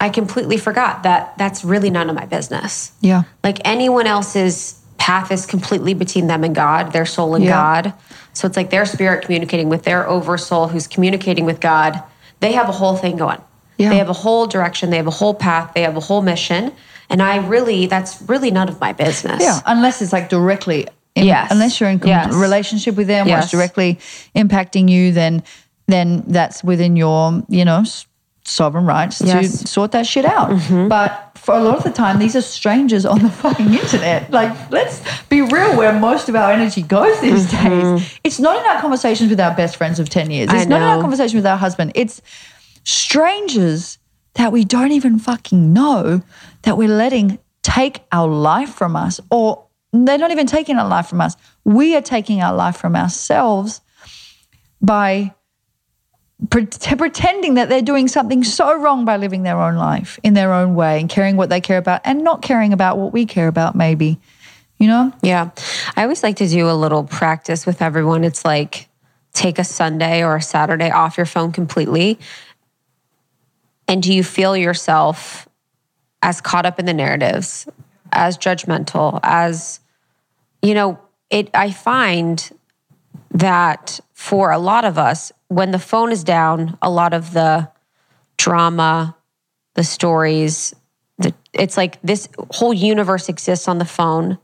[0.00, 2.92] I completely forgot that that's really none of my business.
[3.00, 3.24] Yeah.
[3.44, 7.50] Like anyone else's path is completely between them and God, their soul and Yeah.
[7.50, 7.94] God.
[8.32, 12.02] So it's like their spirit communicating with their oversoul who's communicating with God.
[12.40, 13.40] They have a whole thing going.
[13.78, 13.90] Yeah.
[13.90, 16.72] They have a whole direction, they have a whole path, they have a whole mission.
[17.08, 19.42] And I really, that's really none of my business.
[19.42, 20.88] Yeah, unless it's like directly.
[21.14, 21.50] In, Yes.
[21.50, 22.34] Unless you're in Yes.
[22.34, 23.98] relationship with them or it's directly
[24.34, 25.42] impacting you, then
[25.86, 27.84] then that's within your you know
[28.44, 29.34] sovereign rights Yes.
[29.34, 29.62] Mm-hmm.
[29.62, 30.50] to sort that shit out.
[30.88, 34.30] But for a lot of the time, these are strangers on the fucking internet.
[34.30, 35.76] Like, let's be real.
[35.76, 39.54] Where most of our energy goes these days, it's not in our conversations with our
[39.56, 40.48] best friends of ten years.
[40.48, 40.58] Mm-hmm.
[40.58, 41.92] It's not in our conversation with our husband.
[41.94, 42.20] It's
[42.84, 43.98] strangers
[44.34, 46.22] that we don't even fucking know
[46.62, 51.08] that we're letting take our life from us, or they're not even taking our life
[51.08, 51.36] from us.
[51.64, 53.80] We are taking our life from ourselves
[54.80, 55.34] by
[56.50, 60.74] pretending that they're doing something so wrong by living their own life in their own
[60.74, 63.74] way and caring what they care about and not caring about what we care about,
[63.74, 64.18] maybe.
[64.78, 65.12] you know?
[65.22, 65.50] Yeah.
[65.96, 68.24] I always like to do a little practice with everyone.
[68.24, 68.88] It's like
[69.32, 72.18] take a Sunday or a Saturday off your phone completely.
[73.88, 75.48] And do you feel yourself
[76.22, 77.68] as caught up in the narratives,
[78.12, 79.80] as judgmental, as,
[80.62, 80.98] you know,
[81.30, 82.50] it, I find
[83.38, 87.70] that for a lot of us, when the phone is down, a lot of the
[88.38, 89.14] drama,
[89.74, 90.74] the stories,
[91.18, 94.38] the, it's like this whole universe exists on the phone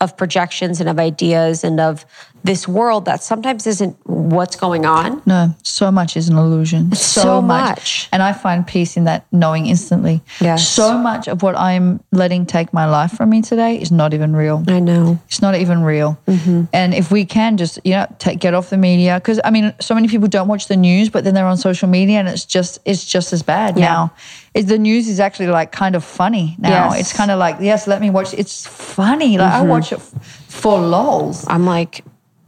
[0.00, 2.06] of projections and of ideas and of
[2.42, 5.22] this world that sometimes isn't what's going on.
[5.26, 6.94] No, so much is an illusion.
[6.94, 7.68] So, So much.
[7.68, 8.08] much.
[8.12, 10.22] And I find peace in that knowing instantly.
[10.40, 10.66] Yes.
[10.68, 14.34] So much of what I'm letting take my life from me today is not even
[14.34, 14.64] real.
[14.68, 15.18] I know.
[15.26, 16.18] It's not even real.
[16.26, 16.64] Mm-hmm.
[16.72, 19.74] And if we can just, you know, take, get off the media, because I mean,
[19.80, 22.44] so many people don't watch the news, but then they're on social media and it's
[22.44, 23.86] just, it's just as bad Yeah.
[23.86, 24.14] now.
[24.54, 26.90] It, the news is actually like kind of funny now.
[26.90, 27.00] Yes.
[27.00, 28.34] It's kind of like, yes, let me watch.
[28.34, 29.38] It's funny.
[29.38, 29.68] Like I mm-hmm.
[29.68, 31.46] watch it f- for lols.
[31.46, 32.04] I'm like,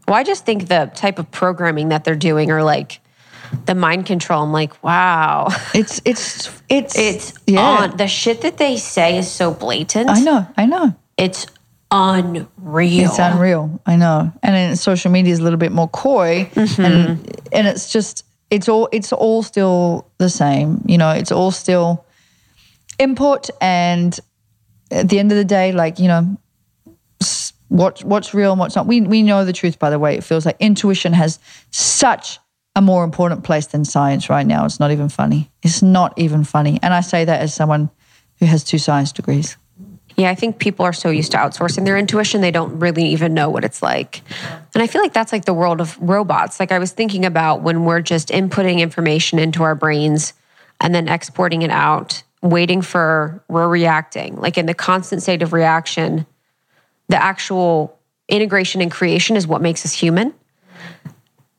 [0.07, 3.01] well, I just think the type of programming that they're doing or like
[3.67, 4.43] the mind control.
[4.43, 5.49] I'm like, wow.
[5.75, 7.61] It's, it's, it's, It's yeah.
[7.61, 7.97] on.
[7.97, 10.11] The shit that they say is so blatant.
[10.11, 10.95] I know, I know.
[11.17, 11.47] It's
[11.91, 13.09] unreal.
[13.09, 13.81] It's unreal.
[13.87, 14.33] I know.
[14.43, 16.83] And then social media is a little bit more coy mm-hmm.
[16.83, 20.83] and and it's just it's all it's all still the same.
[20.87, 22.07] You know, it's all still
[22.99, 24.19] input and
[24.93, 26.37] at the end of the day, like, you know,
[27.73, 28.87] what what's real and what's not.
[28.87, 30.17] We we know the truth by the way.
[30.17, 31.39] It feels like intuition has
[31.71, 32.39] such
[32.77, 34.65] a more important place than science right now.
[34.67, 35.51] It's not even funny.
[35.63, 36.79] It's not even funny.
[36.83, 37.91] And I say that as someone
[38.39, 39.57] who has two science degrees.
[40.17, 43.33] Yeah, I think people are so used to outsourcing their intuition, they don't really even
[43.33, 44.21] know what it's like.
[44.75, 46.61] And I feel like that's like the world of robots.
[46.61, 50.35] Like I was thinking about when we're just inputting information into our brains
[50.81, 54.37] and then exporting it out, waiting for, we're reacting.
[54.37, 56.27] Like in the constant state of reaction,
[57.13, 60.33] the actual integration and creation is what makes us human.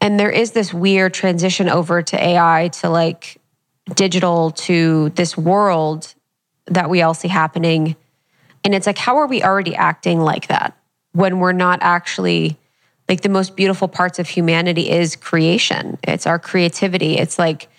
[0.02, 3.40] And there is this weird transition over to AI to like
[3.94, 6.12] digital to this world
[6.66, 7.96] that we all see happening.
[8.64, 10.76] And it's like, how are we already acting like that
[11.12, 12.58] when we're not actually
[13.08, 16.00] like the most beautiful parts of humanity is creation?
[16.02, 17.20] It's our creativity.
[17.20, 17.70] It's like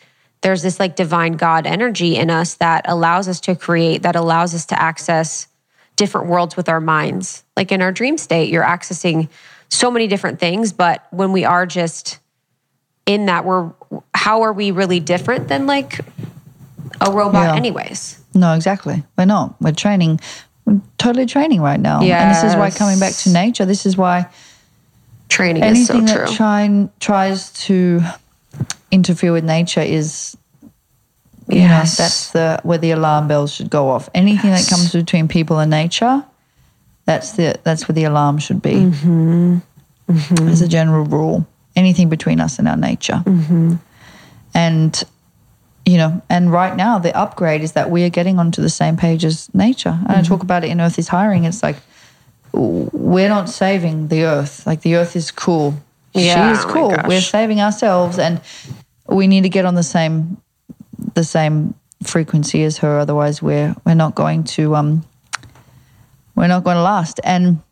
[0.43, 4.55] there's this like divine God energy in us that allows us to create, that allows
[4.55, 5.49] us to access
[5.97, 7.45] different worlds with our minds.
[7.57, 9.29] Like in our dream state, you're accessing
[9.69, 10.73] so many different things.
[10.73, 12.19] But when we are just
[13.07, 13.71] in that, we're
[14.15, 16.01] how are we really different than like
[17.01, 17.57] a robot, Yeah.
[17.57, 18.21] anyways?
[18.35, 19.05] No, exactly.
[19.17, 19.61] We're not.
[19.61, 20.21] We're training.
[20.65, 22.01] We're totally training right now.
[22.03, 24.27] Yeah, And this is why coming back to nature, this is why
[25.29, 26.27] Training is so anything true.
[26.27, 28.01] that try, tries to
[28.91, 30.37] interfere with nature is
[31.49, 31.99] Yes.
[31.99, 34.09] know, that's the where the alarm bells should go off.
[34.15, 36.25] Anything that comes between people and nature,
[37.05, 38.75] that's the that's where the alarm should be.
[38.75, 39.59] Mm-hmm.
[40.49, 41.47] As a general rule.
[41.77, 43.23] Anything between us and our nature.
[43.25, 43.75] Mm-hmm.
[44.55, 45.03] And
[45.85, 48.97] you know, and right now the upgrade is that we are getting onto the same
[48.97, 49.91] page as nature.
[49.91, 50.23] And I Mm-hmm.
[50.25, 51.45] talk about it in Earth is Hiring.
[51.45, 51.77] It's like
[52.53, 54.67] we're not saving the Earth.
[54.67, 55.75] Like the Earth is cool.
[56.15, 56.91] Yeah, she is oh cool.
[56.91, 57.07] gosh.
[57.09, 58.41] we're saving ourselves, and
[59.09, 60.37] we need to get on the same
[61.15, 62.99] the same frequency as her.
[62.99, 65.05] Otherwise, we're we're not going to um
[66.35, 67.21] we're not going to last.
[67.25, 67.63] And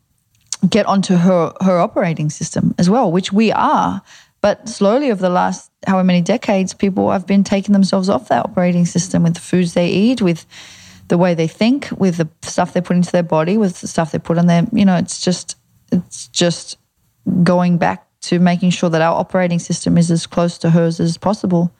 [0.69, 4.01] get onto her her operating system as well, which we are.
[4.41, 8.45] But slowly, over the last however many decades, people have been taking themselves off that
[8.45, 10.45] operating system with the foods they eat, with
[11.07, 14.11] the way they think, with the stuff they put into their body, with the stuff
[14.11, 14.65] they put on their.
[14.71, 15.57] You know, it's just
[15.91, 16.77] it's just
[17.43, 21.17] going back to making sure that our operating system is as close to hers as
[21.17, 21.71] possible.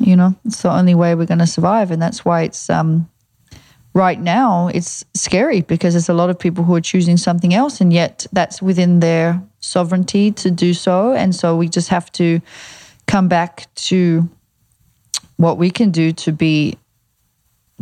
[0.00, 3.08] You know, it's the only way we're going to survive, and that's why it's um,
[3.94, 7.80] right now it's scary because there's a lot of people who are choosing something else
[7.80, 12.40] and yet that's within their sovereignty to do so and so we just have to
[13.06, 14.28] come back to
[15.36, 16.78] what we can do to be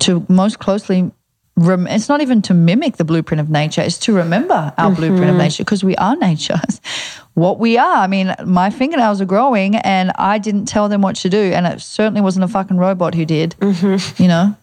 [0.00, 1.10] to most closely
[1.58, 4.94] rem- it's not even to mimic the blueprint of nature it's to remember our mm-hmm.
[4.94, 6.60] blueprint of nature because we are nature
[7.34, 11.16] what we are i mean my fingernails are growing and i didn't tell them what
[11.16, 14.22] to do and it certainly wasn't a fucking robot who did mm-hmm.
[14.22, 14.56] you know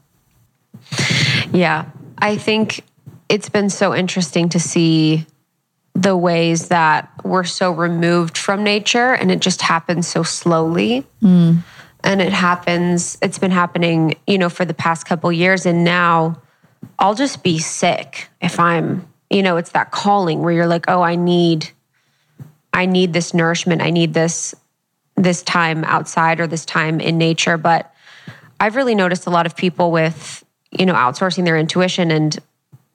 [1.53, 1.85] Yeah.
[2.17, 2.83] I think
[3.29, 5.25] it's been so interesting to see
[5.93, 11.05] the ways that we're so removed from nature and it just happens so slowly.
[11.21, 11.63] Mm.
[12.03, 15.65] And it happens, it's been happening, you know, for the past couple years.
[15.65, 16.39] And now
[16.99, 21.01] I'll just be sick if I'm, you know, it's that calling where you're like, oh,
[21.01, 21.71] I need,
[22.73, 23.81] I need this nourishment.
[23.81, 24.55] I need this,
[25.15, 27.57] this time outside or this time in nature.
[27.57, 27.93] But
[28.59, 32.37] I've really noticed a lot of people with, you know, outsourcing their intuition and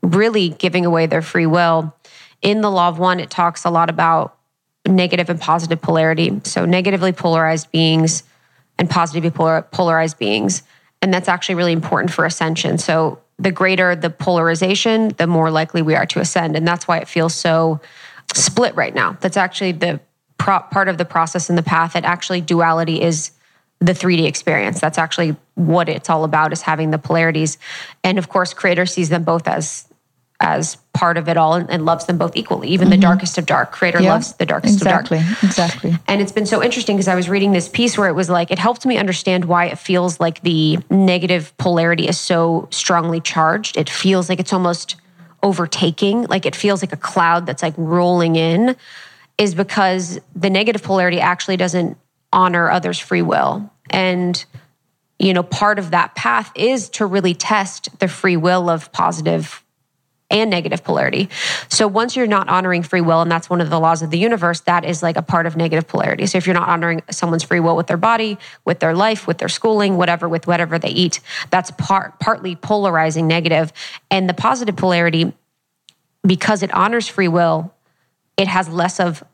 [0.02, 1.94] really giving away their free will.
[2.42, 4.38] in the law of one, it talks a lot about
[4.86, 6.40] negative and positive polarity.
[6.44, 8.22] So, negatively polarized beings
[8.78, 10.62] and positively polar- polarized beings.
[11.02, 12.78] And that's actually really important for ascension.
[12.78, 16.56] So, the greater the polarization, the more likely we are to ascend.
[16.56, 17.80] And that's why it feels so
[18.34, 19.16] split right now.
[19.20, 20.00] That's actually the
[20.38, 23.32] pro- part of the process in the path that actually duality is
[23.78, 24.78] the 3D experience.
[24.78, 27.56] That's actually what it's all about is having the polarities.
[28.04, 29.88] And of course, creator sees them both as
[30.40, 32.68] as part of it all and, loves them both equally.
[32.68, 32.92] Even mm-hmm.
[32.92, 35.42] the darkest of dark, creator yeah, loves the darkest exactly, of dark.
[35.42, 35.94] Exactly.
[36.08, 38.50] And it's been so interesting because I was reading this piece where it was like
[38.50, 43.76] it helped me understand why it feels like the negative polarity is so strongly charged.
[43.76, 44.96] It feels like it's almost
[45.42, 48.76] overtaking, like it feels like a cloud that's like rolling in
[49.38, 51.96] is because the negative polarity actually doesn't
[52.32, 53.70] honor others' free will.
[53.88, 54.42] And,
[55.18, 59.64] you know, part of that path is to really test the free will of positive
[60.30, 61.28] and negative polarity.
[61.68, 64.18] So once you're not honoring free will, and that's one of the laws of the
[64.18, 66.26] universe, that is like a part of negative polarity.
[66.26, 69.38] So if you're not honoring someone's free will with their body, with their life, with
[69.38, 71.20] their schooling, whatever, with whatever they eat,
[71.50, 73.72] that's part partly polarizing negative.
[74.10, 75.32] And the positive polarity,
[76.24, 77.74] because it honors free will,
[78.36, 79.24] it has less of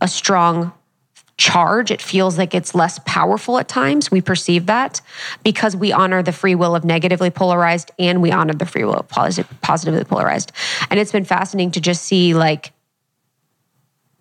[0.00, 0.72] a strong
[1.42, 1.90] charge.
[1.90, 4.12] It feels like it's less powerful at times.
[4.12, 5.00] We perceive that
[5.42, 8.94] because we honor the free will of negatively polarized and we honor the free will
[8.94, 10.52] of positively polarized.
[10.88, 12.72] And it's been fascinating to just see like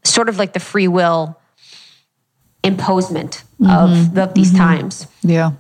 [0.04, 1.40] sort of like the free will
[2.64, 3.70] imposement mm-hmm.
[3.70, 4.58] of, of these mm-hmm.
[4.58, 5.06] times.
[5.22, 5.52] Yeah.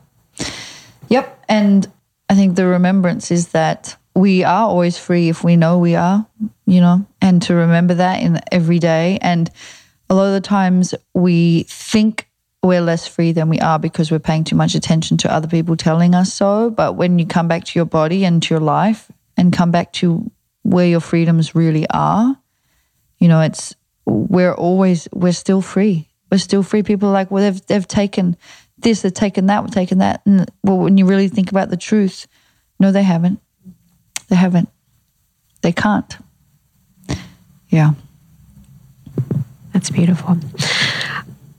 [1.09, 1.45] Yep.
[1.47, 1.91] And
[2.27, 6.25] I think the remembrance is that we are always free if we know we are,
[6.65, 9.51] you know, and to remember that in every day and
[10.11, 12.27] a lot of the times we think
[12.61, 15.77] we're less free than we are because we're paying too much attention to other people
[15.77, 16.69] telling us so.
[16.69, 19.93] But when you come back to your body and to your life and come back
[19.93, 20.29] to
[20.63, 22.37] where your freedoms really are,
[23.19, 23.73] you know, it's
[24.05, 26.09] we're always we're still free.
[26.29, 26.83] We're still free.
[26.83, 28.35] People are like, well, they've they've taken
[28.79, 30.23] this, they've taken that, we've taken that.
[30.25, 32.27] And well, when you really think about the truth,
[32.81, 33.39] no, they haven't.
[34.27, 34.67] They haven't.
[35.61, 36.17] They can't.
[37.69, 37.93] Yeah.
[39.73, 40.37] That's beautiful.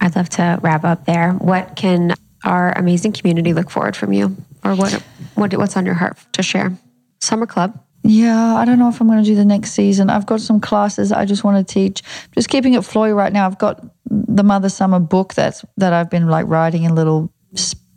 [0.00, 1.32] I'd love to wrap up there.
[1.32, 2.14] What can
[2.44, 4.92] our amazing community look forward from you, or what
[5.34, 6.76] what what's on your heart to share?
[7.20, 7.78] Summer club.
[8.04, 10.10] Yeah, I don't know if I'm going to do the next season.
[10.10, 12.02] I've got some classes I just want to teach.
[12.32, 13.46] Just keeping it flowy right now.
[13.46, 17.32] I've got the Mother Summer book that's that I've been like writing in little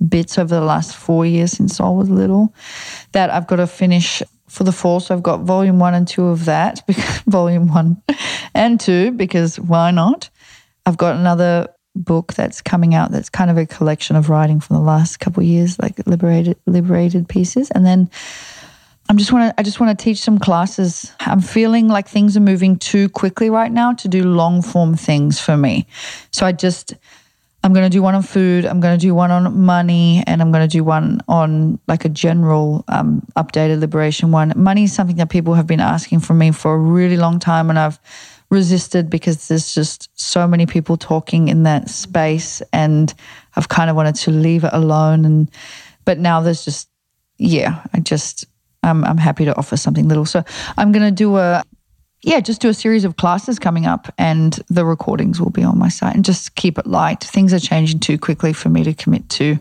[0.08, 2.54] bits over the last four years since I was little.
[3.14, 5.00] That I've got to finish for the fall.
[5.00, 6.82] So I've got volume one and two of that,
[7.28, 8.02] volume one
[8.54, 10.30] and two, because why not?
[10.86, 14.76] I've got another book that's coming out that's kind of a collection of writing from
[14.76, 17.72] the last couple of years, like liberated liberated pieces.
[17.72, 18.10] And then
[19.08, 21.12] I'm just want to I just want to teach some classes.
[21.20, 25.40] I'm feeling like things are moving too quickly right now to do long form things
[25.40, 25.88] for me.
[26.32, 26.96] So I just
[27.66, 28.64] I'm going to do one on food.
[28.64, 32.06] I'm going to do one on money, and I'm going to do one on like
[32.06, 34.54] a general um, updated liberation one.
[34.56, 37.72] Money is something that people have been asking from me for a really long time,
[37.72, 38.00] and I've
[38.52, 43.12] resisted because there's just so many people talking in that space, and
[43.56, 45.26] I've kind of wanted to leave it alone.
[45.26, 45.50] And
[46.06, 46.88] but now there's just
[47.40, 48.46] yeah, I just
[48.84, 50.26] I'm I'm happy to offer something little.
[50.26, 50.44] So
[50.78, 51.64] I'm going to do a
[52.26, 55.78] yeah, just do a series of classes coming up and the recordings will be on
[55.78, 57.24] my site and just keep it light.
[57.24, 59.60] Things are changing too quickly for me to commit to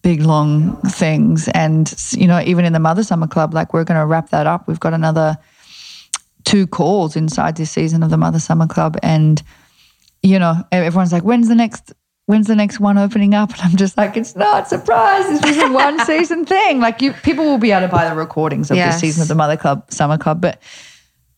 [0.00, 1.48] big, long things.
[1.48, 4.46] And, you know, even in the Mother Summer Club, like we're going to wrap that
[4.46, 4.68] up.
[4.68, 5.36] We've got another
[6.44, 8.96] two calls inside this season of the Mother Summer Club.
[9.02, 9.42] And,
[10.22, 11.92] you know, everyone's like, when's the next
[12.26, 13.50] when's the next one opening up?
[13.54, 15.26] And I'm just like, it's not surprise.
[15.26, 16.78] This was a one season thing.
[16.78, 18.94] Like you, people will be able to buy the recordings of yes.
[18.94, 20.62] this season of the Mother Club, Summer Club, but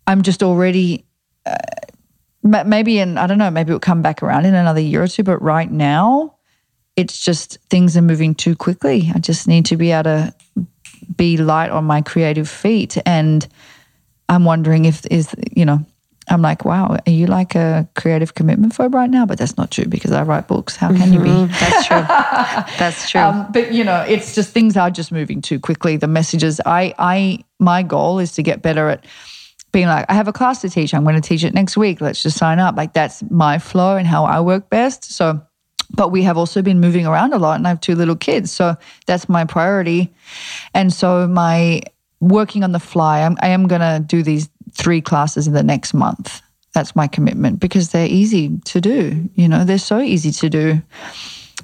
[0.06, 1.04] I'm just already
[1.44, 1.56] uh,
[2.42, 5.22] maybe in I don't know maybe it'll come back around in another year or two.
[5.22, 6.36] But right now,
[6.94, 9.10] it's just things are moving too quickly.
[9.14, 10.34] I just need to be able to
[11.16, 13.46] be light on my creative feet, and
[14.28, 15.84] I'm wondering if is you know.
[16.28, 19.26] I'm like, wow, are you like a creative commitment phobe right now?
[19.26, 20.74] But that's not true because I write books.
[20.74, 21.12] How can mm-hmm.
[21.12, 21.28] you be?
[21.28, 21.52] Mm-hmm.
[21.52, 22.76] That's true.
[22.78, 23.20] that's true.
[23.20, 25.96] Um, but you know, it's just things are just moving too quickly.
[25.96, 26.60] The messages.
[26.66, 29.04] I, I, my goal is to get better at
[29.76, 30.94] being like, I have a class to teach.
[30.94, 32.00] I'm going to teach it next week.
[32.00, 32.78] Let's just sign up.
[32.78, 35.04] Like that's my flow and how I work best.
[35.04, 35.38] So,
[35.90, 38.50] but we have also been moving around a lot and I have two little kids.
[38.50, 38.74] So
[39.04, 40.14] that's my priority.
[40.72, 41.82] And so my
[42.20, 45.62] working on the fly, I'm, I am going to do these three classes in the
[45.62, 46.40] next month.
[46.72, 49.28] That's my commitment because they're easy to do.
[49.34, 50.82] You know, they're so easy to do.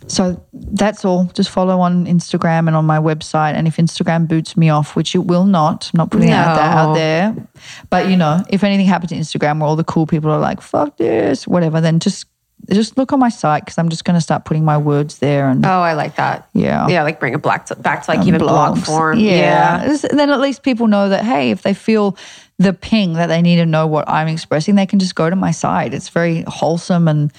[0.07, 1.25] So that's all.
[1.35, 3.55] Just follow on Instagram and on my website.
[3.55, 6.37] And if Instagram boots me off, which it will not, I'm not putting no.
[6.37, 7.49] out that out there.
[7.91, 10.61] But you know, if anything happens to Instagram where all the cool people are like,
[10.61, 12.27] fuck this, whatever, then just
[12.71, 15.49] just look on my site because I'm just going to start putting my words there.
[15.49, 16.49] And oh, I like that.
[16.53, 18.47] Yeah, yeah, like bring it back to back to like even blogs.
[18.47, 19.19] blog form.
[19.19, 19.85] Yeah.
[19.85, 22.17] yeah, then at least people know that hey, if they feel
[22.59, 25.37] the ping that they need to know what I'm expressing, they can just go to
[25.37, 25.95] my site.
[25.95, 27.33] It's very wholesome and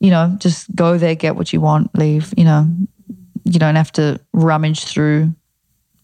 [0.00, 2.32] you know, just go there, get what you want, leave.
[2.36, 2.68] You know,
[3.44, 5.34] you don't have to rummage through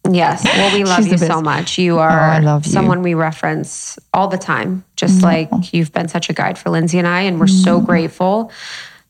[0.08, 0.44] Yes.
[0.44, 1.76] Well, we love you so much.
[1.78, 2.72] You are oh, love you.
[2.72, 5.52] someone we reference all the time, just mm-hmm.
[5.52, 7.22] like you've been such a guide for Lindsey and I.
[7.22, 7.64] And we're mm-hmm.
[7.64, 8.50] so grateful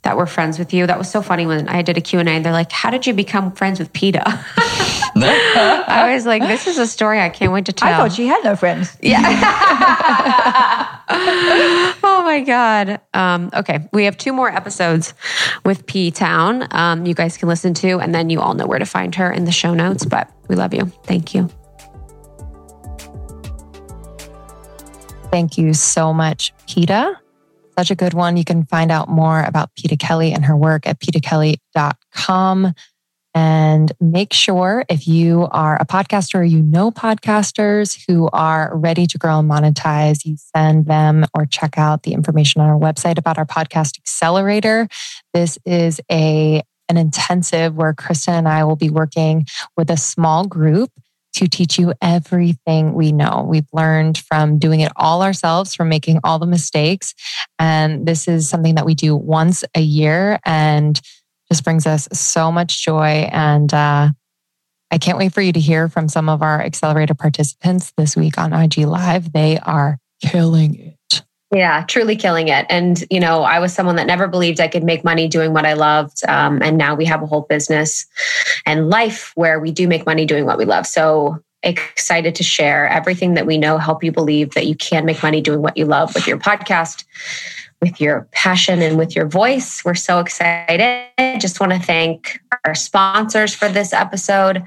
[0.03, 0.87] that we're friends with you.
[0.87, 3.13] That was so funny when I did a Q&A and they're like, how did you
[3.13, 4.23] become friends with Peta?
[5.17, 7.93] I was like, this is a story I can't wait to tell.
[7.93, 8.97] I thought she had no friends.
[9.03, 9.21] Yeah.
[12.03, 13.01] oh my God.
[13.13, 13.89] Um, okay.
[13.93, 15.13] We have two more episodes
[15.65, 18.79] with P Town um, you guys can listen to, and then you all know where
[18.79, 20.05] to find her in the show notes.
[20.05, 20.87] But we love you.
[21.05, 21.51] Thank you.
[25.31, 27.21] Thank you so much, Peta
[27.81, 28.37] such a good one.
[28.37, 32.75] You can find out more about Peta Kelly and her work at petakelly.com.
[33.33, 39.07] And make sure if you are a podcaster or you know podcasters who are ready
[39.07, 43.17] to grow and monetize, you send them or check out the information on our website
[43.17, 44.87] about our podcast accelerator.
[45.33, 49.47] This is a an intensive where Krista and I will be working
[49.77, 50.91] with a small group
[51.35, 53.47] to teach you everything we know.
[53.49, 57.15] We've learned from doing it all ourselves, from making all the mistakes.
[57.59, 61.01] And this is something that we do once a year and
[61.51, 63.29] just brings us so much joy.
[63.33, 64.11] And uh,
[64.91, 68.39] I can't wait for you to hear from some of our accelerator participants this week
[68.39, 69.33] on IG Live.
[69.33, 70.90] They are killing it.
[71.53, 72.65] Yeah, truly killing it.
[72.69, 75.67] And, you know, I was someone that never believed I could make money doing what
[75.67, 76.23] I loved.
[76.29, 78.07] Um, and now we have a whole business
[78.67, 80.87] and life where we do make money doing what we love.
[80.87, 85.23] So excited to share everything that we know, help you believe that you can make
[85.23, 87.05] money doing what you love with your podcast,
[87.83, 89.85] with your passion, and with your voice.
[89.85, 91.09] We're so excited.
[91.41, 94.63] Just want to thank our sponsors for this episode.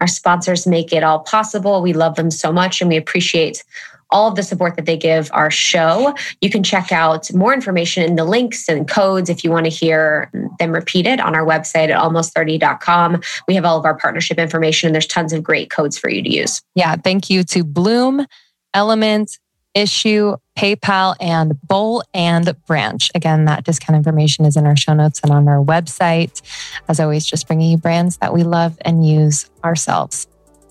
[0.00, 1.82] Our sponsors make it all possible.
[1.82, 3.64] We love them so much and we appreciate
[4.10, 6.14] all of the support that they give our show.
[6.40, 9.70] You can check out more information in the links and codes if you want to
[9.70, 13.20] hear them repeated on our website at almost30.com.
[13.46, 16.22] We have all of our partnership information and there's tons of great codes for you
[16.22, 16.62] to use.
[16.74, 16.96] Yeah.
[16.96, 18.26] Thank you to Bloom,
[18.74, 19.38] LMNT,
[19.74, 23.10] Issue, PayPal, and Boll and Branch.
[23.14, 26.42] Again, that discount information is in our show notes and on our website.
[26.88, 30.26] As always, just bringing you brands that we love and use ourselves.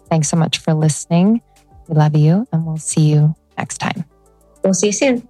[0.10, 1.42] Thanks so much for listening.
[1.88, 4.06] We love you and we'll see you next time.
[4.64, 5.28] We'll see you soon.